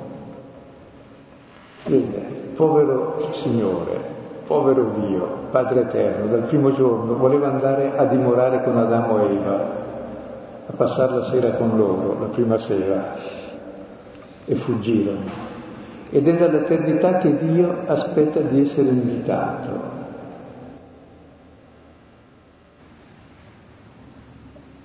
Vede, 1.86 2.18
povero 2.54 3.16
Signore, 3.32 4.00
povero 4.46 4.92
Dio, 4.98 5.26
Padre 5.50 5.82
Eterno, 5.82 6.28
dal 6.28 6.42
primo 6.42 6.72
giorno 6.72 7.14
voleva 7.16 7.48
andare 7.48 7.96
a 7.96 8.04
dimorare 8.04 8.62
con 8.62 8.78
Adamo 8.78 9.20
e 9.20 9.32
Eva, 9.34 9.82
a 10.66 10.72
passare 10.74 11.16
la 11.16 11.22
sera 11.24 11.50
con 11.56 11.76
loro, 11.76 12.16
la 12.20 12.26
prima 12.26 12.58
sera, 12.58 13.16
e 14.46 14.54
fuggirono 14.54 15.43
ed 16.10 16.28
è 16.28 16.32
dall'eternità 16.36 17.18
che 17.18 17.34
Dio 17.36 17.76
aspetta 17.86 18.40
di 18.40 18.60
essere 18.60 18.88
invitato. 18.88 20.02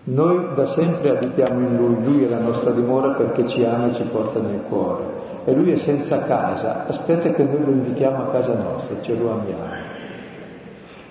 Noi 0.06 0.56
da 0.56 0.66
sempre 0.66 1.10
abitiamo 1.12 1.60
in 1.60 1.76
Lui, 1.76 2.04
Lui 2.04 2.24
è 2.24 2.30
la 2.30 2.40
nostra 2.40 2.72
dimora 2.72 3.10
perché 3.10 3.48
ci 3.48 3.64
ama 3.64 3.90
e 3.90 3.94
ci 3.94 4.02
porta 4.04 4.40
nel 4.40 4.62
cuore. 4.68 5.18
E 5.46 5.54
Lui 5.54 5.72
è 5.72 5.78
senza 5.78 6.24
casa, 6.24 6.88
aspetta 6.88 7.30
che 7.30 7.44
noi 7.44 7.64
lo 7.64 7.72
invitiamo 7.72 8.24
a 8.24 8.28
casa 8.32 8.56
nostra, 8.56 9.00
ce 9.02 9.16
lo 9.16 9.32
amiamo. 9.32 9.88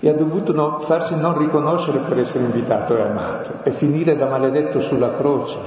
E 0.00 0.08
ha 0.08 0.14
dovuto 0.14 0.52
no, 0.52 0.80
farsi 0.80 1.16
non 1.16 1.38
riconoscere 1.38 1.98
per 1.98 2.18
essere 2.18 2.44
invitato 2.44 2.96
e 2.96 3.02
amato 3.02 3.50
e 3.62 3.70
finire 3.70 4.16
da 4.16 4.26
maledetto 4.26 4.80
sulla 4.80 5.12
croce. 5.14 5.58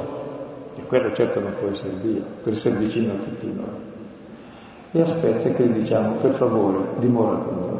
E 0.75 0.83
quello 0.83 1.13
certo 1.13 1.39
non 1.39 1.53
può 1.57 1.69
essere 1.69 1.97
Dio, 2.01 2.21
per 2.43 2.53
essere 2.53 2.75
vicino 2.75 3.13
a 3.13 3.15
tutti 3.15 3.45
noi 3.45 3.90
e 4.93 5.01
aspetta 5.01 5.49
che 5.49 5.65
gli 5.65 5.79
diciamo 5.79 6.15
per 6.15 6.33
favore 6.33 6.79
dimora 6.97 7.37
con 7.37 7.59
noi. 7.59 7.79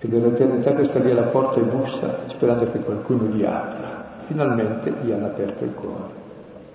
E 0.00 0.08
dell'eternità 0.08 0.74
che 0.74 0.84
sta 0.84 0.98
lì 0.98 1.10
alla 1.10 1.22
porta 1.22 1.60
e 1.60 1.62
bussa 1.62 2.24
sperando 2.26 2.70
che 2.70 2.80
qualcuno 2.80 3.24
gli 3.24 3.44
apra. 3.44 4.08
Finalmente 4.26 4.92
gli 5.02 5.12
hanno 5.12 5.26
aperto 5.26 5.64
il 5.64 5.74
cuore. 5.74 6.18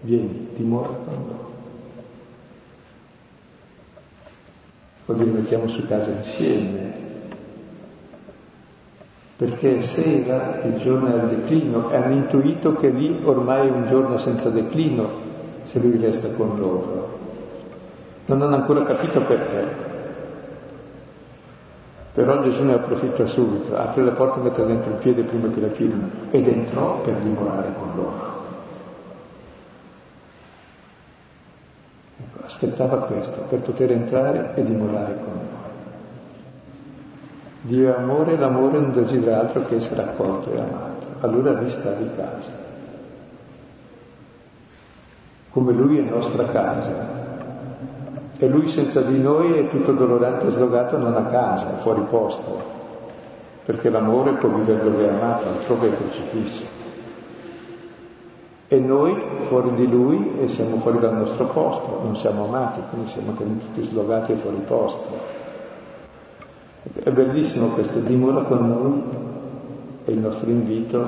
Vieni, 0.02 0.50
dimora 0.56 0.88
con 0.88 1.14
noi. 1.14 1.44
Poi 5.06 5.18
li 5.18 5.24
rimettiamo 5.24 5.68
su 5.68 5.86
casa 5.88 6.10
insieme. 6.12 7.04
Perché 9.36 9.82
sera, 9.82 10.62
il 10.64 10.78
giorno 10.78 11.08
è 11.08 11.20
al 11.20 11.28
declino, 11.28 11.90
e 11.90 11.96
hanno 11.98 12.14
intuito 12.14 12.76
che 12.76 12.90
lì 12.90 13.20
ormai 13.24 13.68
è 13.68 13.72
un 13.72 13.86
giorno 13.88 14.18
senza 14.18 14.50
declino 14.50 15.24
se 15.66 15.80
lui 15.80 15.98
resta 15.98 16.30
con 16.30 16.58
loro 16.58 17.15
non 18.26 18.42
hanno 18.42 18.56
ancora 18.56 18.84
capito 18.84 19.22
perché. 19.22 19.94
Però 22.14 22.42
Gesù 22.42 22.64
ne 22.64 22.74
approfitta 22.74 23.26
subito, 23.26 23.76
apre 23.76 24.04
la 24.04 24.12
porta 24.12 24.40
e 24.40 24.44
mette 24.44 24.66
dentro 24.66 24.92
il 24.92 24.98
piede 24.98 25.24
prima 25.24 25.50
che 25.50 25.60
la 25.60 25.68
chiudano 25.68 26.10
ed 26.32 26.48
entrò 26.48 27.02
per 27.02 27.16
dimorare 27.16 27.74
con 27.78 27.92
loro. 27.94 28.44
Ecco, 32.18 32.46
aspettava 32.46 33.00
questo, 33.00 33.42
per 33.50 33.60
poter 33.60 33.92
entrare 33.92 34.52
e 34.56 34.64
dimorare 34.64 35.16
con 35.16 35.34
noi. 35.34 35.44
Dio 37.64 37.94
è 37.94 37.98
amore 37.98 38.34
e 38.34 38.38
l'amore 38.38 38.80
non 38.80 38.94
desidera 38.94 39.42
altro 39.42 39.66
che 39.66 39.76
essere 39.76 40.04
accolto 40.04 40.54
e 40.54 40.58
amato. 40.58 41.06
Allora 41.20 41.60
lì 41.60 41.70
sta 41.70 41.92
di 41.92 42.10
casa. 42.16 42.52
Come 45.50 45.74
lui 45.74 45.98
è 45.98 46.02
nostra 46.02 46.46
casa, 46.46 47.25
e 48.38 48.48
lui 48.48 48.68
senza 48.68 49.02
di 49.02 49.22
noi 49.22 49.58
è 49.58 49.70
tutto 49.70 49.94
dolorante 49.94 50.48
e 50.48 50.52
slogato 50.52 50.98
non 50.98 51.16
a 51.16 51.26
casa, 51.26 51.76
è 51.76 51.80
fuori 51.80 52.02
posto, 52.10 52.74
perché 53.64 53.90
l'amore 53.90 54.34
può 54.34 54.50
vivere 54.50 54.84
dove 54.84 55.06
è 55.06 55.10
amato, 55.10 55.48
altrove 55.48 55.88
è 55.88 55.96
crocifisso. 55.96 56.66
E 58.68 58.80
noi 58.80 59.16
fuori 59.48 59.74
di 59.74 59.88
lui 59.88 60.40
e 60.42 60.50
siamo 60.50 60.78
fuori 60.78 61.00
dal 61.00 61.16
nostro 61.16 61.46
posto, 61.46 62.02
non 62.04 62.18
siamo 62.18 62.46
amati, 62.46 62.82
quindi 62.90 63.10
siamo 63.10 63.34
tutti 63.34 63.84
slogati 63.84 64.34
e 64.34 64.36
fuori 64.36 64.58
posto. 64.66 65.44
È 66.94 67.10
bellissimo 67.12 67.68
questo, 67.68 68.00
dimora 68.00 68.42
con 68.42 68.68
noi, 68.68 69.04
è 70.04 70.12
il 70.12 70.20
nostro 70.20 70.50
invito 70.50 71.08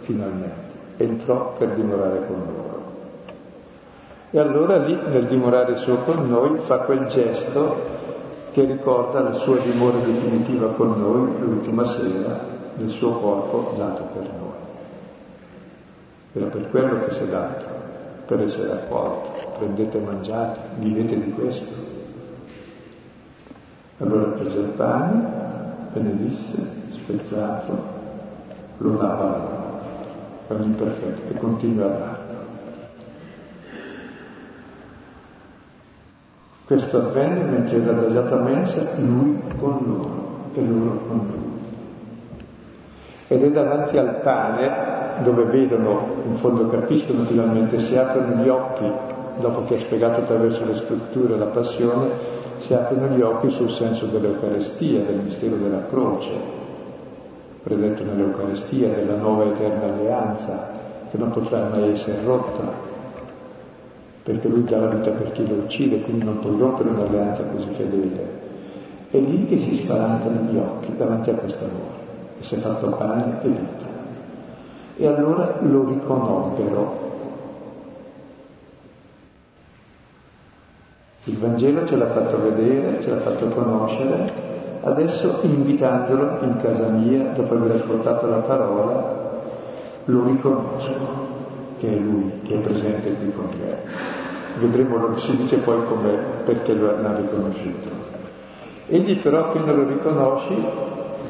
finalmente. 0.00 0.72
Entrò 0.96 1.54
per 1.56 1.72
dimorare 1.72 2.26
con 2.26 2.36
noi. 2.36 2.73
E 4.34 4.38
allora 4.40 4.78
lì, 4.78 4.98
nel 5.12 5.26
dimorare 5.28 5.76
suo 5.76 5.98
con 5.98 6.26
noi, 6.26 6.58
fa 6.58 6.78
quel 6.78 7.06
gesto 7.06 7.76
che 8.50 8.64
ricorda 8.64 9.20
la 9.20 9.32
sua 9.34 9.58
dimora 9.58 9.98
definitiva 9.98 10.70
con 10.70 10.98
noi 10.98 11.38
l'ultima 11.38 11.84
sera 11.84 12.36
del 12.74 12.88
suo 12.88 13.12
corpo 13.12 13.74
dato 13.76 14.02
per 14.12 14.22
noi. 14.22 14.52
Era 16.32 16.46
per 16.46 16.68
quello 16.68 17.04
che 17.04 17.12
si 17.12 17.22
è 17.22 17.26
dato, 17.26 17.64
per 18.26 18.42
essere 18.42 18.72
accolto. 18.72 19.30
Prendete 19.56 19.98
e 19.98 20.04
mangiate, 20.04 20.60
vivete 20.78 21.14
di 21.14 21.30
questo. 21.30 21.72
Allora 23.98 24.32
prese 24.32 24.58
il 24.58 24.66
pane, 24.66 25.28
benedisse, 25.92 26.88
spezzato, 26.88 27.82
lo 28.78 28.96
lava 28.96 29.52
è 30.48 30.52
un 30.54 30.62
imperfetto 30.62 31.32
e 31.32 31.38
continua 31.38 31.84
a 31.84 31.88
darlo. 31.88 32.13
Questo 36.66 36.96
avvenne 36.96 37.42
mentre 37.44 37.82
era 37.82 38.30
a 38.30 38.42
mensa 38.42 38.94
lui 38.96 39.38
con 39.58 39.78
loro 39.84 40.22
e 40.54 40.66
loro 40.66 40.98
con 41.06 41.16
lui. 41.16 41.52
Ed 43.28 43.42
è 43.42 43.50
davanti 43.50 43.98
al 43.98 44.20
pane 44.22 45.22
dove 45.22 45.44
vedono, 45.44 46.06
in 46.26 46.36
fondo 46.36 46.68
capiscono 46.68 47.24
finalmente, 47.24 47.78
si 47.78 47.96
aprono 47.98 48.42
gli 48.42 48.48
occhi, 48.48 48.90
dopo 49.40 49.64
che 49.64 49.74
ha 49.74 49.78
spiegato 49.78 50.20
attraverso 50.20 50.64
le 50.64 50.76
strutture 50.76 51.36
la 51.36 51.46
passione, 51.46 52.08
si 52.58 52.72
aprono 52.72 53.14
gli 53.14 53.20
occhi 53.20 53.50
sul 53.50 53.70
senso 53.70 54.06
dell'Eucarestia, 54.06 55.00
del 55.02 55.20
mistero 55.22 55.56
della 55.56 55.84
croce, 55.90 56.30
predetto 57.62 58.04
nell'Eucarestia, 58.04 58.88
della 58.88 59.16
nuova 59.16 59.44
eterna 59.44 59.92
alleanza, 59.92 60.70
che 61.10 61.18
non 61.18 61.30
potrà 61.30 61.68
mai 61.70 61.90
essere 61.90 62.24
rotta, 62.24 62.92
perché 64.24 64.48
lui 64.48 64.64
dà 64.64 64.78
la 64.78 64.86
vita 64.86 65.10
per 65.10 65.32
chi 65.32 65.46
lo 65.46 65.56
uccide, 65.56 66.00
quindi 66.00 66.24
non 66.24 66.38
può 66.38 66.50
rompere 66.50 66.88
un'alleanza 66.88 67.42
così 67.42 67.68
fedele. 67.68 68.42
È 69.10 69.18
lì 69.18 69.44
che 69.44 69.58
si 69.58 69.76
spalancano 69.76 70.50
gli 70.50 70.56
occhi 70.56 70.96
davanti 70.96 71.28
a 71.28 71.34
questo 71.34 71.64
amore, 71.64 71.98
che 72.38 72.42
si 72.42 72.54
è 72.54 72.58
fatto 72.58 72.88
pane 72.88 73.42
e 73.42 73.48
vita. 73.48 73.92
E 74.96 75.06
allora 75.06 75.58
lo 75.60 75.84
riconobbero. 75.84 77.02
Il 81.24 81.36
Vangelo 81.36 81.86
ce 81.86 81.96
l'ha 81.96 82.08
fatto 82.08 82.40
vedere, 82.40 83.02
ce 83.02 83.10
l'ha 83.10 83.20
fatto 83.20 83.46
conoscere, 83.48 84.32
adesso 84.84 85.40
invitandolo 85.42 86.38
in 86.40 86.56
casa 86.62 86.88
mia, 86.88 87.24
dopo 87.34 87.54
aver 87.54 87.76
ascoltato 87.76 88.26
la 88.26 88.38
parola, 88.38 89.22
lo 90.06 90.24
riconosco 90.24 91.33
che 91.78 91.88
è 91.88 91.98
lui 91.98 92.30
che 92.42 92.54
è 92.54 92.58
presente 92.58 93.12
qui 93.14 93.32
con 93.32 93.48
me 93.58 94.22
vedremo 94.58 94.96
lo 94.96 95.16
si 95.16 95.36
dice 95.36 95.56
poi 95.58 95.84
come 95.86 96.16
perché 96.44 96.74
lo 96.74 96.90
ha 96.90 97.16
riconosciuto. 97.16 98.12
Egli 98.86 99.18
però 99.18 99.46
appena 99.46 99.72
lo 99.72 99.86
riconosci 99.86 100.54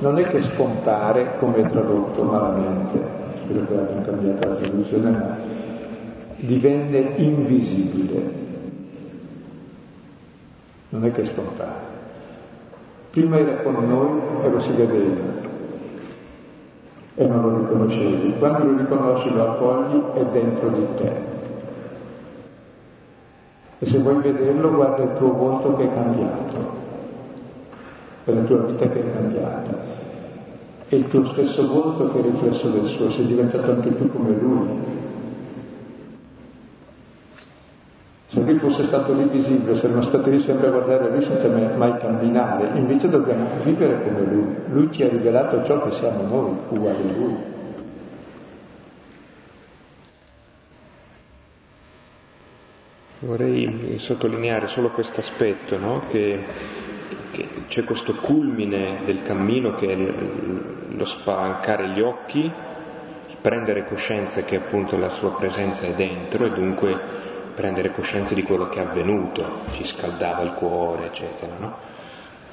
non 0.01 0.18
è 0.18 0.26
che 0.26 0.42
scompare 0.42 1.36
come 1.38 1.57
è 1.59 1.66
tradotto 1.66 2.22
malamente, 2.24 3.01
spero 3.42 3.66
che 3.66 3.78
abbiano 3.78 4.03
cambiato 4.03 4.49
la 4.49 4.55
traduzione, 4.57 5.11
ma 5.11 5.36
divenne 6.36 7.12
invisibile. 7.16 8.42
Non 10.90 11.05
è 11.05 11.12
che 11.12 11.24
scompare. 11.24 11.92
Prima 13.11 13.38
era 13.38 13.62
con 13.62 13.74
noi 13.86 14.20
e 14.45 14.51
lo 14.51 14.61
si 14.61 14.72
vedeva 14.72 15.53
e 17.16 17.26
non 17.26 17.42
lo 17.42 17.58
riconoscevi. 17.58 18.34
Quando 18.38 18.64
lo 18.64 18.76
riconosci 18.78 19.32
lo 19.32 19.50
accogli 19.50 20.02
è 20.14 20.24
dentro 20.32 20.68
di 20.68 20.86
te. 20.96 21.12
E 23.78 23.86
se 23.86 23.98
vuoi 23.98 24.16
vederlo, 24.22 24.70
guarda 24.70 25.02
il 25.02 25.14
tuo 25.16 25.32
volto 25.32 25.76
che 25.76 25.84
è 25.84 25.92
cambiato, 25.92 26.82
è 28.24 28.32
la 28.32 28.42
tua 28.42 28.58
vita 28.58 28.88
che 28.88 29.00
è 29.00 29.12
cambiata, 29.12 29.76
è 30.88 30.94
il 30.94 31.08
tuo 31.08 31.24
stesso 31.24 31.66
volto 31.66 32.10
che 32.10 32.20
è 32.20 32.22
riflesso 32.22 32.68
del 32.68 32.86
suo, 32.86 33.10
sei 33.10 33.26
diventato 33.26 33.70
anche 33.70 33.96
tu 33.96 34.10
come 34.10 34.30
lui. 34.30 34.68
Se 38.27 38.41
lui 38.41 38.57
fosse 38.57 38.85
stato 38.85 39.12
lì 39.12 39.25
visibile, 39.25 39.75
saremmo 39.75 40.03
stati 40.03 40.31
lì 40.31 40.39
sempre 40.39 40.68
a 40.68 40.70
guardare 40.70 41.11
lui 41.11 41.22
senza 41.22 41.49
mai 41.49 41.99
camminare, 41.99 42.77
invece 42.79 43.09
dobbiamo 43.09 43.49
vivere 43.62 44.03
come 44.03 44.20
lui. 44.25 44.55
Lui 44.68 44.91
ci 44.91 45.03
ha 45.03 45.09
rivelato 45.09 45.62
ciò 45.64 45.83
che 45.83 45.91
siamo 45.93 46.22
noi, 46.22 46.57
uguali 46.68 47.09
a 47.09 47.12
lui. 47.16 47.37
Vorrei 53.20 53.97
sottolineare 53.99 54.66
solo 54.66 54.91
questo 54.91 55.20
aspetto, 55.20 55.79
no? 55.79 56.03
che, 56.11 56.43
che, 57.31 57.49
c'è 57.68 57.85
questo 57.85 58.14
culmine 58.16 59.01
del 59.07 59.22
cammino 59.22 59.75
che 59.75 59.93
è 59.93 59.97
lo 60.95 61.05
spalancare 61.05 61.89
gli 61.89 62.01
occhi, 62.01 62.51
prendere 63.41 63.87
coscienza 63.87 64.43
che 64.43 64.57
appunto 64.57 64.99
la 64.99 65.09
sua 65.09 65.35
presenza 65.35 65.87
è 65.87 65.95
dentro 65.95 66.45
e 66.45 66.51
dunque 66.51 66.99
prendere 67.55 67.90
coscienza 67.90 68.34
di 68.34 68.42
quello 68.42 68.68
che 68.68 68.80
è 68.80 68.86
avvenuto, 68.86 69.44
ci 69.72 69.84
scaldava 69.84 70.42
il 70.42 70.52
cuore, 70.52 71.07
eccetera. 71.07 71.55
No? 71.59 71.74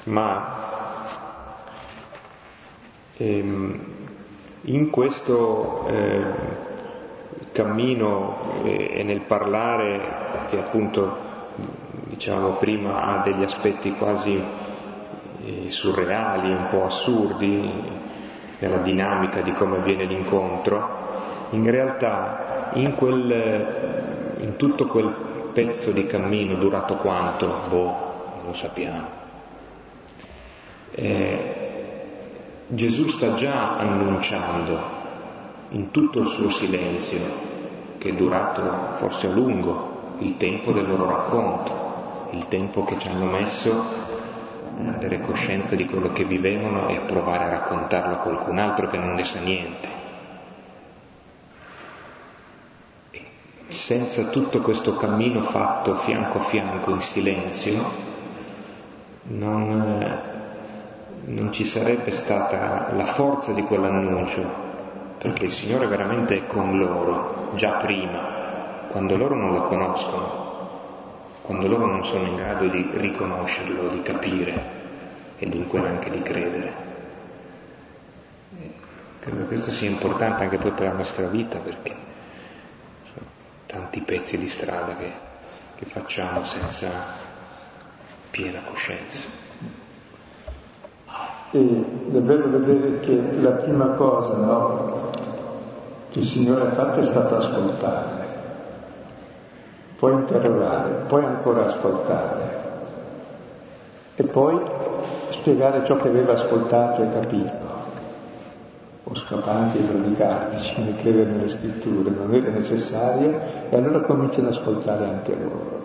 Ma 0.04 0.56
ehm, 3.16 3.84
in 4.62 4.90
questo 4.90 5.86
eh, 5.88 6.22
cammino 7.52 8.62
e, 8.64 9.02
nel 9.02 9.20
parlare 9.20 10.00
che 10.48 10.58
appunto 10.58 11.30
diciamo 12.04 12.50
prima 12.52 13.02
ha 13.02 13.22
degli 13.22 13.42
aspetti 13.42 13.92
quasi 13.92 14.42
eh, 15.44 15.70
surreali, 15.70 16.50
un 16.50 16.68
po' 16.68 16.84
assurdi 16.84 18.00
nella 18.58 18.78
dinamica 18.78 19.40
di 19.40 19.52
come 19.52 19.78
avviene 19.78 20.04
l'incontro, 20.04 21.00
in 21.50 21.68
realtà 21.68 22.70
in, 22.74 22.94
quel, 22.94 24.01
in 24.42 24.56
tutto 24.56 24.86
quel 24.86 25.14
pezzo 25.52 25.92
di 25.92 26.06
cammino 26.06 26.56
durato 26.56 26.96
quanto? 26.96 27.60
Boh, 27.68 27.84
non 28.36 28.46
lo 28.46 28.54
sappiamo. 28.54 29.20
Eh, 30.90 31.54
Gesù 32.66 33.08
sta 33.08 33.34
già 33.34 33.78
annunciando 33.78 35.00
in 35.70 35.90
tutto 35.90 36.20
il 36.20 36.26
suo 36.26 36.50
silenzio, 36.50 37.20
che 37.98 38.10
è 38.10 38.12
durato 38.14 38.94
forse 38.96 39.28
a 39.28 39.30
lungo, 39.30 40.16
il 40.18 40.36
tempo 40.36 40.72
del 40.72 40.88
loro 40.88 41.06
racconto, 41.06 42.28
il 42.32 42.46
tempo 42.48 42.84
che 42.84 42.98
ci 42.98 43.08
hanno 43.08 43.26
messo 43.26 43.70
a 44.84 44.94
avere 44.94 45.20
coscienza 45.20 45.76
di 45.76 45.86
quello 45.86 46.12
che 46.12 46.24
vivevano 46.24 46.88
e 46.88 46.96
a 46.96 47.00
provare 47.00 47.44
a 47.44 47.50
raccontarlo 47.50 48.14
a 48.14 48.18
qualcun 48.18 48.58
altro 48.58 48.88
che 48.88 48.98
non 48.98 49.14
ne 49.14 49.24
sa 49.24 49.38
niente. 49.38 50.01
Senza 53.72 54.24
tutto 54.26 54.60
questo 54.60 54.96
cammino 54.96 55.40
fatto 55.42 55.94
fianco 55.96 56.38
a 56.38 56.42
fianco 56.42 56.90
in 56.90 57.00
silenzio, 57.00 58.10
non, 59.24 60.20
non 61.24 61.52
ci 61.52 61.64
sarebbe 61.64 62.10
stata 62.10 62.92
la 62.94 63.04
forza 63.04 63.52
di 63.52 63.62
quell'annuncio 63.62 64.70
perché 65.18 65.44
il 65.44 65.52
Signore 65.52 65.86
veramente 65.86 66.36
è 66.36 66.46
con 66.46 66.76
loro, 66.78 67.52
già 67.54 67.72
prima, 67.74 68.86
quando 68.88 69.16
loro 69.16 69.36
non 69.36 69.52
lo 69.52 69.62
conoscono, 69.62 70.50
quando 71.42 71.68
loro 71.68 71.86
non 71.86 72.04
sono 72.04 72.26
in 72.26 72.36
grado 72.36 72.66
di 72.66 72.90
riconoscerlo, 72.92 73.88
di 73.88 74.02
capire 74.02 74.80
e 75.38 75.48
dunque 75.48 75.78
anche 75.78 76.10
di 76.10 76.22
credere. 76.22 76.72
Credo 79.20 79.38
che 79.38 79.46
questo 79.46 79.70
sia 79.70 79.88
importante 79.88 80.42
anche 80.42 80.58
poi 80.58 80.72
per 80.72 80.88
la 80.88 80.94
nostra 80.94 81.26
vita 81.28 81.58
perché 81.58 82.10
tanti 83.72 84.00
pezzi 84.02 84.36
di 84.36 84.48
strada 84.48 84.94
che, 84.96 85.10
che 85.76 85.86
facciamo 85.86 86.44
senza 86.44 86.88
piena 88.30 88.60
coscienza. 88.64 89.22
E 91.52 91.58
è 91.58 92.18
vedere 92.18 93.00
che 93.00 93.40
la 93.40 93.50
prima 93.52 93.86
cosa 93.88 94.36
no, 94.36 95.10
che 96.10 96.18
il 96.18 96.26
Signore 96.26 96.66
ha 96.66 96.72
fatto 96.72 97.00
è 97.00 97.04
stato 97.04 97.36
ascoltare, 97.36 98.26
poi 99.98 100.12
interrogare, 100.12 101.04
poi 101.06 101.24
ancora 101.24 101.66
ascoltare 101.66 102.60
e 104.16 104.22
poi 104.24 104.60
spiegare 105.30 105.84
ciò 105.86 105.96
che 105.96 106.08
aveva 106.08 106.34
ascoltato 106.34 107.02
e 107.02 107.12
capito. 107.12 107.71
O 109.04 109.14
scappanti 109.14 109.78
e 109.78 109.82
predicarci 109.82 110.82
nel 110.82 110.96
credere 111.02 111.30
nelle 111.30 111.48
scritture, 111.48 112.10
non 112.10 112.34
era 112.34 112.50
necessario 112.50 113.38
e 113.68 113.76
allora 113.76 114.00
cominciano 114.00 114.48
ad 114.48 114.54
ascoltare 114.54 115.04
anche 115.04 115.34
loro. 115.34 115.80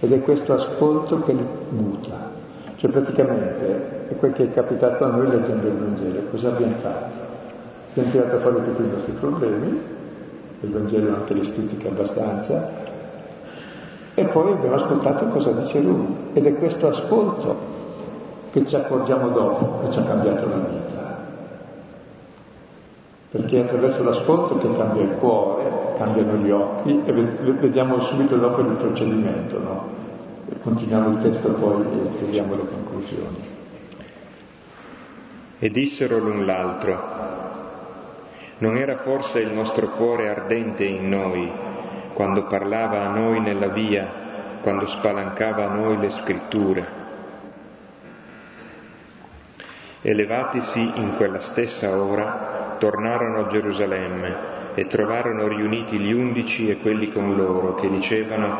Ed 0.00 0.12
è 0.12 0.20
questo 0.22 0.54
ascolto 0.54 1.20
che 1.20 1.32
li 1.32 1.46
muta. 1.70 2.30
Cioè 2.76 2.90
praticamente 2.90 4.08
è 4.08 4.16
quel 4.16 4.32
che 4.32 4.44
è 4.44 4.52
capitato 4.52 5.04
a 5.04 5.08
noi 5.08 5.28
leggendo 5.28 5.66
il 5.68 5.74
Vangelo. 5.74 6.20
Cosa 6.30 6.48
abbiamo 6.48 6.74
fatto? 6.80 7.20
Abbiamo 7.90 8.10
tirato 8.10 8.38
fuori 8.38 8.64
tutti 8.64 8.82
i 8.82 8.90
nostri 8.90 9.12
problemi, 9.12 9.80
il 10.60 10.70
Vangelo 10.70 11.14
anche 11.14 11.34
li 11.34 11.44
stuzzica 11.44 11.88
abbastanza, 11.88 12.90
e 14.14 14.24
poi 14.24 14.52
abbiamo 14.52 14.74
ascoltato 14.74 15.26
cosa 15.26 15.52
dice 15.52 15.80
lui. 15.80 16.06
Ed 16.32 16.46
è 16.46 16.54
questo 16.54 16.88
ascolto 16.88 17.56
che 18.50 18.66
ci 18.66 18.76
accorgiamo 18.76 19.28
dopo 19.28 19.84
che 19.84 19.92
ci 19.92 19.98
ha 19.98 20.02
cambiato 20.02 20.48
la 20.48 20.56
vita. 20.56 20.91
Perché 23.32 23.56
è 23.56 23.60
attraverso 23.64 24.02
l'ascolto 24.02 24.58
che 24.58 24.76
cambia 24.76 25.04
il 25.04 25.12
cuore, 25.12 25.94
cambiano 25.96 26.34
gli 26.34 26.50
occhi 26.50 27.02
e 27.02 27.12
vediamo 27.12 27.98
subito 28.00 28.36
dopo 28.36 28.60
il 28.60 28.76
procedimento, 28.76 29.58
no? 29.58 29.88
Continuiamo 30.62 31.12
il 31.12 31.22
testo 31.22 31.50
poi 31.54 31.80
e 31.80 32.16
troviamo 32.18 32.54
le 32.54 32.68
conclusioni. 32.68 33.36
E 35.58 35.70
dissero 35.70 36.18
l'un 36.18 36.44
l'altro, 36.44 37.00
non 38.58 38.76
era 38.76 38.98
forse 38.98 39.40
il 39.40 39.50
nostro 39.50 39.88
cuore 39.88 40.28
ardente 40.28 40.84
in 40.84 41.08
noi 41.08 41.50
quando 42.12 42.44
parlava 42.44 43.06
a 43.06 43.08
noi 43.08 43.40
nella 43.40 43.68
via, 43.68 44.06
quando 44.60 44.84
spalancava 44.84 45.64
a 45.64 45.72
noi 45.72 45.96
le 45.96 46.10
scritture? 46.10 47.00
E 50.02 50.12
levatisi 50.12 50.80
in 50.96 51.14
quella 51.16 51.40
stessa 51.40 51.96
ora, 51.96 52.61
tornarono 52.82 53.44
a 53.44 53.46
Gerusalemme 53.46 54.34
e 54.74 54.88
trovarono 54.88 55.46
riuniti 55.46 56.00
gli 56.00 56.12
undici 56.12 56.68
e 56.68 56.78
quelli 56.78 57.12
con 57.12 57.36
loro 57.36 57.76
che 57.76 57.88
dicevano, 57.88 58.58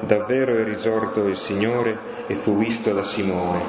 davvero 0.00 0.56
è 0.56 0.64
risorto 0.64 1.26
il 1.26 1.36
Signore 1.36 1.98
e 2.28 2.36
fu 2.36 2.56
visto 2.56 2.94
da 2.94 3.02
Simone. 3.02 3.60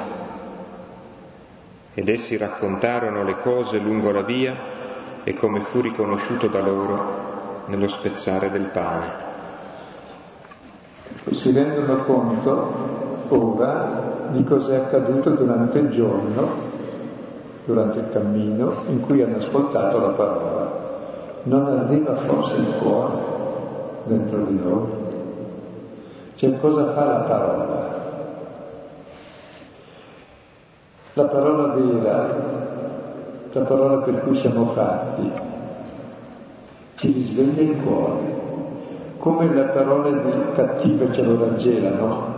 Ed 1.92 2.08
essi 2.08 2.38
raccontarono 2.38 3.24
le 3.24 3.36
cose 3.42 3.76
lungo 3.76 4.10
la 4.10 4.22
via 4.22 4.56
e 5.22 5.34
come 5.34 5.60
fu 5.60 5.82
riconosciuto 5.82 6.46
da 6.46 6.62
loro 6.62 7.64
nello 7.66 7.88
spezzare 7.88 8.50
del 8.50 8.70
pane. 8.72 9.12
Si 11.30 11.52
rendono 11.52 12.04
conto 12.04 13.26
ora 13.28 14.28
di 14.30 14.42
cos'è 14.44 14.76
accaduto 14.76 15.28
durante 15.28 15.78
il 15.78 15.90
giorno 15.90 16.69
durante 17.64 17.98
il 17.98 18.08
cammino 18.10 18.72
in 18.88 19.00
cui 19.00 19.22
hanno 19.22 19.36
ascoltato 19.36 19.98
la 19.98 20.08
parola. 20.08 20.78
Non 21.44 21.66
arriva 21.66 22.14
forse 22.14 22.56
il 22.56 22.74
cuore 22.80 23.14
dentro 24.04 24.44
di 24.44 24.58
noi? 24.62 24.88
Cioè 26.36 26.58
cosa 26.58 26.92
fa 26.92 27.04
la 27.04 27.20
parola? 27.20 27.98
La 31.14 31.24
parola 31.24 31.74
vera, 31.74 32.26
la 33.52 33.60
parola 33.62 33.96
per 33.98 34.22
cui 34.22 34.36
siamo 34.36 34.66
fatti, 34.66 35.30
ci 36.94 37.12
risveglia 37.12 37.62
il 37.62 37.82
cuore, 37.82 38.38
come 39.18 39.52
le 39.52 39.62
parole 39.64 40.22
di 40.22 40.32
cattive 40.54 41.12
ce 41.12 41.22
lo 41.22 41.38
raggelano, 41.38 42.29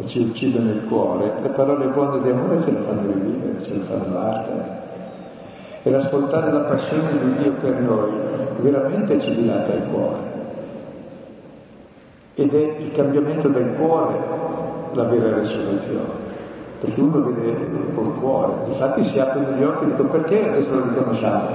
e 0.00 0.06
ci 0.06 0.20
uccidono 0.20 0.70
il 0.70 0.84
cuore, 0.86 1.32
le 1.42 1.48
parole 1.48 1.86
buone 1.86 2.22
di 2.22 2.30
amore 2.30 2.62
ce 2.62 2.70
le 2.70 2.78
fanno 2.78 3.12
rivivere, 3.12 3.62
ce 3.64 3.74
le 3.74 3.80
fanno 3.80 4.18
ardere. 4.18 4.86
E 5.82 5.90
l'ascoltare 5.90 6.52
la 6.52 6.60
passione 6.60 7.10
di 7.20 7.42
Dio 7.42 7.52
per 7.52 7.80
noi 7.80 8.10
veramente 8.60 9.20
ci 9.20 9.34
dilata 9.34 9.72
il 9.72 9.82
cuore. 9.90 10.36
Ed 12.34 12.54
è 12.54 12.76
il 12.78 12.92
cambiamento 12.92 13.48
del 13.48 13.74
cuore 13.76 14.16
la 14.92 15.02
vera 15.04 15.38
risurrezione. 15.38 16.26
Perché 16.80 17.00
uno 17.00 17.20
vede 17.22 17.56
col 17.92 18.14
cuore, 18.20 18.52
infatti 18.68 19.02
si 19.02 19.18
aprono 19.18 19.56
gli 19.56 19.64
occhi 19.64 19.82
e 19.82 19.86
dicono 19.88 20.08
perché 20.10 20.48
adesso 20.48 20.70
lo 20.70 20.84
riconosciamo? 20.88 21.46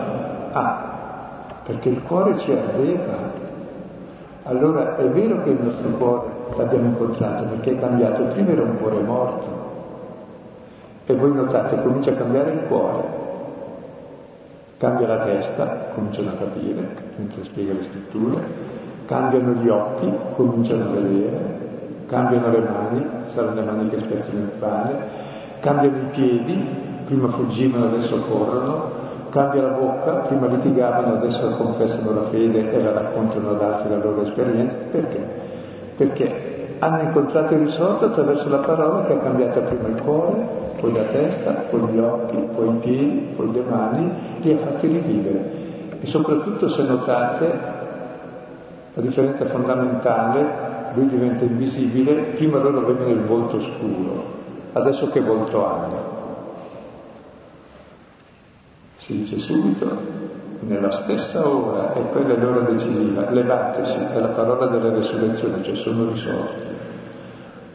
Ah, 0.51 0.91
perché 1.63 1.89
il 1.89 2.01
cuore 2.03 2.37
ci 2.37 2.51
ardeva. 2.51 3.41
Allora 4.43 4.97
è 4.97 5.05
vero 5.05 5.41
che 5.43 5.51
il 5.51 5.61
nostro 5.61 5.89
cuore 5.91 6.32
l'abbiamo 6.57 6.87
incontrato 6.87 7.43
perché 7.45 7.71
è 7.71 7.79
cambiato, 7.79 8.23
prima 8.23 8.51
era 8.51 8.63
un 8.63 8.77
cuore 8.77 8.99
morto. 8.99 9.71
E 11.05 11.15
voi 11.15 11.33
notate 11.33 11.81
comincia 11.81 12.11
a 12.11 12.15
cambiare 12.15 12.51
il 12.51 12.59
cuore, 12.67 13.03
cambia 14.77 15.07
la 15.07 15.17
testa, 15.17 15.89
cominciano 15.93 16.29
a 16.29 16.33
capire 16.33 16.87
mentre 17.17 17.43
spiega 17.43 17.73
le 17.73 17.83
scritture, 17.83 18.41
cambiano 19.05 19.53
gli 19.53 19.67
occhi, 19.67 20.11
cominciano 20.35 20.85
a 20.85 20.87
vedere, 20.93 21.37
cambiano 22.07 22.49
le 22.49 22.59
mani, 22.59 23.05
saranno 23.33 23.55
le 23.55 23.65
mani 23.65 23.89
che 23.89 23.99
spezzano 23.99 24.39
il 24.39 24.51
pane, 24.59 24.91
cambiano 25.59 25.97
i 25.97 26.05
piedi, 26.11 26.67
prima 27.05 27.27
fuggivano, 27.27 27.85
adesso 27.85 28.21
corrono, 28.21 28.91
cambia 29.29 29.61
la 29.63 29.69
bocca, 29.69 30.11
prima 30.27 30.47
litigavano, 30.47 31.15
adesso 31.15 31.49
confessano 31.55 32.13
la 32.13 32.23
fede 32.29 32.71
e 32.71 32.81
la 32.81 32.91
raccontano 32.91 33.49
ad 33.49 33.61
altri 33.61 33.89
la 33.89 33.97
loro 33.97 34.21
esperienza, 34.21 34.75
perché? 34.91 35.32
Perché 35.95 36.75
hanno 36.79 37.01
incontrato 37.03 37.53
il 37.53 37.61
risorto 37.61 38.05
attraverso 38.05 38.49
la 38.49 38.57
parola 38.57 39.05
che 39.05 39.13
ha 39.13 39.17
cambiato 39.17 39.61
prima 39.61 39.87
il 39.87 40.01
cuore, 40.01 40.45
poi 40.79 40.91
la 40.91 41.03
testa, 41.03 41.51
poi 41.69 41.81
gli 41.91 41.99
occhi, 41.99 42.35
poi 42.35 42.67
i 42.67 42.77
piedi, 42.79 43.33
poi 43.35 43.51
le 43.53 43.61
mani, 43.61 44.11
li 44.41 44.51
ha 44.51 44.57
fatti 44.57 44.87
rivivere. 44.87 45.61
E 46.01 46.05
soprattutto 46.05 46.67
se 46.69 46.83
notate 46.83 47.51
la 48.93 49.01
differenza 49.01 49.45
fondamentale, 49.45 50.71
lui 50.93 51.07
diventa 51.07 51.43
invisibile, 51.43 52.13
prima 52.35 52.59
loro 52.59 52.79
avevano 52.79 53.09
il 53.11 53.21
volto 53.21 53.61
scuro, 53.61 54.23
adesso 54.73 55.09
che 55.09 55.21
volto 55.21 55.65
hanno? 55.65 56.11
Si 58.97 59.17
dice 59.17 59.37
subito 59.37 60.22
nella 60.67 60.91
stessa 60.91 61.47
ora, 61.47 61.93
e 61.93 62.01
quella 62.09 62.33
è 62.33 62.37
l'ora 62.37 62.61
decisiva, 62.61 63.29
levatesi, 63.29 63.97
è 64.13 64.19
la 64.19 64.27
parola 64.27 64.67
della 64.67 64.93
resurrezione, 64.93 65.63
cioè 65.63 65.75
sono 65.75 66.11
risorti. 66.11 66.63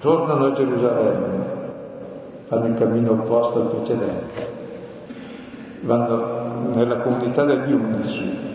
Tornano 0.00 0.46
a 0.46 0.52
Gerusalemme, 0.52 1.44
fanno 2.46 2.66
il 2.66 2.74
cammino 2.74 3.12
opposto 3.12 3.60
al 3.60 3.66
precedente, 3.68 4.56
vanno 5.80 6.72
nella 6.74 6.98
comunità 6.98 7.44
degli 7.44 7.72
undici 7.72 8.46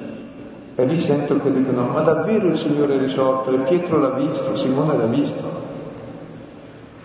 e 0.76 0.86
lì 0.86 1.00
sento 1.00 1.40
che 1.40 1.52
dicono 1.52 1.84
ma 1.84 2.02
davvero 2.02 2.48
il 2.48 2.58
Signore 2.58 2.96
è 2.96 2.98
risorto 2.98 3.52
e 3.52 3.60
Pietro 3.60 4.00
l'ha 4.00 4.10
visto, 4.10 4.56
Simone 4.56 4.98
l'ha 4.98 5.06
visto. 5.06 5.72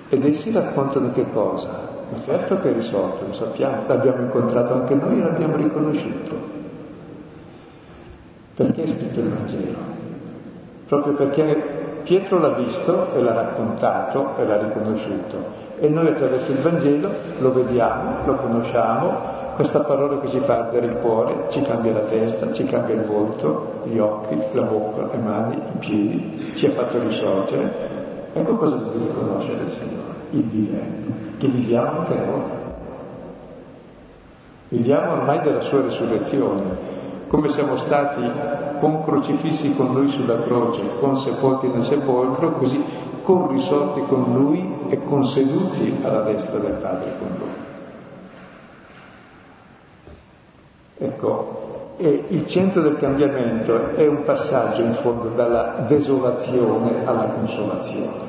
Ed 0.09 0.25
essi 0.25 0.53
raccontano 0.53 1.13
che 1.13 1.27
cosa? 1.33 1.69
Ma 2.11 2.19
certo 2.25 2.59
che 2.61 2.71
è 2.71 2.73
risorto, 2.73 3.27
lo 3.27 3.35
sappiamo, 3.35 3.83
l'abbiamo 3.87 4.23
incontrato 4.23 4.73
anche 4.73 4.95
noi 4.95 5.21
e 5.21 5.23
l'abbiamo 5.23 5.57
riconosciuto. 5.57 6.58
Perché 8.59 8.83
è 8.83 8.87
scritto 8.89 9.21
il 9.21 9.29
Vangelo? 9.29 9.77
Proprio 10.89 11.13
perché 11.13 12.01
Pietro 12.03 12.41
l'ha 12.41 12.55
visto 12.55 13.15
e 13.15 13.23
l'ha 13.23 13.33
raccontato 13.33 14.37
e 14.37 14.45
l'ha 14.45 14.61
riconosciuto. 14.61 15.37
E 15.79 15.89
noi 15.89 16.09
attraverso 16.09 16.51
il 16.51 16.59
Vangelo 16.59 17.09
lo 17.39 17.53
vediamo, 17.53 18.17
lo 18.25 18.35
conosciamo, 18.35 19.37
questa 19.55 19.83
parola 19.83 20.19
che 20.19 20.27
ci 20.27 20.41
fa 20.41 20.65
ardere 20.65 20.87
il 20.87 20.95
cuore, 20.95 21.45
ci 21.51 21.63
cambia 21.63 21.93
la 21.93 22.01
testa, 22.01 22.53
ci 22.53 22.65
cambia 22.65 22.97
il 22.97 23.05
volto, 23.05 23.83
gli 23.85 23.99
occhi, 23.99 24.37
la 24.51 24.63
bocca, 24.63 25.09
le 25.13 25.23
mani, 25.23 25.55
i 25.55 25.79
piedi, 25.79 26.41
ci 26.57 26.67
ha 26.67 26.71
fatto 26.71 26.99
risorgere. 26.99 27.73
Ecco 28.33 28.57
cosa 28.57 28.75
deve 28.75 29.07
riconoscere 29.07 29.63
il 29.63 29.71
Signore, 29.71 30.15
il 30.31 30.43
vivente, 30.43 31.13
che 31.39 31.47
viviamo 31.47 32.01
anche 32.01 32.15
noi. 32.15 32.43
Viviamo 34.71 35.13
ormai 35.13 35.43
della 35.43 35.61
sua 35.61 35.81
risurrezione, 35.81 36.97
come 37.29 37.49
siamo 37.49 37.77
stati 37.77 38.23
con 38.81 39.05
crocifissi 39.05 39.75
con 39.75 39.93
lui 39.93 40.09
sulla 40.09 40.43
croce, 40.43 40.83
con 40.99 41.17
sepolti 41.17 41.69
nel 41.69 41.85
sepolcro, 41.85 42.53
così 42.53 42.83
con 43.23 43.49
risorti 43.49 44.03
con 44.09 44.33
lui 44.33 44.87
e 44.89 45.05
con 45.05 45.25
seduti 45.25 45.99
alla 46.03 46.23
destra 46.23 46.59
del 46.59 46.79
Padre 46.81 47.13
con 47.19 47.29
lui. 47.39 47.67
Ecco, 51.01 51.95
e 51.99 52.25
il 52.29 52.47
centro 52.47 52.81
del 52.81 52.97
cambiamento 52.97 53.95
è 53.95 54.07
un 54.07 54.25
passaggio 54.25 54.83
in 54.83 54.95
fondo 54.95 55.29
dalla 55.29 55.85
desolazione 55.87 57.05
alla 57.05 57.25
consolazione. 57.25 58.27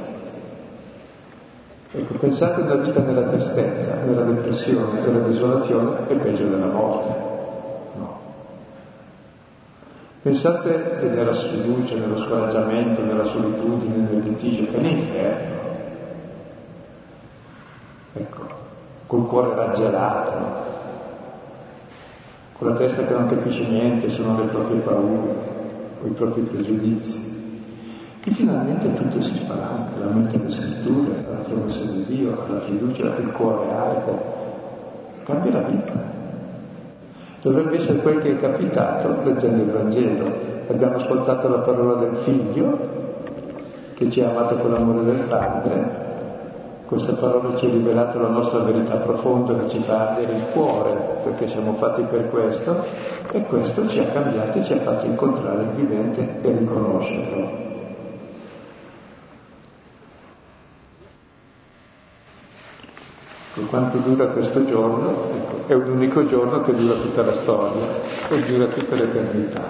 Ecco, 1.91 2.13
pensate 2.15 2.61
alla 2.61 2.75
vita 2.75 2.99
nella 2.99 3.29
tristezza, 3.29 3.95
nella 4.05 4.23
depressione, 4.23 4.99
nella 5.01 5.25
desolazione 5.25 6.07
è 6.07 6.13
peggio 6.15 6.43
della 6.43 6.67
morte. 6.67 7.28
Pensate 10.21 10.99
nella 11.01 11.33
sfiducia, 11.33 11.95
nello 11.95 12.17
scoraggiamento, 12.17 13.01
nella 13.01 13.23
solitudine, 13.23 13.95
nel 13.95 14.21
litigio, 14.21 14.69
è 14.73 14.77
l'inferno. 14.77 15.57
Ecco, 18.11 18.41
col 19.07 19.27
cuore 19.27 19.55
raggelato, 19.55 20.37
con 22.51 22.67
la 22.67 22.75
testa 22.75 23.05
che 23.05 23.13
non 23.13 23.29
capisce 23.29 23.65
niente 23.65 24.09
se 24.09 24.21
non 24.21 24.41
le 24.41 24.47
proprie 24.47 24.81
paure 24.81 25.33
o 26.01 26.05
i 26.05 26.11
propri 26.11 26.41
pregiudizi, 26.41 28.17
che 28.19 28.31
finalmente 28.31 28.93
tutto 28.95 29.21
si 29.21 29.35
spalanca, 29.35 29.99
la 29.99 30.11
mente 30.11 30.35
alle 30.35 30.49
scritture, 30.49 31.25
alla 31.29 31.43
promessa 31.43 31.85
di 31.91 32.03
Dio, 32.07 32.43
alla 32.45 32.59
fiducia, 32.59 33.15
il 33.15 33.31
cuore 33.31 33.71
alto, 33.71 34.19
cambia 35.23 35.51
la 35.53 35.61
vita. 35.61 36.18
Dovrebbe 37.41 37.77
essere 37.77 37.99
quel 37.99 38.21
che 38.21 38.31
è 38.31 38.39
capitato 38.39 39.15
leggendo 39.23 39.63
il 39.63 39.71
Vangelo. 39.71 40.31
Abbiamo 40.69 40.95
ascoltato 40.95 41.47
la 41.47 41.59
parola 41.59 41.95
del 41.95 42.15
figlio 42.17 42.77
che 43.95 44.09
ci 44.09 44.21
ha 44.21 44.29
amato 44.29 44.55
con 44.55 44.71
l'amore 44.71 45.03
del 45.03 45.23
padre 45.27 46.07
questa 46.89 47.13
parola 47.13 47.55
ci 47.55 47.67
ha 47.67 47.69
rivelato 47.69 48.19
la 48.19 48.29
nostra 48.29 48.61
verità 48.61 48.95
profonda 48.95 49.53
che 49.59 49.69
ci 49.69 49.77
fa 49.77 50.09
ardere 50.09 50.33
il 50.33 50.45
cuore, 50.51 51.19
perché 51.23 51.47
siamo 51.47 51.73
fatti 51.73 52.01
per 52.01 52.31
questo, 52.31 52.83
e 53.31 53.43
questo 53.43 53.87
ci 53.87 53.99
ha 53.99 54.05
cambiati, 54.05 54.63
ci 54.63 54.73
ha 54.73 54.77
fatto 54.77 55.05
incontrare 55.05 55.61
il 55.61 55.69
vivente 55.75 56.39
e 56.41 56.51
riconoscerlo. 56.51 57.68
Quanto 63.67 63.97
dura 63.97 64.27
questo 64.27 64.65
giorno, 64.65 65.09
ecco, 65.33 65.67
è 65.67 65.73
un 65.73 65.89
unico 65.89 66.25
giorno 66.25 66.61
che 66.61 66.73
dura 66.73 66.95
tutta 66.95 67.23
la 67.23 67.33
storia 67.33 67.85
e 68.29 68.39
dura 68.41 68.65
tutta 68.65 68.95
l'eternità. 68.95 69.61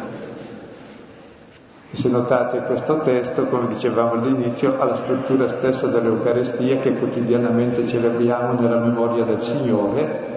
E 1.91 1.97
se 1.97 2.07
notate 2.09 2.59
questo 2.59 2.99
testo, 2.99 3.45
come 3.45 3.67
dicevamo 3.69 4.13
all'inizio, 4.13 4.79
ha 4.79 4.85
la 4.85 4.95
struttura 4.95 5.47
stessa 5.47 5.87
dell'Eucarestia 5.87 6.77
che 6.77 6.93
quotidianamente 6.93 7.87
celebriamo 7.87 8.59
nella 8.59 8.77
memoria 8.77 9.23
del 9.23 9.41
Signore, 9.41 10.27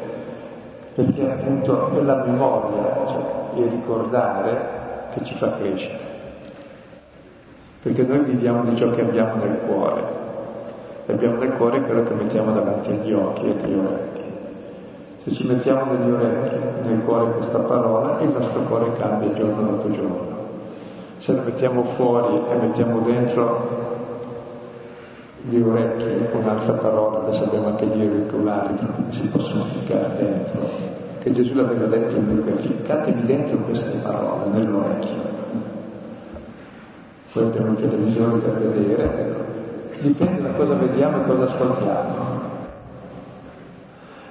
perché 0.94 1.30
appunto 1.30 1.90
è 1.98 2.02
la 2.02 2.24
memoria, 2.24 3.06
cioè 3.06 3.60
il 3.60 3.70
ricordare 3.70 4.80
che 5.12 5.24
ci 5.24 5.34
fa 5.34 5.52
crescere. 5.56 6.10
Perché 7.82 8.02
noi 8.04 8.20
viviamo 8.20 8.64
di 8.64 8.76
ciò 8.76 8.90
che 8.90 9.02
abbiamo 9.02 9.44
nel 9.44 9.58
cuore, 9.66 10.00
e 10.00 10.21
abbiamo 11.06 11.38
nel 11.38 11.52
cuore 11.52 11.80
quello 11.82 12.04
che 12.04 12.14
mettiamo 12.14 12.52
davanti 12.52 12.90
agli 12.90 13.12
occhi 13.12 13.46
e 13.46 13.62
agli 13.62 13.74
orecchi. 13.74 14.20
Se 15.24 15.30
ci 15.30 15.46
mettiamo 15.46 15.92
negli 15.92 16.10
orecchi, 16.10 16.56
nel 16.86 17.02
cuore 17.04 17.32
questa 17.32 17.58
parola, 17.58 18.20
il 18.20 18.28
nostro 18.28 18.60
cuore 18.62 18.92
cambia 18.98 19.32
giorno 19.32 19.62
dopo 19.62 19.90
giorno 19.90 20.32
se 21.22 21.32
la 21.32 21.42
mettiamo 21.42 21.84
fuori 21.84 22.50
e 22.50 22.54
mettiamo 22.56 22.98
dentro 22.98 23.90
gli 25.48 25.60
orecchi 25.60 26.04
un'altra 26.32 26.72
parola, 26.72 27.20
adesso 27.20 27.44
abbiamo 27.44 27.68
anche 27.68 27.86
gli 27.86 28.04
auricolari 28.04 28.74
che 28.76 28.86
si 29.10 29.28
possono 29.28 29.62
ficcare 29.62 30.16
dentro, 30.16 30.68
che 31.20 31.30
Gesù 31.30 31.54
l'aveva 31.54 31.86
detto 31.86 32.16
in 32.16 32.34
Luca, 32.34 32.56
ficcatevi 32.56 33.24
dentro 33.24 33.56
queste 33.58 33.98
parole 33.98 34.46
nell'orecchio. 34.52 35.30
Poi 37.32 37.44
abbiamo 37.44 37.72
i 37.72 37.76
televisori 37.76 38.40
da 38.40 38.50
vedere, 38.58 39.02
ecco. 39.04 39.51
Dipende 40.02 40.42
da 40.42 40.50
cosa 40.50 40.74
vediamo 40.74 41.22
e 41.22 41.26
cosa 41.26 41.44
ascoltiamo. 41.44 42.50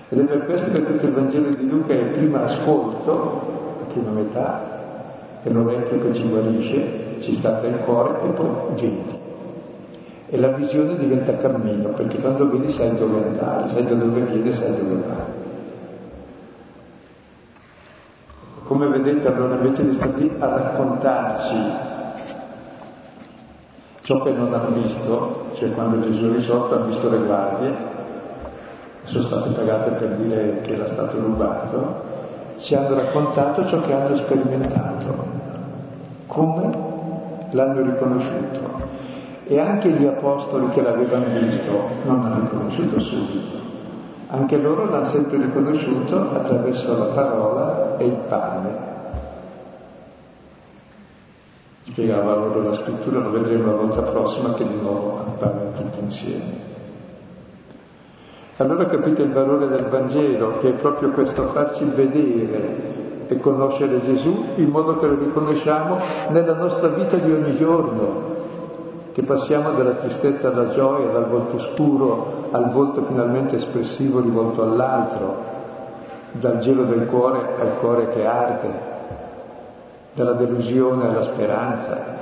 Ed 0.10 0.20
è 0.20 0.24
per 0.24 0.46
questo 0.46 0.72
che 0.72 0.86
tutto 0.86 1.06
il 1.06 1.14
Vangelo 1.14 1.50
di 1.50 1.68
Luca 1.70 1.94
è 1.94 2.04
prima 2.04 2.44
ascolto, 2.44 3.78
la 3.80 3.86
prima 3.94 4.12
metà, 4.12 4.80
è 5.42 5.50
l'orecchio 5.50 6.00
che 6.00 6.14
ci 6.14 6.28
guarisce, 6.28 7.20
ci 7.20 7.34
sta 7.34 7.62
nel 7.62 7.80
cuore 7.86 8.20
e 8.26 8.28
poi 8.32 8.50
vedi. 8.76 9.20
E 10.28 10.38
la 10.38 10.50
visione 10.50 10.98
diventa 10.98 11.36
cammino, 11.38 11.90
perché 11.90 12.20
quando 12.20 12.50
vedi 12.50 12.70
sai 12.70 12.98
dove 12.98 13.24
andare, 13.24 13.70
sai 13.70 13.86
da 13.86 13.96
dove 13.96 14.20
viene, 14.22 14.54
sai 14.54 14.76
dove 14.76 14.94
vai. 14.96 15.40
Come 18.64 18.88
vedete 18.88 19.28
allora 19.28 19.56
invece 19.56 19.86
di 19.86 19.94
stare 19.94 20.14
lì 20.18 20.32
a 20.40 20.48
raccontarci 20.48 21.90
ciò 24.02 24.22
che 24.24 24.32
non 24.32 24.54
hanno 24.54 24.82
visto, 24.82 25.52
cioè 25.54 25.72
quando 25.74 26.00
Gesù 26.02 26.32
è 26.32 26.36
risorto 26.36 26.76
ha 26.76 26.86
visto 26.86 27.10
le 27.10 27.18
guardie, 27.18 27.74
sono 29.04 29.24
state 29.26 29.50
pagate 29.50 29.92
per 29.92 30.10
dire 30.16 30.62
che 30.62 30.74
era 30.74 30.88
stato 30.88 31.20
rubato, 31.20 32.10
ci 32.58 32.76
hanno 32.76 32.96
raccontato 32.96 33.66
ciò 33.66 33.82
che 33.82 33.94
hanno 33.94 34.16
sperimentato, 34.16 35.26
come 36.28 36.70
l'hanno 37.52 37.82
riconosciuto. 37.82 38.90
E 39.46 39.60
anche 39.60 39.90
gli 39.90 40.06
apostoli 40.06 40.70
che 40.70 40.82
l'avevano 40.82 41.26
visto 41.40 41.72
non 42.06 42.22
l'hanno 42.22 42.42
riconosciuto 42.42 43.00
subito, 43.02 43.60
anche 44.30 44.58
loro 44.58 44.90
l'hanno 44.90 45.04
sempre 45.04 45.38
riconosciuto 45.38 46.30
attraverso 46.34 46.98
la 46.98 47.06
parola 47.06 47.98
e 47.98 48.06
il 48.06 48.18
pane. 48.30 48.91
Spiegava 51.84 52.36
loro 52.36 52.62
la 52.62 52.74
scrittura, 52.74 53.20
lo 53.20 53.32
vedremo 53.32 53.66
la 53.66 53.78
volta 53.78 54.02
prossima 54.02 54.54
che 54.54 54.68
di 54.68 54.80
nuovo 54.82 55.26
parla 55.40 55.72
tutti 55.76 56.00
insieme. 56.00 56.70
Allora 58.58 58.86
capite 58.86 59.24
il 59.24 59.32
valore 59.32 59.68
del 59.68 59.88
Vangelo, 59.88 60.60
che 60.60 60.70
è 60.70 60.74
proprio 60.74 61.10
questo 61.10 61.48
farci 61.48 61.84
vedere 61.96 63.26
e 63.28 63.40
conoscere 63.40 64.02
Gesù 64.02 64.46
in 64.58 64.70
modo 64.70 65.00
che 65.00 65.08
lo 65.08 65.16
riconosciamo 65.16 65.98
nella 66.30 66.54
nostra 66.54 66.90
vita 66.90 67.16
di 67.16 67.32
ogni 67.32 67.56
giorno, 67.56 68.30
che 69.14 69.24
passiamo 69.24 69.72
dalla 69.72 69.94
tristezza 69.94 70.50
alla 70.50 70.70
gioia, 70.70 71.10
dal 71.12 71.28
volto 71.28 71.58
scuro 71.60 72.50
al 72.52 72.70
volto 72.72 73.02
finalmente 73.04 73.56
espressivo 73.56 74.20
rivolto 74.20 74.62
all'altro, 74.62 75.36
dal 76.34 76.60
gelo 76.60 76.84
del 76.84 77.08
cuore 77.08 77.56
al 77.60 77.78
cuore 77.80 78.10
che 78.10 78.26
arde, 78.26 78.91
dalla 80.14 80.34
delusione 80.34 81.08
alla 81.08 81.22
speranza, 81.22 82.20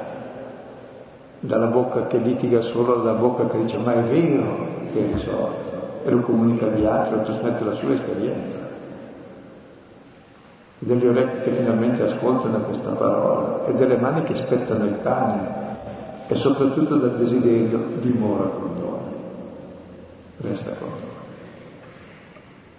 dalla 1.39 1.67
bocca 1.67 2.07
che 2.07 2.17
litiga 2.17 2.61
solo 2.61 2.99
alla 2.99 3.13
bocca 3.13 3.47
che 3.47 3.59
dice 3.59 3.77
ma 3.77 3.93
è 3.93 4.01
vero 4.01 4.67
che 4.91 5.09
è 5.09 5.13
risolto 5.13 5.69
e 6.03 6.11
lo 6.11 6.21
comunica 6.21 6.65
agli 6.65 6.85
altri 6.85 7.15
o 7.15 7.21
trasmette 7.21 7.63
la 7.63 7.73
sua 7.73 7.93
esperienza. 7.93 8.67
Delle 10.81 11.07
orecchie 11.07 11.41
che 11.41 11.57
finalmente 11.57 12.03
ascoltano 12.03 12.59
questa 12.59 12.91
parola 12.91 13.65
e 13.65 13.73
delle 13.73 13.97
mani 13.97 14.23
che 14.23 14.35
spezzano 14.35 14.85
il 14.85 14.93
pane 14.93 15.57
e 16.27 16.35
soprattutto 16.35 16.95
dal 16.95 17.17
desiderio 17.17 17.79
dimora 17.99 18.45
con 18.45 18.75
noi, 18.77 18.99
resta 20.37 20.71
con 20.79 20.87
noi. 20.87 21.17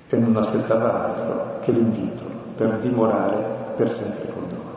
E 0.08 0.16
non 0.16 0.36
aspettava 0.36 1.04
altro 1.04 1.58
che 1.61 1.72
l'invito 1.72 2.22
per 2.56 2.78
dimorare 2.78 3.74
per 3.76 3.92
sempre 3.92 4.32
con 4.32 4.42
noi. 4.48 4.69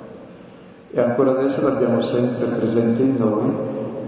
E 0.95 1.01
ancora 1.01 1.31
adesso 1.31 1.61
l'abbiamo 1.61 2.01
sempre 2.01 2.45
presente 2.45 3.01
in 3.01 3.15
noi, 3.17 3.51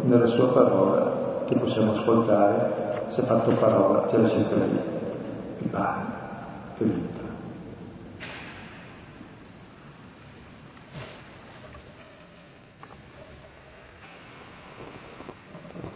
nella 0.03 0.27
sua 0.27 0.53
parola, 0.53 1.43
che 1.47 1.55
possiamo 1.55 1.93
ascoltare 1.93 2.85
è 3.21 3.21
fatto 3.23 3.51
parola, 3.55 4.07
ce 4.09 4.17
la 4.17 4.27
siete 4.27 4.55
lì, 4.55 4.79
il 5.59 5.67
pane 5.69 6.03
e 6.77 6.83
vita. 6.83 7.23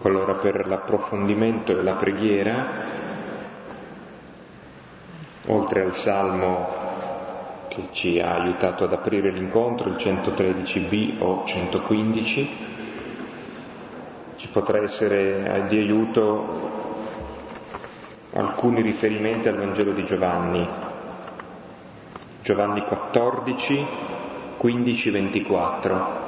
Allora 0.01 0.33
per 0.33 0.65
l'approfondimento 0.65 1.77
e 1.77 1.83
la 1.83 1.93
preghiera, 1.93 2.65
oltre 5.47 5.81
al 5.83 5.93
Salmo 5.93 6.67
che 7.69 7.87
ci 7.91 8.19
ha 8.19 8.33
aiutato 8.33 8.83
ad 8.83 8.91
aprire 8.91 9.31
l'incontro, 9.31 9.87
il 9.89 9.95
113b 9.95 11.21
o 11.21 11.45
115, 11.45 12.49
ci 14.35 14.47
potrà 14.49 14.81
essere 14.81 15.65
di 15.69 15.77
aiuto 15.77 16.87
alcuni 18.33 18.81
riferimenti 18.81 19.47
al 19.47 19.57
Vangelo 19.57 19.91
di 19.91 20.03
Giovanni. 20.03 20.67
Giovanni 22.41 22.81
14, 22.81 23.85
15, 24.57 25.09
24. 25.09 26.27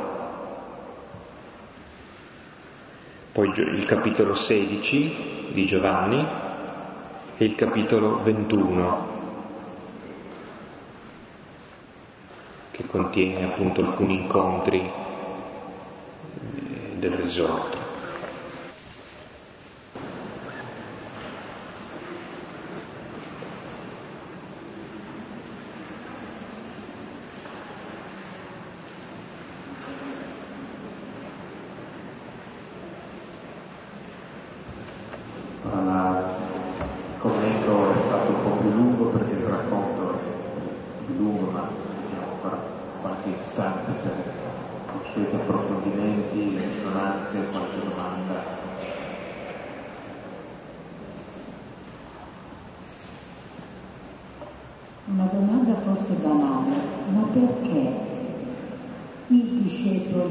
Poi 3.32 3.50
il 3.56 3.86
capitolo 3.86 4.36
16 4.36 5.50
di 5.52 5.66
Giovanni 5.66 6.24
e 7.38 7.46
il 7.46 7.56
capitolo 7.56 8.22
21 8.22 9.21
che 12.72 12.86
contiene 12.88 13.46
appunto 13.46 13.82
alcuni 13.82 14.16
incontri 14.22 14.92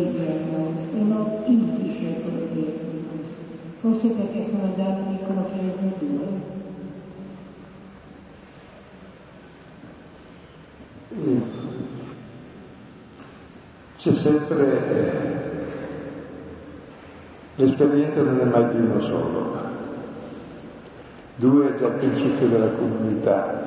eh, 0.07 1.05
del 1.46 1.72
risorto. 1.82 2.30
forse 3.80 4.09
perché 4.09 4.44
sono 4.51 4.74
già 4.76 4.86
una 4.88 5.16
piccola 5.16 5.44
chiesa 5.53 5.80
C'è 13.96 14.12
sempre 14.14 14.88
eh, 14.88 15.40
l'esperienza 17.57 18.22
non 18.22 18.40
è 18.40 18.44
mai 18.44 18.68
di 18.68 18.80
uno 18.80 19.01
solo. 19.01 19.59
Due 21.36 21.68
è 21.68 21.78
già 21.78 21.86
il 21.88 21.92
principio 21.92 22.48
della 22.48 22.70
comunità, 22.70 23.62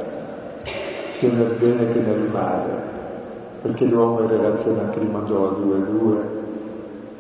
sia 1.10 1.32
nel 1.32 1.56
bene 1.60 1.92
che 1.92 2.00
nel 2.00 2.30
male, 2.32 2.93
perché 3.64 3.86
l'uomo 3.86 4.24
in 4.24 4.28
relazione 4.28 4.82
a 4.82 4.90
e 5.78 5.90
due, 5.90 6.42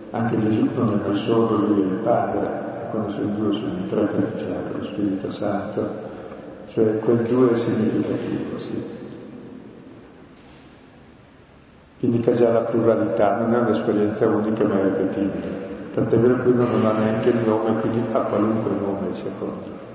anche 0.09 0.39
Gesù 0.41 0.67
non 0.75 0.91
è 0.91 1.07
mai 1.07 1.17
solo 1.17 1.55
lui 1.55 1.83
e 1.83 1.85
il 1.85 1.99
Padre, 2.03 2.49
quando 2.91 3.09
sono 3.11 3.27
due 3.27 3.53
sono 3.53 3.69
in 3.69 3.85
tre 3.87 4.03
perché 4.03 4.37
c'è 4.37 4.53
anche 4.53 4.77
lo 4.77 4.83
Spirito 4.83 5.31
Santo, 5.31 5.89
cioè 6.67 6.99
quel 6.99 7.21
due 7.21 7.53
è 7.53 7.55
significativo, 7.55 8.57
sì. 8.57 8.83
Indica 11.99 12.33
già 12.33 12.51
la 12.51 12.59
pluralità, 12.59 13.37
non 13.37 13.53
è 13.53 13.59
un'esperienza 13.59 14.27
unica 14.27 14.65
ma 14.65 14.81
è 14.81 14.83
ripetibile. 14.83 15.71
Tant'è 15.93 16.17
vero 16.17 16.39
che 16.39 16.47
uno 16.49 16.65
non 16.65 16.85
ha 16.85 16.91
neanche 16.91 17.29
il 17.29 17.37
nome, 17.45 17.79
quindi 17.79 18.03
ha 18.11 18.19
qualunque 18.19 18.71
nome 18.71 19.13
secondo. 19.13 19.92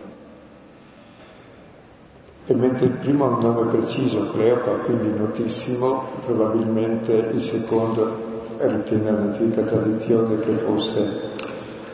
E 2.50 2.54
mentre 2.54 2.86
il 2.86 2.92
primo 2.92 3.26
ha 3.26 3.28
un 3.28 3.40
nome 3.40 3.70
preciso, 3.70 4.30
Cleopa, 4.30 4.70
quindi 4.84 5.12
notissimo, 5.14 6.02
probabilmente 6.24 7.12
il 7.12 7.42
secondo 7.42 8.56
ritiene 8.56 9.10
un'antica 9.10 9.60
tradizione 9.60 10.40
che 10.40 10.52
fosse 10.52 11.36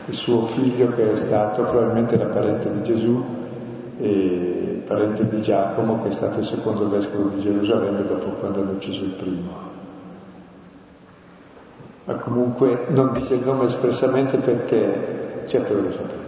il 0.05 0.13
suo 0.13 0.45
figlio 0.45 0.93
che 0.93 1.11
è 1.11 1.15
stato 1.17 1.63
probabilmente 1.63 2.15
era 2.15 2.27
parente 2.27 2.71
di 2.71 2.83
Gesù 2.83 3.21
e 3.97 4.81
parente 4.85 5.27
di 5.27 5.41
Giacomo 5.41 6.01
che 6.01 6.07
è 6.07 6.11
stato 6.11 6.39
il 6.39 6.45
secondo 6.45 6.87
vescovo 6.87 7.27
di 7.35 7.41
Gerusalemme 7.41 8.05
dopo 8.05 8.29
quando 8.39 8.61
hanno 8.61 8.71
ucciso 8.71 9.03
il 9.03 9.09
primo. 9.11 9.51
Ma 12.05 12.13
comunque 12.15 12.85
non 12.87 13.11
dice 13.11 13.33
il 13.33 13.45
nome 13.45 13.65
espressamente 13.65 14.37
perché 14.37 15.43
certo 15.47 15.73
lo 15.73 15.91
sapeva. 15.91 16.24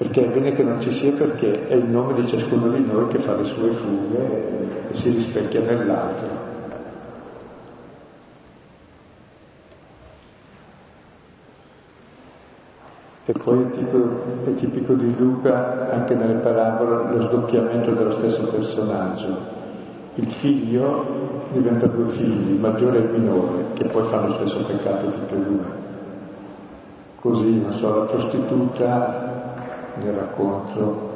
Perché 0.00 0.24
è 0.24 0.28
bene 0.28 0.52
che 0.52 0.62
non 0.62 0.80
ci 0.80 0.90
sia 0.92 1.12
perché 1.12 1.68
è 1.68 1.74
il 1.74 1.84
nome 1.84 2.14
di 2.14 2.26
ciascuno 2.26 2.68
di 2.70 2.82
noi 2.82 3.08
che 3.08 3.18
fa 3.18 3.36
le 3.36 3.44
sue 3.44 3.70
fughe 3.72 4.88
e 4.90 4.94
si 4.94 5.10
rispecchia 5.10 5.60
nell'altro. 5.60 6.26
E 13.26 13.32
poi 13.32 13.62
è 13.62 13.68
tipico, 13.68 14.22
è 14.46 14.54
tipico 14.54 14.94
di 14.94 15.14
Luca 15.18 15.90
anche 15.90 16.14
nelle 16.14 16.40
parabole 16.40 17.14
lo 17.14 17.26
sdoppiamento 17.26 17.90
dello 17.90 18.12
stesso 18.12 18.48
personaggio. 18.48 19.36
Il 20.14 20.30
figlio 20.30 21.04
diventa 21.50 21.86
due 21.88 22.08
figli, 22.08 22.52
il 22.52 22.58
maggiore 22.58 23.00
e 23.00 23.02
il 23.02 23.20
minore, 23.20 23.64
che 23.74 23.84
poi 23.84 24.04
fanno 24.04 24.28
lo 24.28 24.34
stesso 24.36 24.64
peccato 24.64 25.10
tutti 25.10 25.34
e 25.34 25.42
due. 25.42 25.78
Così, 27.16 27.60
non 27.60 27.74
so, 27.74 27.94
la 27.94 28.04
prostituta 28.04 29.39
nel 30.02 30.14
racconto 30.14 31.08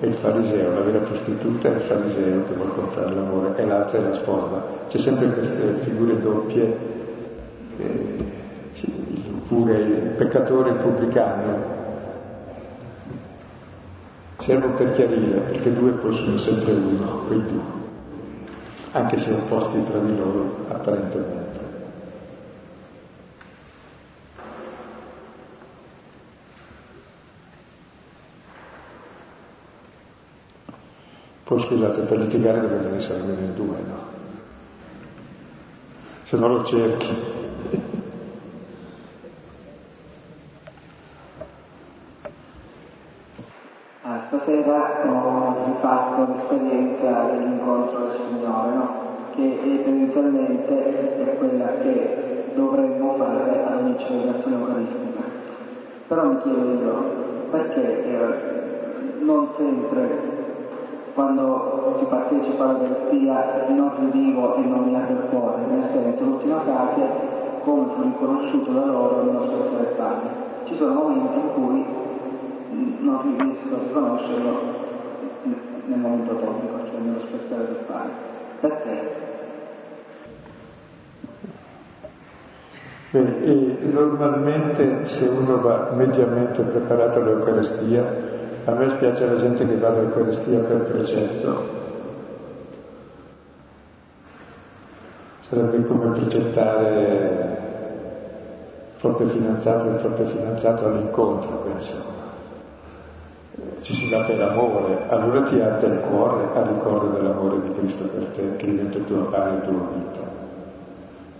è 0.00 0.06
il 0.06 0.14
fariseo, 0.14 0.74
la 0.74 0.80
vera 0.80 0.98
prostituta 0.98 1.68
è 1.68 1.74
il 1.76 1.80
fariseo 1.80 2.44
che 2.44 2.54
vuole 2.54 2.72
comprare 2.72 3.14
l'amore 3.14 3.54
e 3.56 3.64
l'altra 3.64 3.98
è 3.98 4.02
la 4.02 4.14
sposa. 4.14 4.62
C'è 4.88 4.98
sempre 4.98 5.28
queste 5.28 5.74
figure 5.84 6.20
doppie. 6.20 6.76
Eh, 7.78 8.40
oppure 9.52 9.78
il 9.80 9.96
peccatore 10.16 10.70
il 10.70 10.76
pubblicano. 10.76 11.80
Servono 14.38 14.74
per 14.74 14.94
chiarire, 14.94 15.38
perché 15.40 15.72
due 15.72 15.90
poi 15.92 16.14
sono 16.14 16.36
sempre 16.36 16.72
uno, 16.72 17.22
quei 17.26 17.42
due, 17.46 17.60
anche 18.90 19.18
se 19.18 19.30
opposti 19.30 19.84
tra 19.84 19.98
di 20.00 20.16
loro 20.16 20.66
apparentemente. 20.68 21.41
Poi 31.52 31.60
scusate, 31.60 32.00
per 32.06 32.16
litigare 32.16 32.62
dovrebbe 32.62 32.96
essere 32.96 33.20
almeno 33.20 33.40
in 33.40 33.54
due, 33.54 33.76
no? 33.86 33.98
Se 36.22 36.38
no 36.38 36.48
lo 36.48 36.64
cerchi. 36.64 37.10
stasera 44.28 45.02
ho 45.04 45.64
rifatto 45.66 46.32
l'esperienza 46.32 47.24
dell'incontro 47.24 47.98
del 47.98 48.16
Signore, 48.16 48.74
no? 48.74 49.00
che 49.34 49.82
tendenzialmente 49.84 51.32
è 51.32 51.36
quella 51.36 51.76
che 51.82 52.44
dovremmo 52.54 53.14
fare 53.18 53.62
alla 53.62 53.82
mia 53.82 53.98
celebrazione 53.98 54.56
eucaristica. 54.56 55.20
Però 56.08 56.24
mi 56.24 56.40
chiedo 56.40 57.46
perché 57.50 58.04
eh, 58.04 59.20
non 59.20 59.48
sempre 59.58 60.31
quando 61.14 61.96
si 61.98 62.04
partecipa 62.04 62.64
all'Eucaristia 62.64 63.66
non 63.68 63.92
rivivo 64.00 64.56
e 64.56 64.60
non 64.60 64.84
mi 64.84 64.94
apre 64.94 65.14
il 65.14 65.28
cuore, 65.30 65.66
nel 65.66 65.88
senso 65.90 66.24
l'ultima 66.24 66.60
frase 66.60 67.40
come 67.62 67.92
fu 67.94 68.02
riconosciuto 68.02 68.72
da 68.72 68.84
loro 68.86 69.22
il 69.22 69.30
nostro 69.32 69.64
essere 69.64 69.94
pane. 69.96 70.30
Ci 70.64 70.76
sono 70.76 70.94
momenti 70.94 71.38
in 71.38 71.52
cui 71.54 71.84
non 73.00 73.36
riesco 73.38 73.74
a 73.74 73.78
riconoscerlo 73.78 74.60
nel 75.86 75.98
momento 75.98 76.36
topico, 76.36 76.78
cioè 76.90 77.00
nello 77.00 77.20
spezzare 77.20 77.66
del 77.66 77.84
pane. 77.86 78.10
Perché? 78.60 79.20
Beh, 83.10 83.78
normalmente 83.92 85.04
se 85.04 85.26
uno 85.26 85.60
va 85.60 85.90
mediamente 85.94 86.62
preparato 86.62 87.18
all'Eucaristia, 87.18 88.40
a 88.64 88.72
me 88.72 88.88
spiace 88.90 89.26
la 89.26 89.36
gente 89.38 89.66
che 89.66 89.76
va 89.76 89.88
all'Eucaristia 89.88 90.58
per 90.60 90.78
precetto. 90.82 91.80
Sarebbe 95.48 95.84
come 95.84 96.18
precettare 96.18 97.00
il 98.92 99.00
proprio 99.00 99.28
fidanzato 99.28 99.86
e 99.86 99.90
il 99.90 99.96
proprio 99.96 100.26
fidanzato 100.26 100.86
all'incontro, 100.86 101.56
penso 101.64 102.20
ci 103.82 103.94
si 103.94 104.08
dà 104.08 104.22
per 104.24 104.40
amore, 104.40 105.08
allora 105.08 105.42
ti 105.42 105.60
arde 105.60 105.86
il 105.86 106.00
cuore 106.00 106.46
al 106.54 106.66
ricordo 106.66 107.08
dell'amore 107.08 107.60
di 107.62 107.74
Cristo 107.74 108.04
per 108.04 108.26
te, 108.26 108.56
che 108.56 108.66
diventa 108.66 108.98
tua 109.00 109.24
pane 109.24 109.58
e 109.58 109.60
tua 109.62 109.88
vita. 109.94 110.20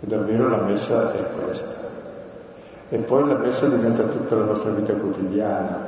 E 0.00 0.06
davvero 0.06 0.48
la 0.48 0.62
messa 0.62 1.12
è 1.12 1.24
questa. 1.40 1.90
E 2.88 2.96
poi 2.98 3.28
la 3.28 3.36
messa 3.36 3.68
diventa 3.68 4.02
tutta 4.04 4.34
la 4.34 4.44
nostra 4.44 4.70
vita 4.72 4.92
quotidiana. 4.92 5.86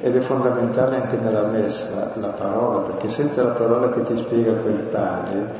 Ed 0.00 0.14
è 0.14 0.20
fondamentale 0.20 0.96
anche 0.96 1.16
nella 1.16 1.46
messa 1.46 2.12
la 2.16 2.28
parola, 2.28 2.86
perché 2.86 3.08
senza 3.08 3.42
la 3.42 3.50
parola 3.50 3.90
che 3.90 4.02
ti 4.02 4.16
spiega 4.16 4.52
quel 4.52 4.74
pane, 4.90 5.50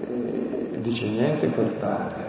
eh, 0.00 0.80
dice 0.80 1.06
niente 1.06 1.48
quel 1.50 1.72
pane. 1.78 2.28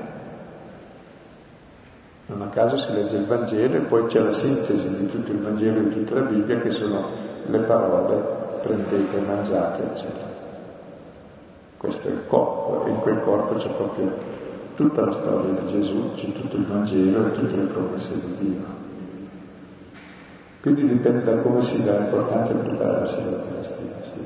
Non 2.28 2.42
a 2.42 2.48
caso 2.48 2.78
si 2.78 2.94
legge 2.94 3.18
il 3.18 3.26
Vangelo 3.26 3.76
e 3.76 3.80
poi 3.82 4.06
c'è 4.06 4.20
la 4.20 4.32
sintesi 4.32 4.96
di 4.96 5.08
tutto 5.08 5.32
il 5.32 5.40
Vangelo 5.40 5.80
e 5.80 5.84
di 5.84 5.90
tutta 5.90 6.16
la 6.16 6.26
Bibbia 6.26 6.60
che 6.60 6.72
sono 6.72 7.30
le 7.46 7.60
parole 7.60 8.40
prendete 8.62 9.20
mangiate, 9.20 9.84
eccetera. 9.84 10.40
Questo 11.78 12.08
è 12.08 12.12
il 12.12 12.26
corpo 12.28 12.86
e 12.86 12.90
in 12.90 13.00
quel 13.00 13.20
corpo 13.22 13.56
c'è 13.56 13.70
proprio 13.70 14.12
tutta 14.76 15.04
la 15.04 15.12
storia 15.12 15.60
di 15.60 15.68
Gesù, 15.68 16.12
c'è 16.14 16.32
tutto 16.32 16.56
il 16.56 16.66
Vangelo 16.66 17.28
e 17.28 17.32
tutte 17.32 17.56
le 17.56 17.64
promesse 17.64 18.14
di 18.14 18.36
Dio. 18.38 18.81
Quindi 20.62 20.88
dipende 20.88 21.24
da 21.24 21.42
come 21.42 21.60
si 21.64 21.84
dà, 21.84 21.98
è 21.98 22.04
importante 22.04 22.54
prepararsi 22.54 23.20
all'Eucaristia. 23.20 24.02
Sì. 24.04 24.26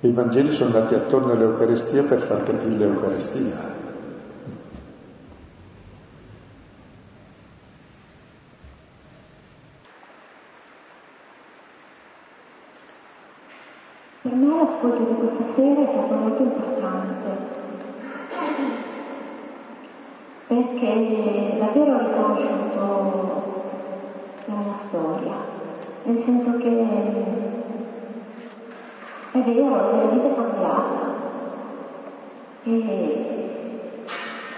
I 0.00 0.10
Vangeli 0.12 0.50
sono 0.52 0.74
andati 0.74 0.94
attorno 0.94 1.32
all'Eucaristia 1.32 2.04
per 2.04 2.20
far 2.20 2.44
capire 2.44 2.74
l'Eucaristia. 2.74 3.84
Per 14.22 14.32
me 14.32 14.46
l'ascolto 14.46 15.04
di 15.04 15.16
questa 15.18 15.44
sera 15.54 15.80
è 15.82 15.92
stato 15.92 16.14
molto 16.14 16.42
importante 16.42 17.55
perché 20.46 21.56
davvero 21.58 21.94
ho 21.94 21.98
riconosciuto 21.98 22.84
la 24.44 24.54
mia 24.54 24.74
storia, 24.86 25.34
nel 26.04 26.22
senso 26.22 26.56
che 26.58 26.86
è 29.32 29.38
vero, 29.40 29.74
la 29.74 29.92
mia 29.92 30.06
vita 30.06 30.28
è 30.28 30.34
cambiata. 30.34 31.14
E 32.64 33.36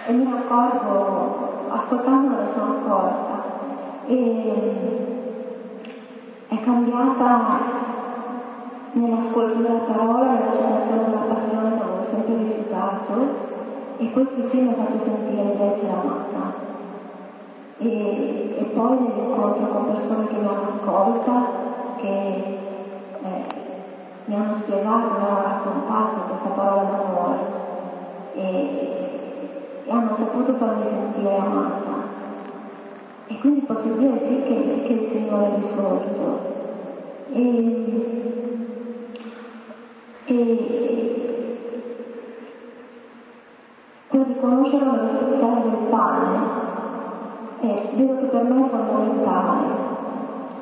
e 0.09 0.12
mi 0.12 0.24
accorgo, 0.32 1.69
ascoltando 1.69 2.28
me 2.28 2.43
ne 2.43 2.48
sono 2.55 2.78
accorta 2.78 3.43
e 4.06 5.06
è 6.48 6.60
cambiata 6.60 7.60
nell'ascolto 8.93 9.60
della 9.60 9.81
parola, 9.81 10.32
nell'accettazione 10.32 11.05
della 11.05 11.35
passione 11.35 11.77
che 11.77 11.82
avevo 11.82 12.02
sempre 12.05 12.36
rifiutato 12.36 13.48
e 13.99 14.12
questo 14.12 14.43
sì 14.49 14.61
mi 14.61 14.69
ha 14.69 14.75
fatto 14.75 14.99
sentire 15.01 15.57
di 15.57 15.61
essere 15.61 15.91
amata. 15.91 16.55
E, 17.79 18.55
e 18.59 18.65
poi 18.73 18.97
nell'incontro 18.97 19.66
con 19.66 19.87
persone 19.93 20.27
che 20.29 20.37
mi 20.37 20.47
hanno 20.47 20.81
accolta, 20.81 21.47
che 21.97 22.59
eh, 23.23 23.47
mi 24.27 24.35
hanno 24.35 24.55
spiegato, 24.62 25.19
mi 25.19 25.25
hanno 25.25 25.43
raccontato 25.43 26.20
questa 26.29 26.49
parola 26.51 26.83
d'amore 26.83 27.39
e, 28.35 29.83
e 29.85 29.91
hanno 29.91 30.15
saputo 30.15 30.55
farmi 30.55 30.85
sentire 30.85 31.37
amata. 31.37 32.16
E 33.27 33.39
quindi 33.41 33.61
posso 33.62 33.89
dire 33.95 34.19
sì 34.27 34.43
che, 34.45 34.83
che 34.87 34.93
il 34.93 35.09
Signore 35.11 35.47
è 35.47 35.57
risorto. 35.57 36.57
E, 37.33 37.85
e 40.27 41.27
per 44.59 44.72
riconoscere 44.72 44.85
nello 44.85 45.09
spezzare 45.09 45.62
del 45.62 45.89
pane 45.89 46.66
e 47.60 47.90
vedo 47.94 48.18
che 48.18 48.26
per 48.26 48.43
me 48.44 48.64
è 48.64 48.68
fondamentale, 48.68 49.66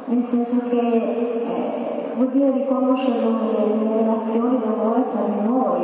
nel 0.07 0.25
senso 0.25 0.69
che 0.69 0.79
eh, 0.79 2.13
vuol 2.15 2.31
dire 2.31 2.51
riconoscerlo 2.53 3.31
nelle, 3.31 3.75
nelle 3.75 3.97
relazioni 3.97 4.59
d'amore 4.59 5.05
tra 5.11 5.23
di 5.23 5.47
noi 5.47 5.83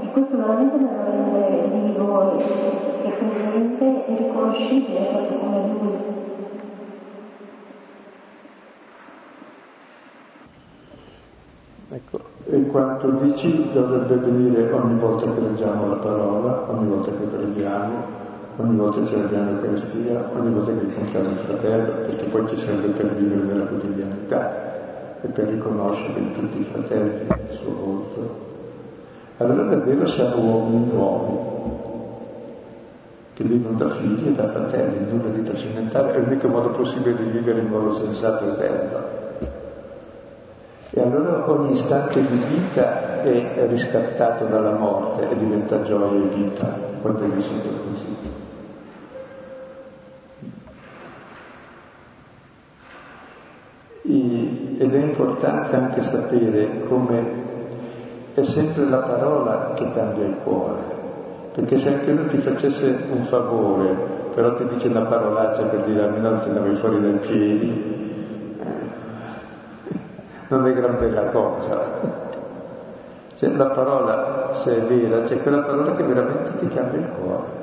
e 0.00 0.10
questo 0.10 0.36
veramente 0.36 0.76
mi 0.76 0.88
rende 0.88 1.68
vivo 1.68 2.36
e 3.02 3.10
presente 3.10 4.06
e 4.06 4.16
riconoscibile 4.16 5.00
proprio 5.00 5.38
come 5.38 5.66
lui. 5.66 6.10
Ecco, 11.90 12.31
e 12.52 12.66
quanto 12.66 13.08
dici 13.22 13.70
dovrebbe 13.72 14.14
venire 14.16 14.70
ogni 14.72 14.98
volta 14.98 15.24
che 15.32 15.40
leggiamo 15.40 15.88
la 15.88 15.94
parola, 15.94 16.64
ogni 16.68 16.86
volta 16.86 17.10
che 17.10 17.24
preghiamo, 17.24 17.94
ogni 18.56 18.76
volta 18.76 19.00
che 19.00 19.06
celebriamo 19.06 19.52
l'Eucaristia, 19.52 20.30
ogni 20.36 20.52
volta 20.52 20.72
che 20.72 20.84
incontriamo 20.84 21.30
il 21.30 21.36
fratello, 21.36 21.92
perché 21.92 22.24
poi 22.24 22.48
ci 22.48 22.58
serve 22.58 22.88
per 22.88 23.06
vivere 23.14 23.40
nella 23.40 23.64
quotidianità 23.64 25.20
e 25.22 25.28
per 25.28 25.48
riconoscere 25.48 26.32
tutti 26.34 26.60
i 26.60 26.64
fratelli 26.64 27.26
il 27.28 27.56
suo 27.56 27.72
volto. 27.72 28.50
Allora 29.38 29.62
davvero 29.62 30.04
siamo 30.04 30.36
uomini 30.36 30.92
nuovi, 30.92 31.36
che 33.32 33.44
vivono 33.44 33.78
da 33.78 33.88
figli 33.88 34.28
e 34.28 34.32
da 34.32 34.48
fratelli, 34.48 35.08
in 35.08 35.20
una 35.20 35.30
vita 35.30 35.54
cimentale, 35.54 36.12
è 36.12 36.18
l'unico 36.18 36.48
modo 36.48 36.68
possibile 36.68 37.16
di 37.16 37.30
vivere 37.30 37.60
in 37.60 37.68
modo 37.68 37.92
sensato 37.92 38.44
e 38.44 38.58
bello. 38.58 39.21
E 40.94 41.00
allora 41.00 41.50
ogni 41.50 41.72
istante 41.72 42.20
di 42.20 42.36
vita 42.36 43.22
è 43.22 43.66
riscattato 43.66 44.44
dalla 44.44 44.72
morte 44.72 45.30
e 45.30 45.38
diventa 45.38 45.80
gioia 45.82 46.22
e 46.22 46.34
vita 46.34 46.66
quando 47.00 47.24
è 47.24 47.28
vissuto 47.28 47.68
così. 47.68 48.40
Ed 54.82 54.94
è 54.94 54.98
importante 54.98 55.76
anche 55.76 56.02
sapere 56.02 56.82
come 56.88 57.40
è 58.34 58.42
sempre 58.42 58.84
la 58.84 58.98
parola 58.98 59.72
che 59.74 59.90
cambia 59.92 60.26
il 60.26 60.36
cuore, 60.42 60.80
perché 61.52 61.78
se 61.78 61.88
anche 61.88 62.12
lui 62.12 62.26
ti 62.26 62.38
facesse 62.38 63.06
un 63.10 63.22
favore, 63.22 63.94
però 64.34 64.54
ti 64.54 64.66
dice 64.66 64.88
una 64.88 65.02
parolaccia 65.02 65.62
per 65.62 65.82
dire 65.82 66.02
almeno 66.02 66.38
ti 66.40 66.48
andavi 66.48 66.74
fuori 66.74 67.00
dai 67.00 67.12
piedi, 67.12 68.01
non 70.52 70.66
è 70.66 70.74
gran 70.74 70.98
bella 70.98 71.30
cosa. 71.30 71.80
Cioè, 73.34 73.48
la 73.50 73.66
parola, 73.66 74.48
se 74.52 74.76
è 74.76 74.80
vera, 74.82 75.22
c'è 75.22 75.40
quella 75.40 75.62
parola 75.62 75.96
che 75.96 76.02
veramente 76.02 76.58
ti 76.58 76.68
cambia 76.68 77.00
il 77.00 77.08
cuore. 77.08 77.60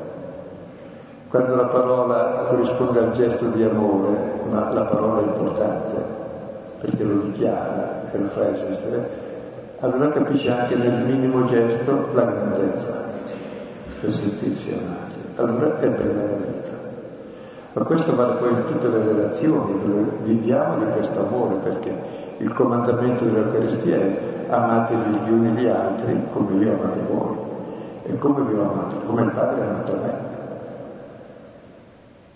Quando 1.30 1.56
la 1.56 1.66
parola 1.66 2.46
corrisponde 2.50 3.00
al 3.00 3.12
gesto 3.12 3.46
di 3.46 3.64
amore, 3.64 4.42
ma 4.50 4.74
la 4.74 4.82
parola 4.82 5.22
è 5.22 5.26
importante, 5.26 5.96
perché 6.80 7.04
lo 7.04 7.22
dichiara 7.22 8.12
e 8.12 8.18
lo 8.18 8.28
fa 8.30 8.50
esistere, 8.50 9.28
allora 9.82 10.10
capisci 10.10 10.50
anche 10.50 10.76
nel 10.76 11.06
minimo 11.06 11.46
gesto 11.46 12.08
la 12.14 12.24
grandezza 12.24 13.08
per 14.02 14.12
sentirsi 14.12 14.74
amati. 14.74 15.16
Allora 15.36 15.80
è 15.80 15.88
bella 15.88 16.22
la 16.24 16.36
vita. 16.38 16.72
Ma 17.74 17.84
questo 17.84 18.16
vale 18.16 18.34
poi 18.34 18.50
in 18.50 18.64
tutte 18.66 18.88
le 18.88 19.04
relazioni, 19.04 20.12
viviamo 20.24 20.84
di 20.84 20.92
questo 20.94 21.20
amore, 21.20 21.56
perché 21.62 22.28
il 22.40 22.54
comandamento 22.54 23.26
dell'Eucaristia 23.26 23.96
è 23.98 24.48
amatevi 24.50 25.18
gli 25.26 25.30
uni 25.30 25.50
gli 25.52 25.68
altri 25.68 26.24
come 26.32 26.64
io 26.64 26.74
amate 26.74 27.02
voi. 27.02 27.38
E 28.04 28.18
come 28.18 28.42
vi 28.44 28.54
ho 28.58 28.62
amato? 28.62 28.96
Come 29.06 29.22
il 29.24 29.32
Padre 29.32 29.62
ha 29.62 29.70
amato 29.70 29.92
me. 30.02 30.14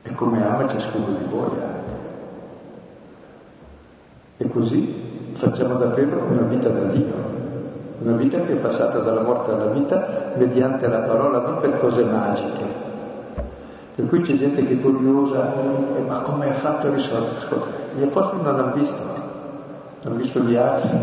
E 0.03 0.13
come 0.13 0.45
ama 0.45 0.67
ciascuno 0.67 1.05
di 1.17 1.25
voi 1.30 1.49
anche. 1.51 1.91
E 4.38 4.49
così 4.49 5.31
facciamo 5.34 5.75
davvero 5.75 6.21
una 6.30 6.41
vita 6.41 6.67
da 6.67 6.84
Dio, 6.84 7.13
una 7.99 8.15
vita 8.17 8.39
che 8.41 8.53
è 8.53 8.57
passata 8.57 8.99
dalla 8.99 9.21
morte 9.21 9.51
alla 9.51 9.67
vita 9.67 10.34
mediante 10.35 10.88
la 10.88 10.99
parola, 10.99 11.39
non 11.39 11.57
per 11.57 11.80
cose 11.80 12.03
magiche. 12.03 12.81
Per 13.95 14.07
cui 14.07 14.19
c'è 14.21 14.35
gente 14.35 14.65
che 14.65 14.73
è 14.73 14.81
curiosa, 14.81 15.53
eh, 15.95 16.01
ma 16.01 16.19
come 16.19 16.49
ha 16.49 16.53
fatto 16.53 16.88
a 16.88 16.93
risolvere? 16.93 17.38
Ascolta, 17.38 17.67
gli 17.95 18.03
apostoli 18.03 18.41
non 18.41 18.57
l'hanno 18.57 18.73
visto, 18.73 19.23
hanno 20.03 20.15
visto 20.15 20.39
gli 20.41 20.55
altri, 20.55 20.97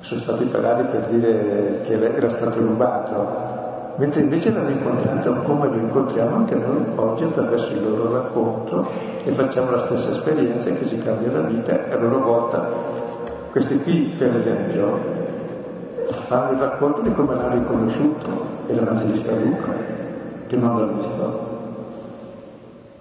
sono 0.00 0.20
stati 0.20 0.44
pagati 0.46 0.82
per 0.84 1.04
dire 1.06 1.80
che 1.82 1.92
era 1.92 2.28
stato 2.28 2.58
rubato, 2.58 3.94
mentre 3.96 4.22
invece 4.22 4.52
l'hanno 4.52 4.70
incontrato 4.70 5.34
come 5.42 5.68
lo 5.68 5.76
incontriamo 5.76 6.36
anche 6.36 6.54
noi 6.54 6.84
oggi 6.96 7.24
attraverso 7.24 7.72
il 7.72 7.82
loro 7.82 8.12
racconto 8.12 8.88
e 9.24 9.30
facciamo 9.32 9.70
la 9.70 9.80
stessa 9.80 10.10
esperienza 10.10 10.70
che 10.70 10.84
si 10.84 10.98
cambia 10.98 11.30
la 11.30 11.46
vita 11.46 11.86
e 11.86 11.92
a 11.92 11.96
loro 11.96 12.20
volta 12.20 12.66
questi 13.50 13.80
qui 13.82 14.14
per 14.16 14.34
esempio 14.34 14.98
fanno 16.26 16.52
il 16.52 16.58
racconto 16.58 17.02
di 17.02 17.12
come 17.12 17.34
l'hanno 17.34 17.54
riconosciuto 17.54 18.28
e 18.66 18.72
l'Evangelista 18.72 19.32
Luca 19.34 19.72
che 20.46 20.56
non 20.56 20.80
l'ha 20.80 20.86
visto 20.86 21.51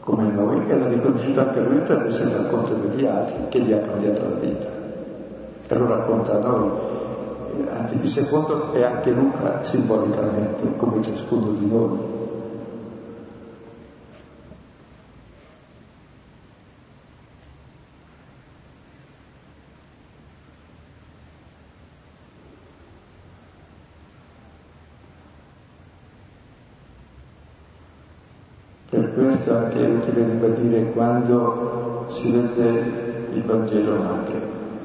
come 0.02 0.32
noi 0.32 0.69
e 0.69 0.78
l'ha 0.78 0.88
riconosciuto 0.88 1.40
anche 1.40 1.60
lui 1.60 1.78
attraverso 1.78 2.23
il 2.23 2.30
racconto 2.30 2.73
degli 2.73 3.06
altri 3.06 3.36
che 3.49 3.60
gli 3.60 3.72
ha 3.72 3.80
cambiato 3.80 4.23
la 4.23 4.36
vita. 4.36 4.68
E 5.68 5.76
lo 5.78 5.88
racconta 5.88 6.36
a 6.36 6.40
noi, 6.40 6.69
anzi 7.69 7.99
di 7.99 8.07
secondo 8.07 8.72
è 8.73 8.84
anche 8.84 9.11
Luca 9.11 9.64
simbolicamente, 9.64 10.76
come 10.76 11.02
ciascuno 11.02 11.52
di 11.52 11.65
noi. 11.65 12.20
Questo 29.42 29.56
anche 29.56 29.84
è 29.84 29.90
utile 29.90 30.24
ribadire 30.24 30.92
quando 30.92 32.06
si 32.10 32.32
legge 32.32 32.84
il 33.34 33.42
Vangelo 33.44 33.94
anche, 33.94 34.34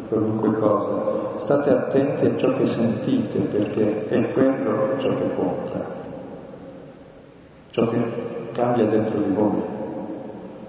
qualunque 0.08 0.58
cosa. 0.58 1.14
State 1.36 1.70
attenti 1.70 2.24
a 2.24 2.36
ciò 2.36 2.56
che 2.56 2.64
sentite 2.64 3.38
perché 3.38 4.08
è 4.08 4.32
quello 4.32 4.96
ciò 4.98 5.08
che 5.10 5.34
conta, 5.34 5.84
ciò 7.70 7.88
che 7.90 7.98
cambia 8.52 8.86
dentro 8.86 9.18
di 9.18 9.32
voi. 9.34 9.74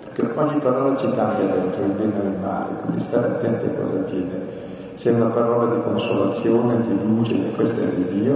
Perché 0.03 0.39
ogni 0.39 0.59
parola 0.59 0.97
ci 0.97 1.09
cambia 1.13 1.45
dentro 1.45 1.83
il 1.85 1.91
bene 1.91 2.23
e 2.23 2.27
il 2.27 2.39
male, 2.41 2.73
quindi 2.83 3.01
stare 3.05 3.27
attenti 3.27 3.65
a 3.65 3.81
cosa 3.81 3.93
avviene. 3.93 4.65
Se 4.95 5.11
è 5.11 5.13
una 5.13 5.29
parola 5.29 5.73
di 5.73 5.81
consolazione, 5.81 6.81
di 6.81 6.97
luce, 7.05 7.51
questa 7.55 7.83
è 7.83 7.87
di 7.93 8.19
Dio, 8.19 8.35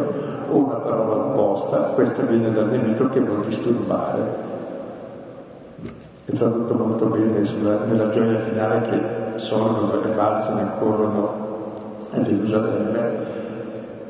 o 0.50 0.58
una 0.58 0.76
parola 0.76 1.16
opposta, 1.16 1.78
questa 1.96 2.22
viene 2.22 2.52
dal 2.52 2.70
nemico 2.70 3.10
che 3.10 3.20
vuol 3.20 3.44
disturbare 3.46 4.51
è 6.32 6.36
tradotto 6.36 6.74
molto 6.74 7.06
bene 7.08 7.44
sulla, 7.44 7.84
nella 7.84 8.10
gioia 8.10 8.40
finale 8.40 8.82
che 8.90 9.40
sono 9.40 9.90
dove 9.92 10.14
valsano 10.16 10.62
e 10.62 10.80
corrono 10.80 11.50
a 12.12 12.22
Gerusalemme 12.22 13.40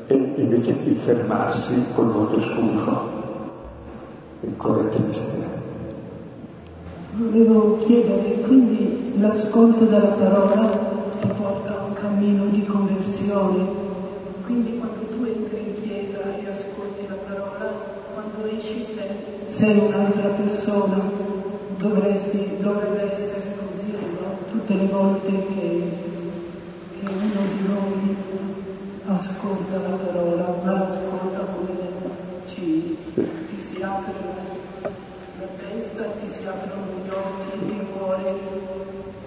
e 0.06 0.32
invece 0.36 0.70
il 0.84 0.96
fermarsi 0.96 1.84
col 1.94 2.12
volto 2.12 2.40
scuro, 2.40 3.10
il 4.40 4.56
cuore 4.56 4.88
triste. 4.90 5.60
Volevo 7.14 7.78
chiedere, 7.84 8.40
quindi 8.42 9.14
l'ascolto 9.18 9.84
della 9.84 10.14
parola 10.14 10.78
ti 11.20 11.26
porta 11.26 11.78
a 11.78 11.84
un 11.86 11.92
cammino 11.94 12.46
di 12.46 12.64
conversione, 12.64 13.66
quindi 14.44 14.78
quando 14.78 15.00
tu 15.06 15.24
entri 15.24 15.58
in 15.58 15.82
chiesa 15.82 16.18
e 16.40 16.48
ascolti 16.48 17.06
la 17.08 17.16
parola, 17.26 17.70
quando 18.14 18.56
esci 18.56 18.80
sei 18.80 19.32
sei 19.52 19.78
un'altra 19.78 20.28
persona, 20.30 20.98
dovresti, 21.82 22.56
dovrebbe 22.60 23.10
essere 23.10 23.42
così, 23.58 23.90
no? 23.90 24.38
Tutte 24.50 24.74
le 24.74 24.86
volte 24.86 25.28
che, 25.28 25.82
che 26.98 27.10
uno 27.10 27.40
di 27.52 27.66
noi 27.66 28.16
ascolta 29.06 29.78
la 29.78 29.96
parola, 29.96 30.54
ma 30.62 30.72
l'ascolta 30.72 31.40
come 31.40 31.90
ci, 32.46 32.96
ti 33.14 33.56
si 33.56 33.82
apre 33.82 34.14
la 35.40 35.46
testa, 35.58 36.04
ti 36.20 36.26
si 36.26 36.46
aprono 36.46 36.86
gli 37.04 37.10
occhi, 37.10 37.74
il 37.74 37.86
cuore 37.96 38.34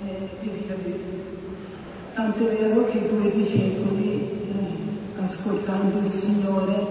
e, 0.05 0.29
e 0.41 0.49
via 0.49 0.75
via. 0.81 0.95
Tanto 2.13 2.47
è 2.47 2.55
vero 2.55 2.85
che 2.85 2.97
i 2.97 3.09
due 3.09 3.31
discepoli, 3.31 4.13
eh, 4.21 5.21
ascoltando 5.21 5.99
il 5.99 6.09
Signore 6.09 6.87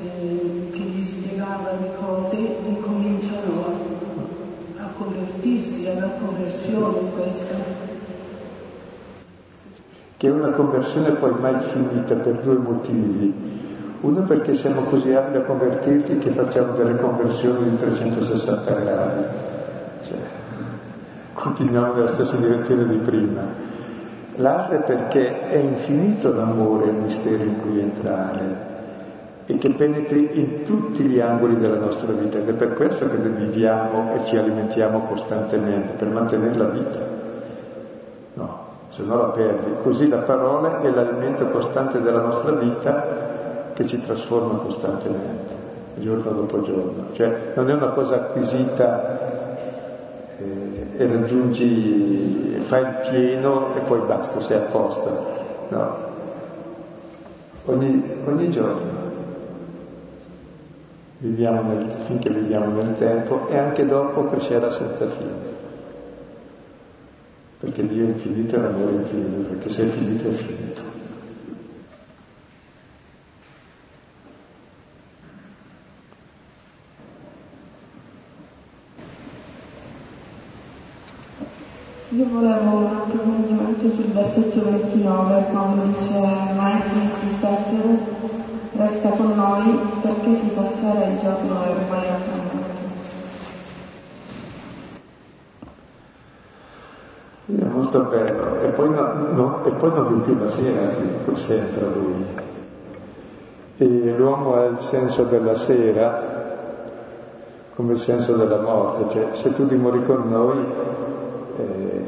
eh, 0.00 0.70
che 0.70 0.78
gli 0.78 1.02
spiegava 1.02 1.72
le 1.80 1.90
cose, 1.98 2.36
incominciano 2.36 3.13
convertirsi, 4.96 5.84
è 5.84 5.94
una 5.94 6.10
conversione 6.24 6.98
questa. 7.16 7.54
Che 10.16 10.26
è 10.26 10.30
una 10.30 10.50
conversione 10.50 11.10
poi 11.10 11.32
mai 11.38 11.60
finita 11.60 12.14
per 12.14 12.34
due 12.38 12.56
motivi. 12.56 13.32
Uno 14.00 14.22
perché 14.22 14.54
siamo 14.54 14.82
così 14.82 15.12
abili 15.12 15.38
a 15.38 15.42
convertirci 15.42 16.18
che 16.18 16.30
facciamo 16.30 16.72
delle 16.72 16.96
conversioni 16.96 17.70
di 17.70 17.76
360 17.76 18.72
gradi, 18.72 19.24
cioè, 20.06 20.18
continuiamo 21.32 21.94
nella 21.94 22.08
stessa 22.08 22.36
direzione 22.36 22.86
di 22.86 22.96
prima 22.98 23.72
l'altra 24.36 24.76
è 24.76 24.80
perché 24.80 25.48
è 25.48 25.56
infinito 25.56 26.32
l'amore 26.32 26.86
e 26.86 26.88
il 26.88 26.94
mistero 26.94 27.42
in 27.42 27.60
cui 27.60 27.78
entrare 27.78 28.72
e 29.46 29.58
che 29.58 29.70
penetri 29.70 30.30
in 30.38 30.64
tutti 30.64 31.02
gli 31.02 31.20
angoli 31.20 31.58
della 31.58 31.76
nostra 31.76 32.12
vita 32.12 32.38
ed 32.38 32.48
è 32.48 32.52
per 32.52 32.74
questo 32.74 33.08
che 33.10 33.16
viviamo 33.16 34.14
e 34.14 34.24
ci 34.24 34.36
alimentiamo 34.36 35.00
costantemente, 35.00 35.92
per 35.92 36.08
mantenere 36.08 36.56
la 36.56 36.64
vita. 36.64 36.98
No, 38.34 38.58
se 38.88 39.02
no 39.02 39.16
la 39.16 39.28
perdi. 39.28 39.70
Così 39.82 40.08
la 40.08 40.18
parola 40.18 40.80
è 40.80 40.88
l'alimento 40.88 41.46
costante 41.46 42.00
della 42.00 42.20
nostra 42.20 42.52
vita 42.52 43.72
che 43.74 43.84
ci 43.84 44.02
trasforma 44.02 44.60
costantemente, 44.60 45.54
giorno 45.96 46.30
dopo 46.30 46.62
giorno. 46.62 47.12
Cioè 47.12 47.52
non 47.54 47.68
è 47.68 47.74
una 47.74 47.88
cosa 47.88 48.14
acquisita 48.14 49.18
eh, 50.38 50.86
e 50.96 51.06
raggiungi, 51.06 52.60
fai 52.62 52.80
il 52.80 52.96
pieno 53.10 53.74
e 53.74 53.80
poi 53.80 54.00
basta, 54.06 54.40
sei 54.40 54.56
a 54.56 54.60
posto. 54.70 55.42
No. 55.68 56.12
Ogni, 57.66 58.22
ogni 58.26 58.50
giorno 58.50 59.04
viviamo 61.24 61.62
nel, 61.62 61.90
finché 62.04 62.28
viviamo 62.28 62.82
nel 62.82 62.94
tempo 62.96 63.48
e 63.48 63.56
anche 63.56 63.86
dopo 63.86 64.28
crescerà 64.28 64.70
senza 64.70 65.08
fine. 65.08 65.52
Perché 67.60 67.86
Dio 67.86 68.04
è 68.04 68.08
infinito 68.08 68.56
e 68.56 68.60
l'amore 68.60 68.92
è 68.92 68.96
infinito, 68.96 69.48
perché 69.48 69.70
se 69.70 69.84
è 69.84 69.86
finito 69.86 70.28
è 70.28 70.32
finito. 70.32 70.82
Io 82.10 82.28
volevo 82.28 82.76
un 82.76 82.84
approfondimento 82.84 83.90
sul 83.90 84.12
versetto 84.12 84.62
29 84.62 85.44
quando 85.50 85.84
dice 85.98 86.20
mai 86.54 86.78
si 86.80 86.98
insistere, 86.98 88.23
resta 88.76 89.10
con 89.10 89.34
noi 89.34 89.78
perché 90.02 90.34
si 90.34 90.48
passerà 90.48 91.04
il 91.06 91.18
giorno 91.20 91.60
ormai 91.60 92.06
è 92.06 92.42
È 97.46 97.64
molto 97.64 98.00
bello, 98.00 98.62
e 98.62 98.68
poi, 98.68 98.88
no, 98.88 99.12
no, 99.32 99.64
e 99.66 99.70
poi 99.72 99.90
non 99.90 100.08
viene 100.08 100.22
più 100.22 100.38
la 100.38 100.48
sera, 100.48 100.94
poi 101.24 101.36
se 101.36 101.58
entra 101.58 101.86
lui. 101.88 102.24
E 103.76 104.14
l'uomo 104.16 104.54
ha 104.54 104.64
il 104.64 104.80
senso 104.80 105.24
della 105.24 105.54
sera 105.54 106.42
come 107.74 107.92
il 107.92 107.98
senso 107.98 108.36
della 108.36 108.60
morte, 108.60 109.12
cioè 109.12 109.34
se 109.34 109.52
tu 109.52 109.66
dimori 109.66 110.04
con 110.06 110.28
noi 110.28 110.64
eh, 111.58 112.06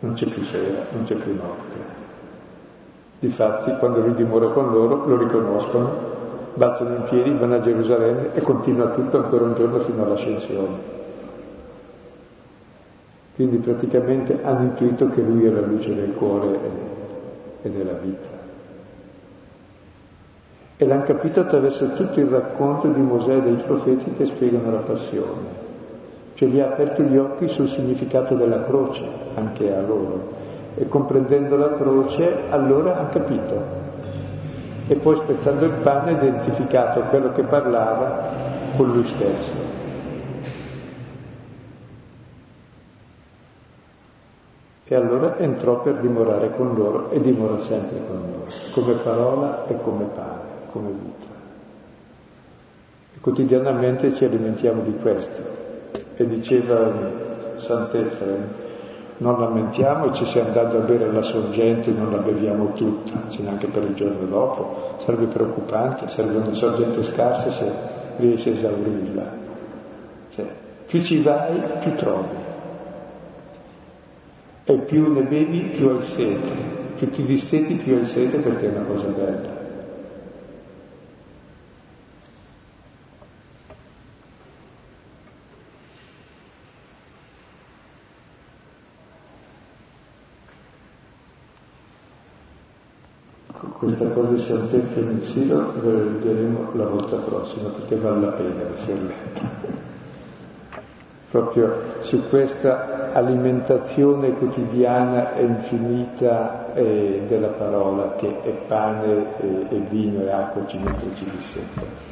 non 0.00 0.14
c'è 0.14 0.26
più 0.26 0.42
sera, 0.44 0.86
non 0.92 1.04
c'è 1.04 1.14
più 1.14 1.34
notte. 1.34 1.79
Difatti, 3.20 3.76
quando 3.78 4.00
lui 4.00 4.14
dimora 4.14 4.48
con 4.48 4.72
loro, 4.72 5.06
lo 5.06 5.16
riconoscono, 5.16 5.90
balzano 6.54 6.96
in 6.96 7.02
piedi, 7.04 7.30
vanno 7.32 7.56
a 7.56 7.60
Gerusalemme 7.60 8.34
e 8.34 8.40
continua 8.40 8.88
tutto 8.88 9.18
ancora 9.18 9.44
un 9.44 9.54
giorno 9.54 9.78
fino 9.78 10.02
all'ascensione. 10.02 10.98
Quindi 13.34 13.58
praticamente 13.58 14.40
hanno 14.42 14.62
intuito 14.62 15.08
che 15.10 15.20
lui 15.20 15.46
è 15.46 15.50
la 15.50 15.60
luce 15.60 15.94
del 15.94 16.12
cuore 16.14 16.58
e 17.62 17.70
della 17.70 17.92
vita. 17.92 18.28
E 20.76 20.86
l'hanno 20.86 21.04
capito 21.04 21.40
attraverso 21.40 21.92
tutto 21.92 22.20
il 22.20 22.26
racconto 22.26 22.88
di 22.88 23.00
Mosè 23.00 23.36
e 23.36 23.42
dei 23.42 23.56
profeti 23.56 24.12
che 24.16 24.24
spiegano 24.24 24.72
la 24.72 24.78
passione 24.78 25.60
cioè 26.40 26.48
gli 26.48 26.58
ha 26.58 26.68
aperto 26.68 27.02
gli 27.02 27.18
occhi 27.18 27.48
sul 27.48 27.68
significato 27.68 28.34
della 28.34 28.62
croce 28.62 29.04
anche 29.34 29.74
a 29.74 29.82
loro 29.82 30.32
e 30.80 30.88
comprendendo 30.88 31.56
la 31.56 31.74
croce 31.74 32.48
allora 32.48 33.00
ha 33.00 33.04
capito 33.08 33.78
e 34.86 34.94
poi 34.94 35.14
spezzando 35.16 35.66
il 35.66 35.72
pane 35.82 36.10
ha 36.10 36.14
identificato 36.14 37.00
quello 37.02 37.32
che 37.32 37.42
parlava 37.42 38.32
con 38.76 38.90
lui 38.90 39.04
stesso. 39.04 39.78
E 44.84 44.94
allora 44.94 45.36
entrò 45.38 45.82
per 45.82 45.96
dimorare 45.96 46.50
con 46.56 46.74
loro 46.74 47.10
e 47.10 47.20
dimora 47.20 47.58
sempre 47.58 47.98
con 48.08 48.16
loro, 48.16 48.44
come 48.72 48.94
parola 48.94 49.66
e 49.66 49.80
come 49.82 50.06
pane, 50.06 50.40
come 50.72 50.88
vita. 50.88 51.26
E 53.14 53.20
quotidianamente 53.20 54.14
ci 54.14 54.24
alimentiamo 54.24 54.80
di 54.82 54.96
questo, 54.96 55.42
e 56.16 56.26
diceva 56.26 56.90
Sant'Efrem, 57.56 58.69
non 59.20 59.38
lamentiamoci 59.38 60.24
se 60.24 60.40
andando 60.40 60.78
a 60.78 60.80
bere 60.80 61.12
la 61.12 61.20
sorgente 61.20 61.90
non 61.90 62.10
la 62.10 62.18
beviamo 62.18 62.72
tutta, 62.72 63.28
ce 63.28 63.42
n'è 63.42 63.52
per 63.66 63.82
il 63.82 63.94
giorno 63.94 64.26
dopo, 64.26 64.94
sarebbe 64.98 65.26
preoccupante, 65.26 66.08
sarebbe 66.08 66.38
una 66.38 66.54
sorgente 66.54 67.02
scarsa 67.02 67.50
se 67.50 67.70
riesci 68.16 68.48
a 68.48 68.52
esaurirla. 68.52 69.32
Cioè, 70.34 70.46
più 70.86 71.02
ci 71.02 71.20
vai, 71.20 71.60
più 71.80 71.94
trovi. 71.96 72.48
E 74.64 74.78
più 74.78 75.12
ne 75.12 75.22
bevi, 75.22 75.60
più 75.76 75.88
hai 75.88 76.02
sete. 76.02 76.78
Più 76.96 77.10
ti 77.10 77.22
disseti, 77.24 77.74
più 77.74 77.96
hai 77.96 78.06
sete 78.06 78.38
perché 78.38 78.72
è 78.72 78.76
una 78.76 78.86
cosa 78.86 79.06
bella. 79.08 79.59
Questa 93.80 94.10
cosa 94.10 94.32
di 94.32 94.38
Sant'Efio 94.38 95.02
nel 95.02 95.22
Silo 95.22 95.72
ve 95.80 95.90
la 95.90 96.02
vedremo 96.02 96.70
la 96.74 96.84
volta 96.84 97.16
prossima 97.16 97.70
perché 97.70 97.96
vale 97.96 98.20
la 98.20 98.32
pena 98.32 98.74
essere 98.74 99.00
letta. 99.00 99.40
Proprio 101.30 101.82
su 102.00 102.28
questa 102.28 103.14
alimentazione 103.14 104.32
quotidiana 104.32 105.32
e 105.32 105.44
infinita 105.44 106.74
eh, 106.74 107.22
della 107.26 107.48
parola 107.48 108.16
che 108.16 108.42
è 108.42 108.50
pane 108.50 109.40
e, 109.40 109.66
e 109.70 109.78
vino 109.88 110.24
e 110.24 110.30
acqua 110.30 110.66
ci 110.66 110.76
nutre 110.76 111.14
ci 111.14 111.24
disseta. 111.24 112.08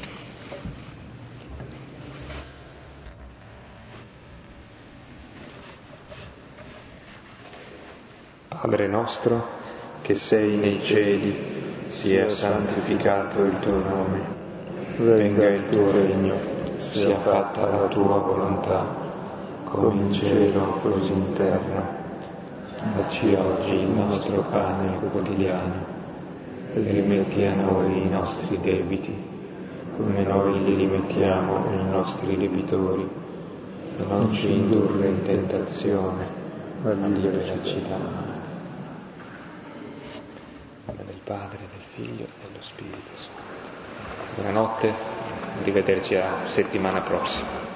Padre 8.49 8.87
nostro 8.87 9.57
che 10.01 10.15
sei 10.15 10.57
nei 10.57 10.81
cieli 10.81 11.58
sia 11.99 12.31
santificato 12.31 13.43
il 13.43 13.59
tuo 13.59 13.79
nome, 13.79 14.21
venga 14.99 15.49
il 15.49 15.69
tuo 15.69 15.91
regno, 15.91 16.37
sia 16.93 17.17
fatta 17.17 17.69
la 17.69 17.89
tua 17.89 18.19
volontà, 18.19 18.87
come 19.65 20.01
in 20.03 20.13
cielo 20.13 20.79
così 20.81 21.11
in 21.11 21.33
terra. 21.33 21.97
Dacci 22.95 23.35
oggi 23.35 23.75
il 23.75 23.89
nostro 23.89 24.43
pane 24.43 24.97
quotidiano 25.11 25.75
e 26.75 26.81
rimetti 26.83 27.45
a 27.45 27.55
noi 27.55 28.07
i 28.07 28.09
nostri 28.09 28.61
debiti, 28.61 29.17
come 29.97 30.23
noi 30.23 30.63
li 30.63 30.75
rimettiamo 30.77 31.69
ai 31.69 31.91
nostri 31.91 32.37
debitori, 32.37 33.09
e 33.99 34.05
non 34.07 34.33
ci 34.33 34.53
indurre 34.53 35.09
in 35.09 35.23
tentazione, 35.23 36.27
ma 36.81 36.93
liberaci 36.93 37.83
da 37.89 37.97
male. 37.97 38.39
Padre, 41.29 41.68
Figlio 41.99 42.23
e 42.23 42.47
dello 42.47 42.63
Spirito 42.63 43.11
Santo. 43.17 44.41
Buonanotte. 44.41 44.95
arrivederci 45.59 46.15
la 46.15 46.31
settimana 46.47 47.01
prossima. 47.01 47.68